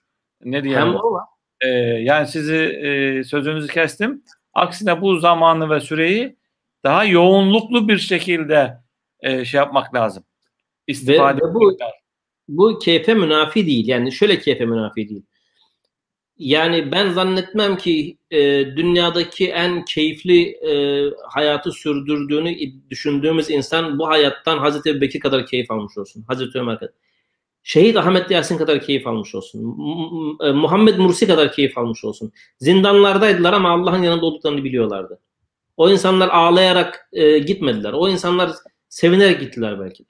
Ne 0.43 0.63
diyelim? 0.63 0.81
Hem 0.81 0.95
o 0.95 1.11
var. 1.11 1.25
E, 1.61 1.67
yani 1.79 2.27
sizi 2.27 2.55
e, 2.55 3.23
sözünüzü 3.23 3.67
kestim. 3.67 4.23
Aksine 4.53 5.01
bu 5.01 5.15
zamanı 5.19 5.69
ve 5.69 5.79
süreyi 5.79 6.35
daha 6.83 7.05
yoğunluklu 7.05 7.87
bir 7.87 7.97
şekilde 7.97 8.77
e, 9.19 9.45
şey 9.45 9.57
yapmak 9.57 9.95
lazım. 9.95 10.23
İstifade 10.87 11.41
ve, 11.41 11.49
ve 11.49 11.53
bu, 11.53 11.79
lazım. 11.79 12.02
Bu 12.47 12.79
keyfe 12.79 13.13
münafi 13.13 13.65
değil. 13.65 13.87
Yani 13.87 14.11
şöyle 14.11 14.39
keyfe 14.39 14.65
münafi 14.65 15.09
değil. 15.09 15.23
Yani 16.37 16.91
ben 16.91 17.11
zannetmem 17.11 17.77
ki 17.77 18.17
e, 18.31 18.39
dünyadaki 18.75 19.49
en 19.49 19.85
keyifli 19.85 20.41
e, 20.49 21.03
hayatı 21.29 21.71
sürdürdüğünü 21.71 22.55
düşündüğümüz 22.89 23.49
insan 23.49 23.99
bu 23.99 24.07
hayattan 24.07 24.57
Hazreti 24.57 25.01
Bekir 25.01 25.19
kadar 25.19 25.45
keyif 25.45 25.71
almış 25.71 25.97
olsun. 25.97 26.25
Hazreti 26.27 26.59
Ömer 26.59 26.79
kadar. 26.79 26.93
Şehit 27.63 27.97
Ahmet 27.97 28.31
Yasin 28.31 28.57
kadar 28.57 28.81
keyif 28.81 29.07
almış 29.07 29.35
olsun. 29.35 29.59
E, 30.41 30.51
Muhammed 30.51 30.97
Mursi 30.97 31.27
kadar 31.27 31.51
keyif 31.51 31.77
almış 31.77 32.03
olsun. 32.05 32.31
Zindanlardaydılar 32.59 33.53
ama 33.53 33.69
Allah'ın 33.71 34.03
yanında 34.03 34.25
olduklarını 34.25 34.63
biliyorlardı. 34.63 35.19
O 35.77 35.89
insanlar 35.89 36.29
ağlayarak 36.29 37.09
e, 37.13 37.39
gitmediler. 37.39 37.93
O 37.93 38.09
insanlar 38.09 38.51
sevinerek 38.89 39.39
gittiler 39.39 39.79
belki. 39.79 40.05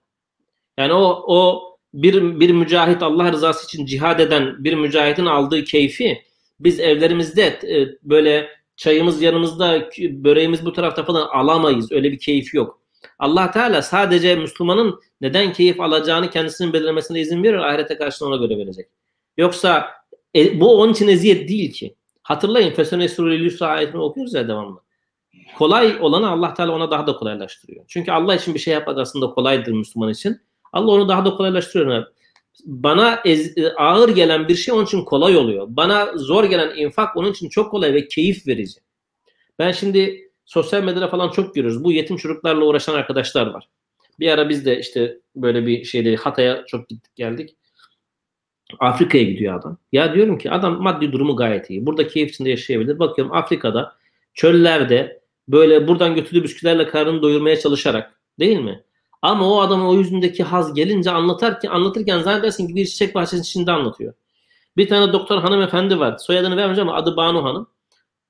Yani 0.77 0.93
o 0.93 1.23
o 1.27 1.72
bir 1.93 2.39
bir 2.39 2.51
mücahit 2.51 3.03
Allah 3.03 3.31
rızası 3.31 3.65
için 3.65 3.85
cihad 3.85 4.19
eden 4.19 4.63
bir 4.63 4.73
mücahidin 4.73 5.25
aldığı 5.25 5.63
keyfi 5.63 6.21
biz 6.59 6.79
evlerimizde 6.79 7.43
e, 7.43 7.97
böyle 8.03 8.49
çayımız 8.75 9.21
yanımızda, 9.21 9.89
böreğimiz 9.99 10.65
bu 10.65 10.73
tarafta 10.73 11.03
falan 11.03 11.27
alamayız. 11.27 11.91
Öyle 11.91 12.11
bir 12.11 12.19
keyif 12.19 12.53
yok. 12.53 12.81
Allah 13.19 13.51
Teala 13.51 13.81
sadece 13.81 14.35
Müslümanın 14.35 14.99
neden 15.21 15.53
keyif 15.53 15.81
alacağını 15.81 16.29
kendisinin 16.29 16.73
belirlemesine 16.73 17.21
izin 17.21 17.43
verir. 17.43 17.57
Ahirete 17.57 17.97
karşılığında 17.97 18.35
ona 18.35 18.45
göre 18.45 18.57
verecek. 18.57 18.87
Yoksa 19.37 19.91
e, 20.35 20.59
bu 20.59 20.81
onun 20.81 20.93
için 20.93 21.07
eziyet 21.07 21.49
değil 21.49 21.71
ki. 21.71 21.95
Hatırlayın 22.23 22.73
Fesene 22.73 23.09
Sureli 23.09 23.43
Yusra 23.43 23.67
ayetini 23.67 24.01
okuyoruz 24.01 24.33
ya 24.33 24.47
devamlı. 24.47 24.79
Kolay 25.57 25.97
olanı 26.01 26.29
Allah 26.29 26.53
Teala 26.53 26.71
ona 26.71 26.91
daha 26.91 27.07
da 27.07 27.15
kolaylaştırıyor. 27.15 27.85
Çünkü 27.87 28.11
Allah 28.11 28.35
için 28.35 28.53
bir 28.53 28.59
şey 28.59 28.73
yapmak 28.73 28.97
aslında 28.97 29.27
kolaydır 29.29 29.71
Müslüman 29.71 30.09
için. 30.09 30.41
Allah 30.73 30.91
onu 30.91 31.07
daha 31.07 31.25
da 31.25 31.35
kolaylaştırıyor. 31.35 32.05
bana 32.65 33.19
ez, 33.25 33.55
ağır 33.77 34.09
gelen 34.09 34.47
bir 34.47 34.55
şey 34.55 34.73
onun 34.73 34.85
için 34.85 35.03
kolay 35.03 35.37
oluyor. 35.37 35.67
Bana 35.69 36.17
zor 36.17 36.43
gelen 36.43 36.77
infak 36.77 37.17
onun 37.17 37.31
için 37.31 37.49
çok 37.49 37.71
kolay 37.71 37.93
ve 37.93 38.07
keyif 38.07 38.47
verici. 38.47 38.79
Ben 39.59 39.71
şimdi 39.71 40.31
sosyal 40.45 40.83
medyada 40.83 41.07
falan 41.07 41.29
çok 41.29 41.55
görüyoruz. 41.55 41.83
Bu 41.83 41.91
yetim 41.91 42.17
çocuklarla 42.17 42.65
uğraşan 42.65 42.93
arkadaşlar 42.93 43.47
var. 43.47 43.69
Bir 44.19 44.31
ara 44.31 44.49
biz 44.49 44.65
de 44.65 44.79
işte 44.79 45.17
böyle 45.35 45.67
bir 45.67 45.83
şeyde 45.83 46.15
Hatay'a 46.15 46.65
çok 46.65 46.89
gittik 46.89 47.15
geldik. 47.15 47.55
Afrika'ya 48.79 49.23
gidiyor 49.23 49.59
adam. 49.59 49.77
Ya 49.91 50.13
diyorum 50.15 50.37
ki 50.37 50.51
adam 50.51 50.81
maddi 50.81 51.11
durumu 51.11 51.35
gayet 51.35 51.69
iyi. 51.69 51.85
Burada 51.85 52.07
keyif 52.07 52.29
içinde 52.29 52.49
yaşayabilir. 52.49 52.99
Bakıyorum 52.99 53.33
Afrika'da 53.35 53.95
çöllerde 54.33 55.21
böyle 55.47 55.87
buradan 55.87 56.15
götürdüğü 56.15 56.43
bisküvilerle 56.43 56.87
karnını 56.87 57.21
doyurmaya 57.21 57.59
çalışarak 57.59 58.19
değil 58.39 58.59
mi? 58.59 58.83
Ama 59.23 59.49
o 59.53 59.61
adamın 59.61 59.85
o 59.85 59.93
yüzündeki 59.93 60.43
haz 60.43 60.73
gelince 60.73 61.11
anlatarken 61.11 61.69
anlatırken 61.69 62.19
zannedersin 62.19 62.67
ki 62.67 62.75
bir 62.75 62.85
çiçek 62.85 63.15
bahçesinin 63.15 63.41
içinde 63.41 63.71
anlatıyor. 63.71 64.13
Bir 64.77 64.89
tane 64.89 65.13
doktor 65.13 65.41
hanımefendi 65.41 65.99
var. 65.99 66.17
Soyadını 66.17 66.57
vermeyeceğim 66.57 66.89
ama 66.89 66.97
adı 66.97 67.17
Banu 67.17 67.43
Hanım. 67.43 67.67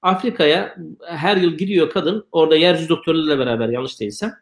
Afrika'ya 0.02 0.76
her 1.06 1.38
yıl 1.38 1.52
gidiyor 1.52 1.90
kadın. 1.90 2.28
Orada 2.32 2.56
yeryüzü 2.56 2.90
doktorlarıyla 2.90 3.40
beraber 3.40 3.70
yanlış 3.70 4.00
değilsem. 4.00 4.34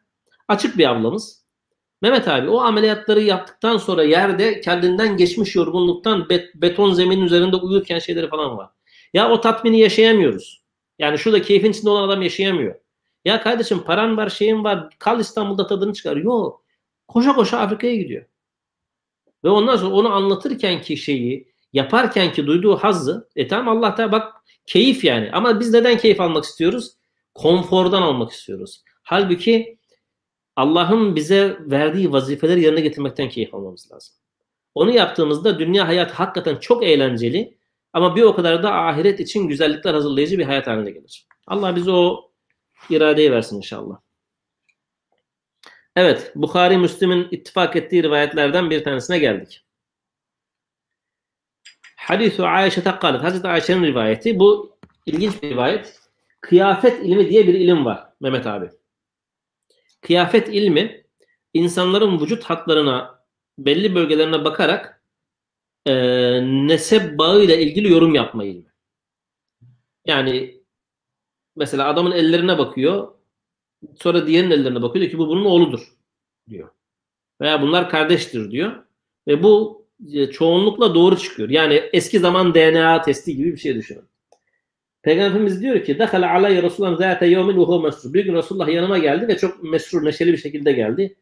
Açık 0.48 0.78
bir 0.78 0.90
ablamız. 0.90 1.42
Mehmet 2.02 2.28
abi 2.28 2.50
o 2.50 2.60
ameliyatları 2.60 3.22
yaptıktan 3.22 3.78
sonra 3.78 4.04
yerde 4.04 4.62
kendinden 4.62 5.18
geçmiş 5.18 5.56
yorgunluktan 5.56 6.30
bet, 6.30 6.56
beton 6.56 6.94
zeminin 6.94 7.26
üzerinde 7.26 7.56
uyurken 7.56 8.00
şeyleri 8.00 8.30
falan 8.30 8.58
var. 8.58 8.70
Ya 9.14 9.30
o 9.30 9.42
tatmini 9.42 9.80
yaşayamıyoruz. 9.80 10.62
Yani 11.00 11.18
şurada 11.18 11.42
keyfin 11.42 11.72
içinde 11.72 11.90
olan 11.90 12.08
adam 12.08 12.22
yaşayamıyor. 12.22 12.76
Ya 13.26 13.42
kardeşim 13.42 13.84
paran 13.84 14.18
var 14.18 14.30
şeyin 14.30 14.64
var 14.64 14.90
kal 15.00 15.20
İstanbul'da 15.20 15.68
tadını 15.68 15.94
çıkar. 15.94 16.18
Yok. 16.18 16.64
Koşa 17.08 17.36
koşa 17.36 17.60
Afrika'ya 17.60 17.96
gidiyor. 17.96 18.26
Ve 19.44 19.50
ondan 19.50 19.76
sonra 19.76 19.96
onu 19.96 20.14
anlatırken 20.14 20.82
ki 20.82 20.98
şeyi 20.98 21.52
yaparken 21.74 22.32
ki 22.32 22.48
duyduğu 22.48 22.76
hazzı 22.76 23.30
e 23.36 23.48
tamam 23.48 23.78
Allah 23.78 23.98
da 23.98 24.12
bak 24.12 24.34
keyif 24.66 25.04
yani. 25.04 25.30
Ama 25.34 25.60
biz 25.60 25.74
neden 25.74 25.98
keyif 25.98 26.22
almak 26.22 26.44
istiyoruz? 26.44 26.92
Konfordan 27.34 28.02
almak 28.02 28.32
istiyoruz. 28.32 28.84
Halbuki 29.04 29.78
Allah'ın 30.56 31.16
bize 31.16 31.58
verdiği 31.62 32.12
vazifeleri 32.12 32.62
yerine 32.62 32.82
getirmekten 32.82 33.30
keyif 33.30 33.54
almamız 33.54 33.92
lazım. 33.92 34.16
Onu 34.76 34.92
yaptığımızda 34.92 35.60
dünya 35.60 35.88
hayat 35.88 36.12
hakikaten 36.12 36.56
çok 36.56 36.84
eğlenceli 36.84 37.58
ama 37.94 38.16
bir 38.16 38.22
o 38.22 38.36
kadar 38.36 38.64
da 38.64 38.74
ahiret 38.74 39.20
için 39.20 39.48
güzellikler 39.48 39.94
hazırlayıcı 39.94 40.38
bir 40.38 40.46
hayat 40.46 40.68
haline 40.68 40.92
gelir. 40.92 41.28
Allah 41.48 41.76
bize 41.76 41.92
o 41.92 42.31
iradeyi 42.90 43.32
versin 43.32 43.58
inşallah. 43.58 44.00
Evet, 45.96 46.32
Bukhari 46.36 46.78
Müslim'in 46.78 47.28
ittifak 47.32 47.76
ettiği 47.76 48.04
rivayetlerden 48.04 48.70
bir 48.70 48.84
tanesine 48.84 49.20
geldik. 49.20 49.66
Hadis-i 51.96 52.44
Ayşe 52.44 52.84
takkalet. 52.84 53.24
Hazreti 53.24 53.48
Ayşe'nin 53.48 53.84
rivayeti. 53.84 54.40
Bu 54.40 54.78
ilginç 55.06 55.44
bir 55.44 55.50
rivayet. 55.50 56.00
Kıyafet 56.42 57.06
ilmi 57.06 57.30
diye 57.30 57.48
bir 57.48 57.54
ilim 57.54 57.86
var 57.86 58.10
Mehmet 58.22 58.48
abi. 58.48 58.70
Kıyafet 60.02 60.50
ilmi 60.50 61.06
insanların 61.54 62.20
vücut 62.22 62.44
hatlarına 62.44 63.26
belli 63.58 63.96
bölgelerine 63.96 64.46
bakarak 64.46 65.04
e, 65.86 65.94
nesep 66.68 67.18
bağıyla 67.18 67.56
ilgili 67.56 67.92
yorum 67.92 68.16
yapma 68.16 68.44
ilmi. 68.44 68.74
Yani 70.06 70.61
mesela 71.56 71.88
adamın 71.88 72.12
ellerine 72.12 72.58
bakıyor 72.58 73.08
sonra 74.00 74.28
diğerinin 74.28 74.52
ellerine 74.52 74.82
bakıyor 74.82 75.02
diyor 75.02 75.12
ki 75.12 75.18
bu 75.18 75.28
bunun 75.28 75.46
oğludur 75.46 75.94
diyor. 76.50 76.70
Veya 77.42 77.62
bunlar 77.62 77.90
kardeştir 77.90 78.52
diyor. 78.52 78.72
Ve 79.28 79.44
bu 79.44 79.86
e, 80.14 80.28
çoğunlukla 80.28 80.96
doğru 80.96 81.18
çıkıyor. 81.18 81.50
Yani 81.50 81.84
eski 81.94 82.20
zaman 82.20 82.54
DNA 82.54 83.02
testi 83.02 83.36
gibi 83.36 83.52
bir 83.52 83.58
şey 83.58 83.76
düşünün. 83.76 84.04
Peygamberimiz 85.02 85.62
diyor 85.62 85.84
ki 85.84 86.00
Dakhala 86.00 86.34
alayya 86.34 86.64
Resulullah 86.64 86.98
zâte 86.98 87.26
yevmin 87.26 87.58
ve 87.58 87.84
mesrur. 87.84 88.14
Bir 88.14 88.26
gün 88.26 88.36
Resulullah 88.36 88.70
yanıma 88.70 88.98
geldi 88.98 89.28
ve 89.28 89.38
çok 89.38 89.64
mesrur, 89.64 90.06
neşeli 90.06 90.32
bir 90.32 90.38
şekilde 90.38 90.72
geldi. 90.72 91.16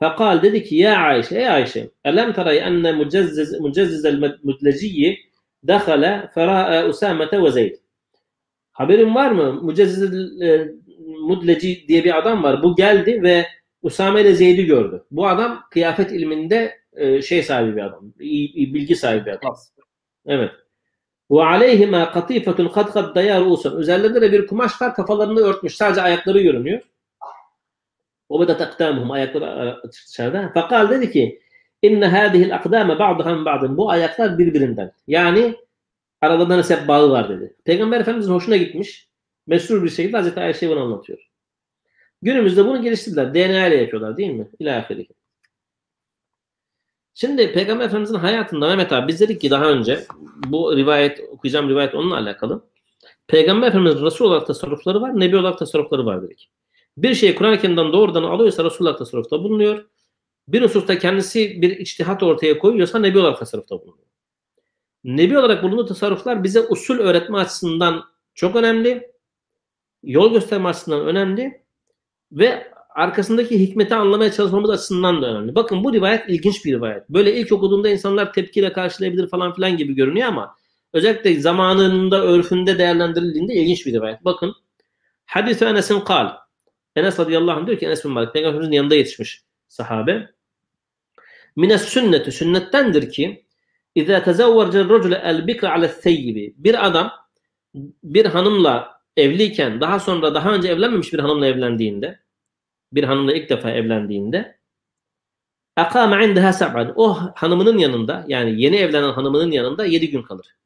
Fekal 0.00 0.42
dedi 0.42 0.64
ki 0.64 0.76
ya 0.76 0.98
Ayşe, 0.98 1.36
ey 1.36 1.48
Ayşe, 1.48 1.90
elem 2.04 2.32
taray 2.32 2.58
enne 2.58 2.92
mucezziz, 2.92 3.60
mucezzizel 3.60 4.38
mudleciyyi 4.42 5.18
dakhala 5.66 6.30
fera'a 6.34 6.88
Usamete 6.88 7.42
ve 7.42 7.50
Zeyd. 7.50 7.83
Haberin 8.74 9.14
var 9.14 9.30
mı? 9.30 9.52
Mucezzizel 9.62 10.40
e, 10.40 10.68
mudleci 11.20 11.88
diye 11.88 12.04
bir 12.04 12.18
adam 12.18 12.42
var. 12.42 12.62
Bu 12.62 12.76
geldi 12.76 13.22
ve 13.22 13.46
Usame 13.82 14.20
ile 14.20 14.34
Zeyd'i 14.34 14.66
gördü. 14.66 15.04
Bu 15.10 15.28
adam 15.28 15.64
kıyafet 15.70 16.12
ilminde 16.12 16.78
e, 16.92 17.22
şey 17.22 17.42
sahibi 17.42 17.76
bir 17.76 17.82
adam. 17.82 18.12
İyi, 18.20 18.74
bilgi 18.74 18.96
sahibi 18.96 19.26
bir 19.26 19.30
adam. 19.30 19.56
Evet. 20.26 20.50
Ve 21.30 21.44
aleyhima 21.44 22.12
katifetun 22.12 22.68
kad 22.68 22.92
kad 22.92 23.14
daya 23.14 23.40
rusun. 23.40 23.80
Üzerlerinde 23.80 24.20
de 24.20 24.32
bir 24.32 24.46
kumaş 24.46 24.82
var 24.82 24.94
kafalarını 24.94 25.40
örtmüş. 25.40 25.76
Sadece 25.76 26.02
ayakları 26.02 26.40
görünüyor. 26.40 26.80
O 28.28 28.40
bedet 28.40 28.60
akdamuhum 28.60 29.10
ayakları 29.10 29.76
dışarıda. 30.08 30.50
Fakal 30.54 30.90
dedi 30.90 31.12
ki 31.12 31.40
inne 31.82 32.06
hadihil 32.06 32.54
akdame 32.54 32.98
ba'duhan 32.98 33.44
ba'dın. 33.44 33.76
Bu 33.76 33.90
ayaklar 33.90 34.38
birbirinden. 34.38 34.92
Yani 35.06 35.54
aralarında 36.24 36.56
nesep 36.56 36.88
bağı 36.88 37.10
var 37.10 37.28
dedi. 37.28 37.56
Peygamber 37.64 38.00
Efendimiz'in 38.00 38.32
hoşuna 38.32 38.56
gitmiş. 38.56 39.08
Mesrur 39.46 39.84
bir 39.84 39.90
şekilde 39.90 40.16
Hazreti 40.16 40.40
Ayşe 40.40 40.70
bunu 40.70 40.80
anlatıyor. 40.80 41.18
Günümüzde 42.22 42.64
bunu 42.64 42.82
geliştirdiler. 42.82 43.34
DNA 43.34 43.66
ile 43.66 43.76
yapıyorlar 43.76 44.16
değil 44.16 44.30
mi? 44.30 44.48
İlahiri. 44.58 45.08
Şimdi 47.14 47.52
Peygamber 47.52 47.84
Efendimiz'in 47.84 48.14
hayatında 48.14 48.68
Mehmet 48.68 48.92
abi 48.92 49.08
biz 49.08 49.20
dedik 49.20 49.40
ki 49.40 49.50
daha 49.50 49.64
önce 49.64 50.04
bu 50.46 50.76
rivayet 50.76 51.20
okuyacağım 51.30 51.68
rivayet 51.68 51.94
onunla 51.94 52.16
alakalı. 52.16 52.64
Peygamber 53.28 53.68
Efendimiz'in 53.68 54.04
Resul 54.04 54.24
olarak 54.24 54.46
tasarrufları 54.46 55.00
var, 55.00 55.20
Nebi 55.20 55.36
olarak 55.36 55.58
tasarrufları 55.58 56.06
var 56.06 56.22
dedik. 56.22 56.50
Bir 56.96 57.14
şeyi 57.14 57.34
Kur'an-ı 57.34 57.58
Kerim'den 57.60 57.92
doğrudan 57.92 58.22
alıyorsa 58.22 58.64
Resul 58.64 58.84
olarak 58.84 58.98
tasarrufta 58.98 59.42
bulunuyor. 59.42 59.84
Bir 60.48 60.62
hususta 60.62 60.98
kendisi 60.98 61.62
bir 61.62 61.76
içtihat 61.76 62.22
ortaya 62.22 62.58
koyuyorsa 62.58 62.98
Nebi 62.98 63.18
olarak 63.18 63.38
tasarrufta 63.38 63.80
bulunuyor. 63.80 64.03
Nebi 65.04 65.38
olarak 65.38 65.62
bulunduğu 65.62 65.86
tasarruflar 65.86 66.44
bize 66.44 66.60
usul 66.60 66.98
öğretme 66.98 67.38
açısından 67.38 68.04
çok 68.34 68.56
önemli. 68.56 69.10
Yol 70.02 70.32
gösterme 70.32 70.68
açısından 70.68 71.06
önemli. 71.06 71.62
Ve 72.32 72.72
arkasındaki 72.94 73.60
hikmeti 73.60 73.94
anlamaya 73.94 74.32
çalışmamız 74.32 74.70
açısından 74.70 75.22
da 75.22 75.26
önemli. 75.26 75.54
Bakın 75.54 75.84
bu 75.84 75.92
rivayet 75.92 76.28
ilginç 76.28 76.64
bir 76.64 76.72
rivayet. 76.72 77.10
Böyle 77.10 77.36
ilk 77.36 77.52
okuduğunda 77.52 77.88
insanlar 77.88 78.32
tepkiyle 78.32 78.72
karşılayabilir 78.72 79.28
falan 79.28 79.54
filan 79.54 79.76
gibi 79.76 79.94
görünüyor 79.94 80.28
ama 80.28 80.56
özellikle 80.92 81.40
zamanında, 81.40 82.24
örfünde 82.24 82.78
değerlendirildiğinde 82.78 83.54
ilginç 83.54 83.86
bir 83.86 83.92
rivayet. 83.92 84.24
Bakın 84.24 84.54
Hadis-i 85.26 85.64
Enes'in 85.64 86.00
kal. 86.00 86.30
Enes 86.96 87.18
radıyallahu 87.18 87.60
anh 87.60 87.66
diyor 87.66 87.78
ki 87.78 87.86
Enes 87.86 88.04
bin 88.04 88.12
Malik 88.12 88.32
Peygamberimizin 88.32 88.72
yanında 88.72 88.94
yetişmiş 88.94 89.42
sahabe. 89.68 90.30
Mines 91.56 91.82
sünneti 91.82 92.32
sünnettendir 92.32 93.10
ki 93.10 93.43
İzâ 93.94 94.22
tezevverce 94.22 94.84
racule 94.84 95.20
el 95.24 95.46
bikra 95.46 95.72
ale 95.72 96.00
theyyibi. 96.00 96.54
Bir 96.56 96.86
adam 96.86 97.12
bir 98.02 98.26
hanımla 98.26 99.00
evliyken 99.16 99.80
daha 99.80 100.00
sonra 100.00 100.34
daha 100.34 100.52
önce 100.54 100.68
evlenmemiş 100.68 101.12
bir 101.12 101.18
hanımla 101.18 101.46
evlendiğinde 101.46 102.20
bir 102.92 103.04
hanımla 103.04 103.32
ilk 103.34 103.50
defa 103.50 103.70
evlendiğinde 103.70 104.58
akame 105.76 106.26
indeha 106.26 106.52
sab'an 106.52 106.92
o 106.96 107.14
hanımının 107.34 107.78
yanında 107.78 108.24
yani 108.28 108.62
yeni 108.62 108.76
evlenen 108.76 109.12
hanımının 109.12 109.50
yanında 109.50 109.84
7 109.84 110.10
gün 110.10 110.22
kalır. 110.22 110.56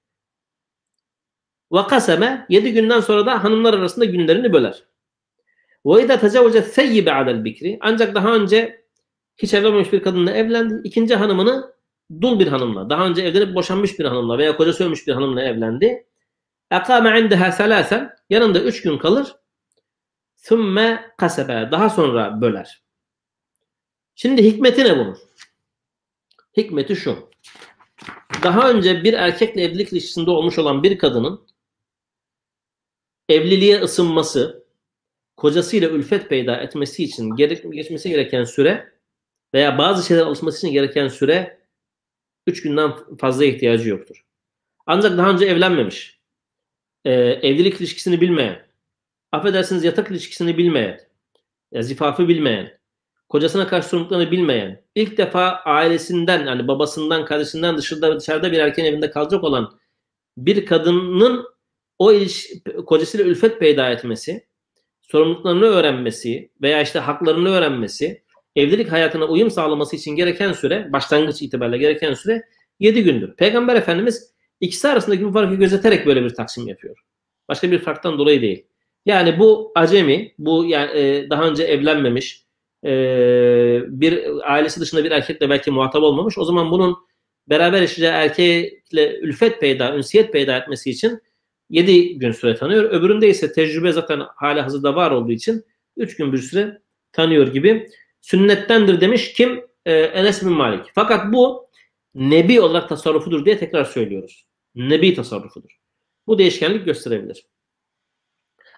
Ve 1.73 1.87
kaseme 1.87 2.47
7 2.49 2.73
günden 2.73 3.01
sonra 3.01 3.27
da 3.27 3.45
hanımlar 3.45 3.75
arasında 3.75 4.05
günlerini 4.05 4.53
böler. 4.53 4.83
Ve 5.87 6.05
idâ 6.05 6.21
tezevvece 6.21 6.65
theyyibe 6.65 7.13
alel 7.13 7.45
bikri 7.45 7.79
ancak 7.81 8.15
daha 8.15 8.35
önce 8.35 8.85
hiç 9.37 9.55
evlenmemiş 9.55 9.93
bir 9.93 10.03
kadınla 10.03 10.33
evlendi. 10.33 10.81
İkinci 10.85 11.15
hanımını 11.15 11.73
dul 12.21 12.39
bir 12.39 12.47
hanımla, 12.47 12.91
daha 12.91 13.07
önce 13.07 13.23
evlenip 13.23 13.55
boşanmış 13.55 13.99
bir 13.99 14.05
hanımla 14.05 14.39
veya 14.39 14.57
kocası 14.57 14.85
ölmüş 14.85 15.07
bir 15.07 15.13
hanımla 15.13 15.43
evlendi. 15.43 16.07
Akame 16.71 17.21
indeha 17.21 17.53
selasen 17.53 18.17
yanında 18.31 18.63
3 18.63 18.83
gün 18.83 18.99
kalır. 18.99 19.35
Sümme 20.37 21.15
kasebe. 21.19 21.69
Daha 21.73 21.91
sonra 21.91 22.41
böler. 22.41 22.83
Şimdi 24.15 24.45
hikmeti 24.45 24.85
ne 24.85 24.99
bunun? 24.99 25.19
Hikmeti 26.57 26.97
şu. 26.97 27.31
Daha 28.43 28.71
önce 28.71 29.05
bir 29.05 29.13
erkekle 29.13 29.63
evlilik 29.63 29.93
ilişkisinde 29.93 30.31
olmuş 30.31 30.59
olan 30.59 30.83
bir 30.83 30.99
kadının 30.99 31.47
evliliğe 33.29 33.81
ısınması, 33.81 34.65
kocasıyla 35.37 35.89
ülfet 35.89 36.29
peyda 36.29 36.57
etmesi 36.57 37.05
için 37.05 37.37
gerek, 37.37 37.73
geçmesi 37.73 38.09
gereken 38.09 38.45
süre 38.45 38.93
veya 39.55 39.79
bazı 39.79 40.07
şeyler 40.07 40.23
alışması 40.23 40.59
için 40.59 40.73
gereken 40.73 41.09
süre 41.09 41.59
3 42.49 42.63
günden 42.63 42.93
fazla 43.19 43.45
ihtiyacı 43.45 43.89
yoktur. 43.89 44.25
Ancak 44.87 45.19
daha 45.19 45.31
önce 45.31 45.47
evlenmemiş, 45.47 46.21
e, 47.05 47.13
evlilik 47.13 47.81
ilişkisini 47.81 48.21
bilmeyen, 48.21 48.67
affedersiniz 49.33 49.85
yatak 49.85 50.11
ilişkisini 50.11 50.59
bilmeyen, 50.59 51.01
ya 51.73 51.83
zifafı 51.83 52.29
bilmeyen, 52.29 52.79
kocasına 53.29 53.67
karşı 53.67 53.89
sorumluluklarını 53.89 54.31
bilmeyen, 54.31 54.83
ilk 54.95 55.19
defa 55.19 55.51
ailesinden 55.51 56.47
yani 56.47 56.69
babasından, 56.69 57.25
kardeşinden 57.25 57.77
dışarıda 57.77 58.21
dışarıda 58.21 58.53
bir 58.53 58.59
erkeğin 58.59 58.89
evinde 58.89 59.11
kalacak 59.11 59.45
olan 59.45 59.79
bir 60.37 60.67
kadının 60.67 61.47
o 61.99 62.13
iş, 62.13 62.51
kocasıyla 62.87 63.27
ülfet 63.27 63.61
peyda 63.61 63.91
etmesi, 63.91 64.47
sorumluluklarını 65.01 65.65
öğrenmesi 65.65 66.51
veya 66.63 66.83
işte 66.83 66.99
haklarını 66.99 67.49
öğrenmesi, 67.49 68.23
evlilik 68.57 68.93
hayatına 68.93 69.25
uyum 69.25 69.51
sağlaması 69.51 69.97
için 69.97 70.17
gereken 70.17 70.53
süre, 70.53 70.93
başlangıç 70.93 71.43
itibariyle 71.43 71.79
gereken 71.79 72.15
süre 72.15 72.43
7 72.81 73.03
gündür. 73.03 73.37
Peygamber 73.37 73.77
Efendimiz 73.77 74.35
ikisi 74.61 74.89
arasındaki 74.89 75.25
bu 75.25 75.33
farkı 75.33 75.55
gözeterek 75.55 76.07
böyle 76.07 76.25
bir 76.25 76.31
taksim 76.31 76.69
yapıyor. 76.69 76.97
Başka 77.49 77.71
bir 77.71 77.79
farktan 77.79 78.19
dolayı 78.19 78.43
değil. 78.43 78.67
Yani 79.07 79.39
bu 79.39 79.73
acemi, 79.75 80.35
bu 80.39 80.65
yani 80.65 80.99
e, 80.99 81.31
daha 81.31 81.49
önce 81.49 81.65
evlenmemiş, 81.65 82.45
e, 82.85 82.91
bir 83.89 84.25
ailesi 84.53 84.81
dışında 84.81 85.05
bir 85.05 85.11
erkekle 85.11 85.51
belki 85.51 85.71
muhatap 85.71 86.03
olmamış. 86.03 86.39
O 86.39 86.45
zaman 86.45 86.71
bunun 86.71 86.97
beraber 87.49 87.81
yaşayacağı 87.81 88.25
erkekle 88.25 89.19
ülfet 89.19 89.61
peyda, 89.61 89.97
ünsiyet 89.97 90.33
peyda 90.33 90.57
etmesi 90.57 90.91
için 90.91 91.21
7 91.71 92.19
gün 92.19 92.33
süre 92.33 92.55
tanıyor. 92.55 92.85
Öbüründe 92.85 93.29
ise 93.29 93.53
tecrübe 93.53 93.93
zaten 93.93 94.21
hala 94.37 94.65
hazırda 94.65 94.95
var 94.95 95.11
olduğu 95.11 95.33
için 95.33 95.65
3 95.97 96.17
gün 96.17 96.33
bir 96.33 96.39
süre 96.39 96.83
tanıyor 97.13 97.53
gibi. 97.53 97.89
Sünnettendir 98.21 99.01
demiş 99.01 99.33
kim? 99.33 99.67
Ee, 99.87 99.93
Enes 99.93 100.43
bin 100.43 100.53
Malik. 100.53 100.87
Fakat 100.95 101.33
bu 101.33 101.71
nebi 102.15 102.61
olarak 102.61 102.89
tasarrufudur 102.89 103.45
diye 103.45 103.59
tekrar 103.59 103.85
söylüyoruz. 103.85 104.47
Nebi 104.75 105.15
tasarrufudur. 105.15 105.79
Bu 106.27 106.39
değişkenlik 106.39 106.85
gösterebilir. 106.85 107.47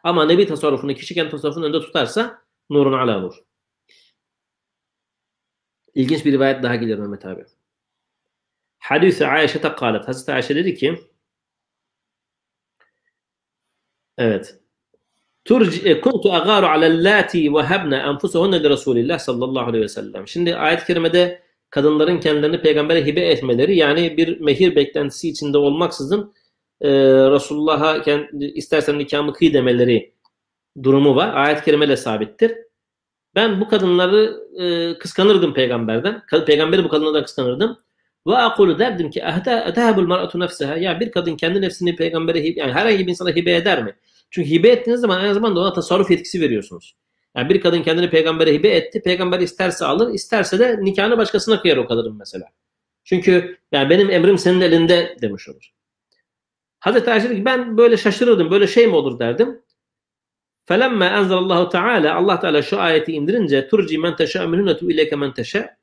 Ama 0.02 0.24
nebi 0.26 0.46
tasarrufunu 0.46 0.94
kişi 0.94 1.14
kendi 1.14 1.30
tasarrufunu 1.30 1.64
önünde 1.64 1.80
tutarsa 1.80 2.42
nurun 2.70 2.92
ala 2.92 3.20
nur. 3.20 3.34
İlginç 5.94 6.24
bir 6.24 6.32
rivayet 6.32 6.62
daha 6.62 6.76
gelir 6.76 6.98
Mehmet 6.98 7.26
abi. 7.26 7.44
Hadis 8.78 9.22
Ayşe'te 9.22 9.72
kalet. 9.74 10.08
Hazreti 10.08 10.32
Ayşe 10.32 10.56
dedi 10.56 10.74
ki 10.74 11.10
Evet. 14.18 14.60
Kuntu 15.50 16.32
agaru 16.32 16.66
alellati 16.66 17.54
vehabna 17.54 17.98
enfusahunne 18.10 18.62
li 18.62 18.70
Resulillah 18.70 19.18
sallallahu 19.18 19.68
aleyhi 19.68 19.84
ve 19.84 19.88
sellem. 19.88 20.28
Şimdi 20.28 20.54
ayet-i 20.54 20.86
kerimede 20.86 21.42
kadınların 21.70 22.20
kendilerini 22.20 22.60
peygambere 22.60 23.06
hibe 23.06 23.20
etmeleri 23.20 23.76
yani 23.76 24.16
bir 24.16 24.40
mehir 24.40 24.76
beklentisi 24.76 25.28
içinde 25.28 25.58
olmaksızın 25.58 26.34
e, 26.80 26.90
Resulullah'a 27.30 28.04
istersen 28.40 28.98
nikahımı 28.98 29.32
kıy 29.32 29.54
demeleri 29.54 30.14
durumu 30.82 31.16
var. 31.16 31.34
Ayet-i 31.34 31.64
kerimeyle 31.64 31.96
sabittir. 31.96 32.52
Ben 33.34 33.60
bu 33.60 33.68
kadınları 33.68 34.36
e, 34.62 34.98
kıskanırdım 34.98 35.54
peygamberden. 35.54 36.22
Peygamberi 36.46 36.84
bu 36.84 36.88
kadınlardan 36.88 37.24
kıskanırdım. 37.24 37.78
Ve 38.26 38.36
akulu 38.36 38.78
derdim 38.78 39.10
ki 39.10 39.22
etehabul 39.66 40.06
mar'atu 40.06 40.40
nefseha 40.40 40.76
ya 40.76 41.00
bir 41.00 41.10
kadın 41.10 41.36
kendi 41.36 41.60
nefsini 41.60 41.96
peygambere 41.96 42.38
yani 42.38 42.72
herhangi 42.72 43.06
bir 43.06 43.10
insana 43.10 43.30
hibe 43.30 43.54
eder 43.54 43.84
mi? 43.84 43.94
Çünkü 44.30 44.50
hibe 44.50 44.68
ettiğiniz 44.68 45.00
zaman 45.00 45.20
aynı 45.20 45.34
zamanda 45.34 45.60
ona 45.60 45.72
tasarruf 45.72 46.10
yetkisi 46.10 46.40
veriyorsunuz. 46.40 46.96
Yani 47.36 47.48
bir 47.48 47.60
kadın 47.60 47.82
kendini 47.82 48.10
peygambere 48.10 48.52
hibe 48.54 48.68
etti. 48.68 49.02
Peygamber 49.02 49.40
isterse 49.40 49.84
alır, 49.84 50.14
isterse 50.14 50.58
de 50.58 50.78
nikahını 50.80 51.18
başkasına 51.18 51.62
kıyar 51.62 51.76
o 51.76 51.86
kadının 51.86 52.16
mesela. 52.18 52.46
Çünkü 53.04 53.58
yani 53.72 53.90
benim 53.90 54.10
emrim 54.10 54.38
senin 54.38 54.60
elinde 54.60 55.16
demiş 55.22 55.48
olur. 55.48 55.70
Hazreti 56.80 57.10
Ayşe 57.10 57.36
ki 57.36 57.44
ben 57.44 57.76
böyle 57.76 57.96
şaşırırdım. 57.96 58.50
Böyle 58.50 58.66
şey 58.66 58.86
mi 58.86 58.94
olur 58.94 59.18
derdim. 59.18 59.62
Felemme 60.66 61.06
enzelallahu 61.06 61.68
teala 61.68 62.14
Allah 62.14 62.40
Teala 62.40 62.62
şu 62.62 62.80
ayeti 62.80 63.12
indirince 63.12 63.68
turci 63.68 63.98
men 63.98 64.16
teşâ 64.16 64.46
minhunnetu 64.46 64.90
ileyke 64.90 65.16
men 65.16 65.34
teşâ 65.34 65.76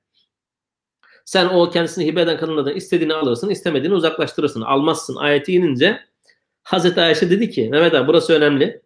sen 1.25 1.45
o 1.45 1.69
kendisini 1.69 2.05
hibe 2.05 2.21
eden 2.21 2.37
kadınlardan 2.37 2.75
istediğini 2.75 3.13
alırsın, 3.13 3.49
istemediğini 3.49 3.95
uzaklaştırırsın. 3.95 4.61
Almazsın. 4.61 5.15
Ayeti 5.15 5.53
inince 5.53 5.99
Hazreti 6.68 7.01
Ayşe 7.01 7.30
dedi 7.30 7.49
ki 7.49 7.70
Mehmet 7.70 7.93
abi 7.93 8.07
burası 8.07 8.34
önemli. 8.34 8.82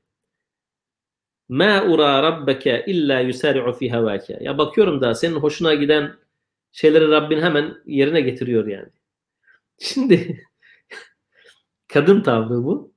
Ma 1.50 1.84
ura 1.84 2.24
rabbeke 2.24 2.84
illa 2.88 3.20
yusari'u 3.20 3.74
fi 3.74 3.90
havake. 3.90 4.38
Ya 4.42 4.58
bakıyorum 4.58 5.02
da 5.02 5.16
senin 5.16 5.36
hoşuna 5.36 5.74
giden 5.74 6.14
şeyleri 6.72 7.12
Rabbin 7.12 7.42
hemen 7.42 7.76
yerine 7.86 8.22
getiriyor 8.22 8.68
yani. 8.68 8.90
Şimdi 9.80 10.46
kadın 11.94 12.22
tavrı 12.22 12.64
bu. 12.64 12.94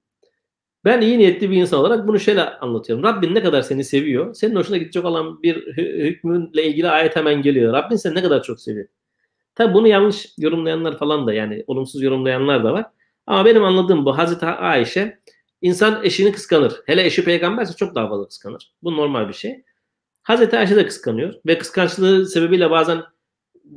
Ben 0.84 1.00
iyi 1.00 1.18
niyetli 1.18 1.50
bir 1.50 1.56
insan 1.56 1.80
olarak 1.80 2.08
bunu 2.08 2.20
şöyle 2.20 2.44
anlatıyorum. 2.44 3.04
Rabbin 3.04 3.34
ne 3.34 3.42
kadar 3.42 3.62
seni 3.62 3.84
seviyor. 3.84 4.34
Senin 4.34 4.56
hoşuna 4.56 4.76
gidecek 4.76 5.04
olan 5.04 5.42
bir 5.42 5.56
hükmünle 5.76 6.64
ilgili 6.64 6.88
ayet 6.88 7.16
hemen 7.16 7.42
geliyor. 7.42 7.72
Rabbin 7.72 7.96
seni 7.96 8.14
ne 8.14 8.22
kadar 8.22 8.42
çok 8.42 8.60
seviyor. 8.60 8.88
Tabi 9.54 9.74
bunu 9.74 9.88
yanlış 9.88 10.34
yorumlayanlar 10.38 10.98
falan 10.98 11.26
da 11.26 11.34
yani 11.34 11.64
olumsuz 11.66 12.02
yorumlayanlar 12.02 12.64
da 12.64 12.72
var. 12.72 12.86
Ama 13.26 13.44
benim 13.44 13.64
anladığım 13.64 14.04
bu 14.04 14.18
Hazreti 14.18 14.46
Ayşe 14.46 15.18
insan 15.62 16.04
eşini 16.04 16.32
kıskanır. 16.32 16.74
Hele 16.86 17.06
eşi 17.06 17.24
peygamberse 17.24 17.76
çok 17.76 17.94
daha 17.94 18.08
fazla 18.08 18.28
kıskanır. 18.28 18.72
Bu 18.82 18.96
normal 18.96 19.28
bir 19.28 19.34
şey. 19.34 19.64
Hazreti 20.22 20.58
Ayşe 20.58 20.76
de 20.76 20.86
kıskanıyor 20.86 21.34
ve 21.46 21.58
kıskançlığı 21.58 22.26
sebebiyle 22.26 22.70
bazen 22.70 23.02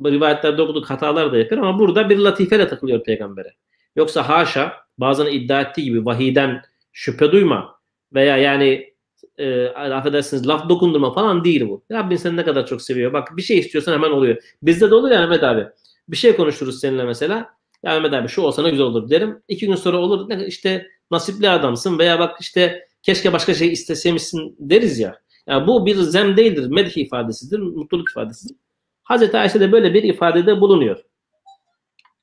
rivayetlerde 0.04 0.62
okuduk 0.62 0.90
hatalar 0.90 1.32
da 1.32 1.38
yapıyor 1.38 1.62
ama 1.62 1.78
burada 1.78 2.10
bir 2.10 2.18
latifeyle 2.18 2.68
takılıyor 2.68 3.04
peygambere. 3.04 3.54
Yoksa 3.96 4.28
haşa 4.28 4.72
bazen 4.98 5.26
iddia 5.26 5.60
ettiği 5.60 5.84
gibi 5.84 6.04
vahiden 6.04 6.62
şüphe 6.92 7.32
duyma 7.32 7.78
veya 8.14 8.36
yani 8.36 8.94
e, 9.38 9.66
affedersiniz 9.68 10.48
laf 10.48 10.68
dokundurma 10.68 11.12
falan 11.12 11.44
değil 11.44 11.68
bu. 11.68 11.84
Rabbin 11.92 12.16
seni 12.16 12.36
ne 12.36 12.44
kadar 12.44 12.66
çok 12.66 12.82
seviyor. 12.82 13.12
Bak 13.12 13.36
bir 13.36 13.42
şey 13.42 13.58
istiyorsan 13.58 13.92
hemen 13.92 14.10
oluyor. 14.10 14.36
Bizde 14.62 14.90
de 14.90 14.94
oluyor 14.94 15.14
ya 15.14 15.24
Ahmet 15.24 15.44
abi. 15.44 15.66
Bir 16.08 16.16
şey 16.16 16.36
konuşuruz 16.36 16.80
seninle 16.80 17.04
mesela. 17.04 17.57
Ya 17.88 17.96
Ahmet 17.96 18.12
abi 18.12 18.28
şu 18.28 18.42
olsa 18.42 18.62
ne 18.62 18.70
güzel 18.70 18.86
olur 18.86 19.10
derim. 19.10 19.42
İki 19.48 19.66
gün 19.66 19.74
sonra 19.74 19.98
olur 19.98 20.46
işte 20.46 20.86
nasipli 21.10 21.50
adamsın 21.50 21.98
veya 21.98 22.18
bak 22.18 22.36
işte 22.40 22.88
keşke 23.02 23.32
başka 23.32 23.54
şey 23.54 23.72
isteseymişsin 23.72 24.56
deriz 24.58 24.98
ya. 24.98 25.20
Yani 25.46 25.66
bu 25.66 25.86
bir 25.86 25.94
zem 25.96 26.36
değildir. 26.36 26.66
Medih 26.70 26.96
ifadesidir. 26.96 27.58
Mutluluk 27.58 28.10
ifadesidir. 28.10 28.56
Hazreti 29.02 29.38
Ayşe 29.38 29.60
de 29.60 29.72
böyle 29.72 29.94
bir 29.94 30.02
ifadede 30.02 30.60
bulunuyor. 30.60 31.04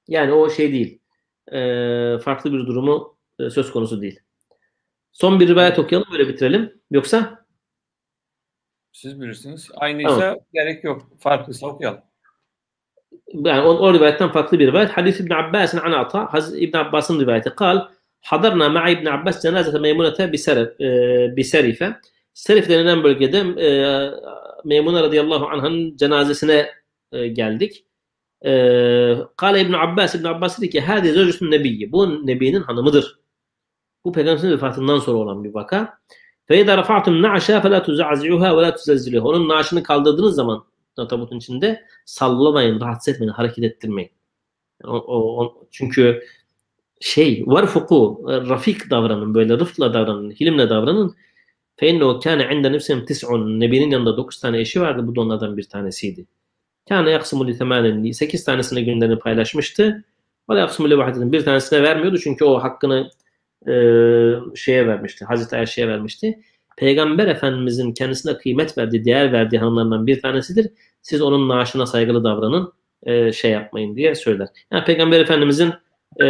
Yani 0.08 0.34
o 0.34 0.50
şey 0.50 0.72
değil. 0.72 1.00
E, 1.52 1.60
farklı 2.20 2.54
bir 2.54 2.60
durumu 2.60 3.18
e, 3.40 3.50
söz 3.50 3.72
konusu 3.72 4.02
değil. 4.02 4.20
Son 5.12 5.40
bir 5.40 5.48
rivayet 5.48 5.80
okuyalım 5.80 6.08
böyle 6.12 6.28
bitirelim. 6.28 6.82
Yoksa? 6.92 7.46
Siz 8.92 9.22
bilirsiniz. 9.22 9.70
Aynıysa 9.76 10.20
tamam. 10.20 10.38
gerek 10.54 10.84
yok. 10.84 11.08
Farklıysa 11.20 11.68
okuyalım 11.68 12.02
yani 13.34 13.62
o, 13.62 13.70
o 13.70 13.94
rivayetten 13.94 14.32
farklı 14.32 14.60
bir 14.60 14.68
rivayet. 14.68 14.90
Hadis 14.90 15.20
İbn 15.20 15.34
Abbas'ın 15.34 15.78
an 15.78 15.92
Ata, 15.92 16.34
Hazreti 16.34 16.66
İbn 16.66 16.78
Abbas'ın 16.78 17.20
rivayeti. 17.20 17.50
Kal, 17.50 17.82
hadarna 18.22 18.70
ma'a 18.70 18.90
İbn 18.90 19.06
Abbas 19.06 19.42
cenazete 19.44 19.80
Meymunete 19.80 20.32
bir 20.32 20.38
e, 21.38 21.44
serife. 21.44 21.96
Serif 22.34 22.70
denilen 22.70 23.04
bölgede 23.04 23.38
e, 23.38 23.68
Meymune 24.66 25.02
radıyallahu 25.02 25.48
anh'ın 25.48 25.96
cenazesine 25.96 26.70
e, 27.12 27.28
geldik. 27.28 27.86
E, 28.46 28.52
Kale 29.38 29.62
İbn 29.62 29.74
Abbas, 29.74 30.16
İbn 30.16 30.26
Abbas 30.26 30.58
dedi 30.60 30.70
ki 30.70 30.82
Hadi 30.82 31.12
zevcüsün 31.12 31.52
nebiyyi. 31.52 31.92
Bu 31.92 32.28
nebinin 32.28 32.62
hanımıdır. 32.62 33.20
Bu 34.06 34.12
peygamberin 34.12 34.52
vefatından 34.52 35.00
sonra 35.00 35.18
olan 35.18 35.44
bir 35.44 35.54
vaka. 35.54 35.98
Fe 36.48 36.62
idâ 36.62 36.78
rafa'tum 36.78 37.22
na'şâ 37.22 37.62
fe 37.62 37.70
la 37.70 37.84
tuzazi'uhâ 37.84 38.58
ve 38.58 38.62
la. 38.62 39.24
Onun 39.24 39.50
naaşını 39.50 39.84
kaldırdığınız 39.84 40.36
zaman 40.36 40.64
atabutun 41.02 41.38
içinde 41.38 41.86
sallamayın, 42.06 42.82
rahatsız 42.82 43.14
etmeyin, 43.14 43.32
hareket 43.32 43.64
ettirmeyin. 43.64 44.12
O, 44.84 44.94
o, 45.08 45.68
çünkü 45.72 46.24
şey 47.02 47.44
var 47.48 47.66
fuku 47.66 48.24
rafik 48.28 48.90
davranın 48.90 49.34
böyle 49.34 49.54
rıfla 49.60 49.94
davranın 49.94 50.32
hilimle 50.32 50.70
davranın. 50.70 51.16
Fe 51.78 51.90
innehu 51.90 52.20
kâne 52.20 52.56
inde 52.56 52.72
nefsim 52.72 53.06
tis'un. 53.06 53.60
Nebinin 53.60 53.92
yanında 53.92 54.18
9 54.18 54.40
tane 54.40 54.60
eşi 54.60 54.82
vardı 54.82 55.08
bu 55.08 55.16
da 55.16 55.22
onlardan 55.22 55.58
bir 55.58 55.64
tanesiydi. 55.64 56.26
Kâne 56.90 57.12
yaksımul 57.12 57.48
itemenin 57.48 58.12
8 58.12 58.44
tanesine 58.44 58.82
günlerini 58.82 59.20
paylaşmıştı. 59.20 60.04
Ve 60.50 60.60
yaksımul 60.60 60.98
vahdedin 60.98 61.32
bir 61.32 61.46
tanesine 61.46 61.84
vermiyordu 61.84 62.18
çünkü 62.18 62.46
o 62.46 62.64
hakkını 62.64 63.10
e, 63.68 63.74
şeye 64.56 64.88
vermişti 64.88 65.26
Hazreti 65.26 65.56
Ayşe'ye 65.56 65.88
vermişti. 65.88 66.40
Peygamber 66.78 67.28
Efendimizin 67.28 67.92
kendisine 67.92 68.38
kıymet 68.38 68.78
verdiği, 68.78 69.06
değer 69.06 69.32
verdiği 69.32 69.58
hanımlarından 69.58 70.08
bir 70.08 70.22
tanesidir. 70.22 70.72
Siz 71.02 71.22
onun 71.22 71.50
naaşına 71.50 71.86
saygılı 71.86 72.24
davranın, 72.24 72.74
e, 73.04 73.32
şey 73.32 73.52
yapmayın 73.52 73.96
diye 73.96 74.16
söyler. 74.16 74.48
Yani 74.72 74.84
Peygamber 74.86 75.20
Efendimizin 75.20 75.74
e, 76.20 76.26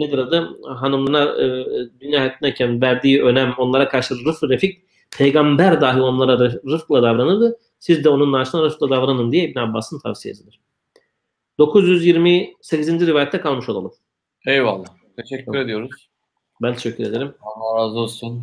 nedir 0.00 0.18
adı? 0.18 0.58
Hanımına 0.64 1.22
e, 1.24 1.64
dünya 2.00 2.20
hayatındayken 2.20 2.82
verdiği 2.82 3.22
önem, 3.22 3.54
onlara 3.58 3.88
karşı 3.88 4.14
rıf 4.14 4.42
refik, 4.42 4.82
peygamber 5.18 5.80
dahi 5.80 6.00
onlara 6.00 6.38
rıfkla 6.48 7.02
davranırdı. 7.02 7.58
Siz 7.78 8.04
de 8.04 8.08
onun 8.08 8.32
naaşına 8.32 8.62
rıfkla 8.62 8.90
davranın 8.90 9.32
diye 9.32 9.48
İbn 9.48 9.58
Abbas'ın 9.58 9.98
tavsiyesidir. 9.98 10.60
928. 11.58 13.06
rivayette 13.06 13.40
kalmış 13.40 13.68
olalım. 13.68 13.92
Eyvallah. 14.46 14.86
Teşekkür 15.16 15.44
tamam. 15.44 15.62
ediyoruz. 15.62 16.08
Ben 16.62 16.74
teşekkür 16.74 17.04
ederim. 17.04 17.34
Allah 17.40 17.80
razı 17.80 17.98
olsun. 17.98 18.42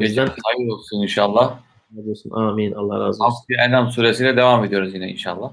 Geceniz 0.00 0.30
hayır 0.44 0.68
olsun 0.68 1.02
inşallah. 1.02 1.58
olsun. 2.06 2.30
Amin. 2.30 2.72
Allah 2.72 2.94
razı 3.00 3.24
olsun. 3.24 3.24
Haftaya 3.24 3.64
Enam 3.68 3.90
suresiyle 3.90 4.36
devam 4.36 4.64
ediyoruz 4.64 4.94
yine 4.94 5.10
inşallah. 5.10 5.52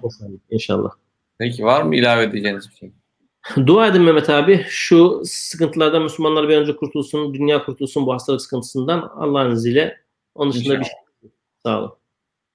İnşallah. 0.49 0.91
Peki 1.37 1.65
var 1.65 1.81
mı 1.81 1.95
ilave 1.95 2.23
edeceğiniz 2.23 2.69
bir 2.69 2.75
şey? 2.75 2.91
Dua 3.67 3.87
edin 3.87 4.01
Mehmet 4.01 4.29
abi. 4.29 4.65
Şu 4.67 5.21
sıkıntılardan 5.25 6.03
Müslümanlar 6.03 6.49
bir 6.49 6.57
önce 6.57 6.75
kurtulsun, 6.75 7.33
dünya 7.33 7.65
kurtulsun 7.65 8.05
bu 8.05 8.13
hastalık 8.13 8.41
sıkıntısından 8.41 9.11
Allah'ın 9.15 9.51
izniyle. 9.51 9.97
Onun 10.35 10.51
dışında 10.53 10.73
bir 10.73 10.79
İnşallah. 10.79 10.89
şey. 11.21 11.29
Sağ 11.63 11.79
olun. 11.79 11.93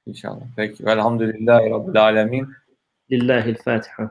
İnşallah. 0.07 0.41
Peki. 0.57 0.87
Velhamdülillahi 0.87 1.71
Rabbil 1.71 2.03
Alemin. 2.03 2.49
Lillahi'l 3.11 3.55
Fatiha. 3.55 4.11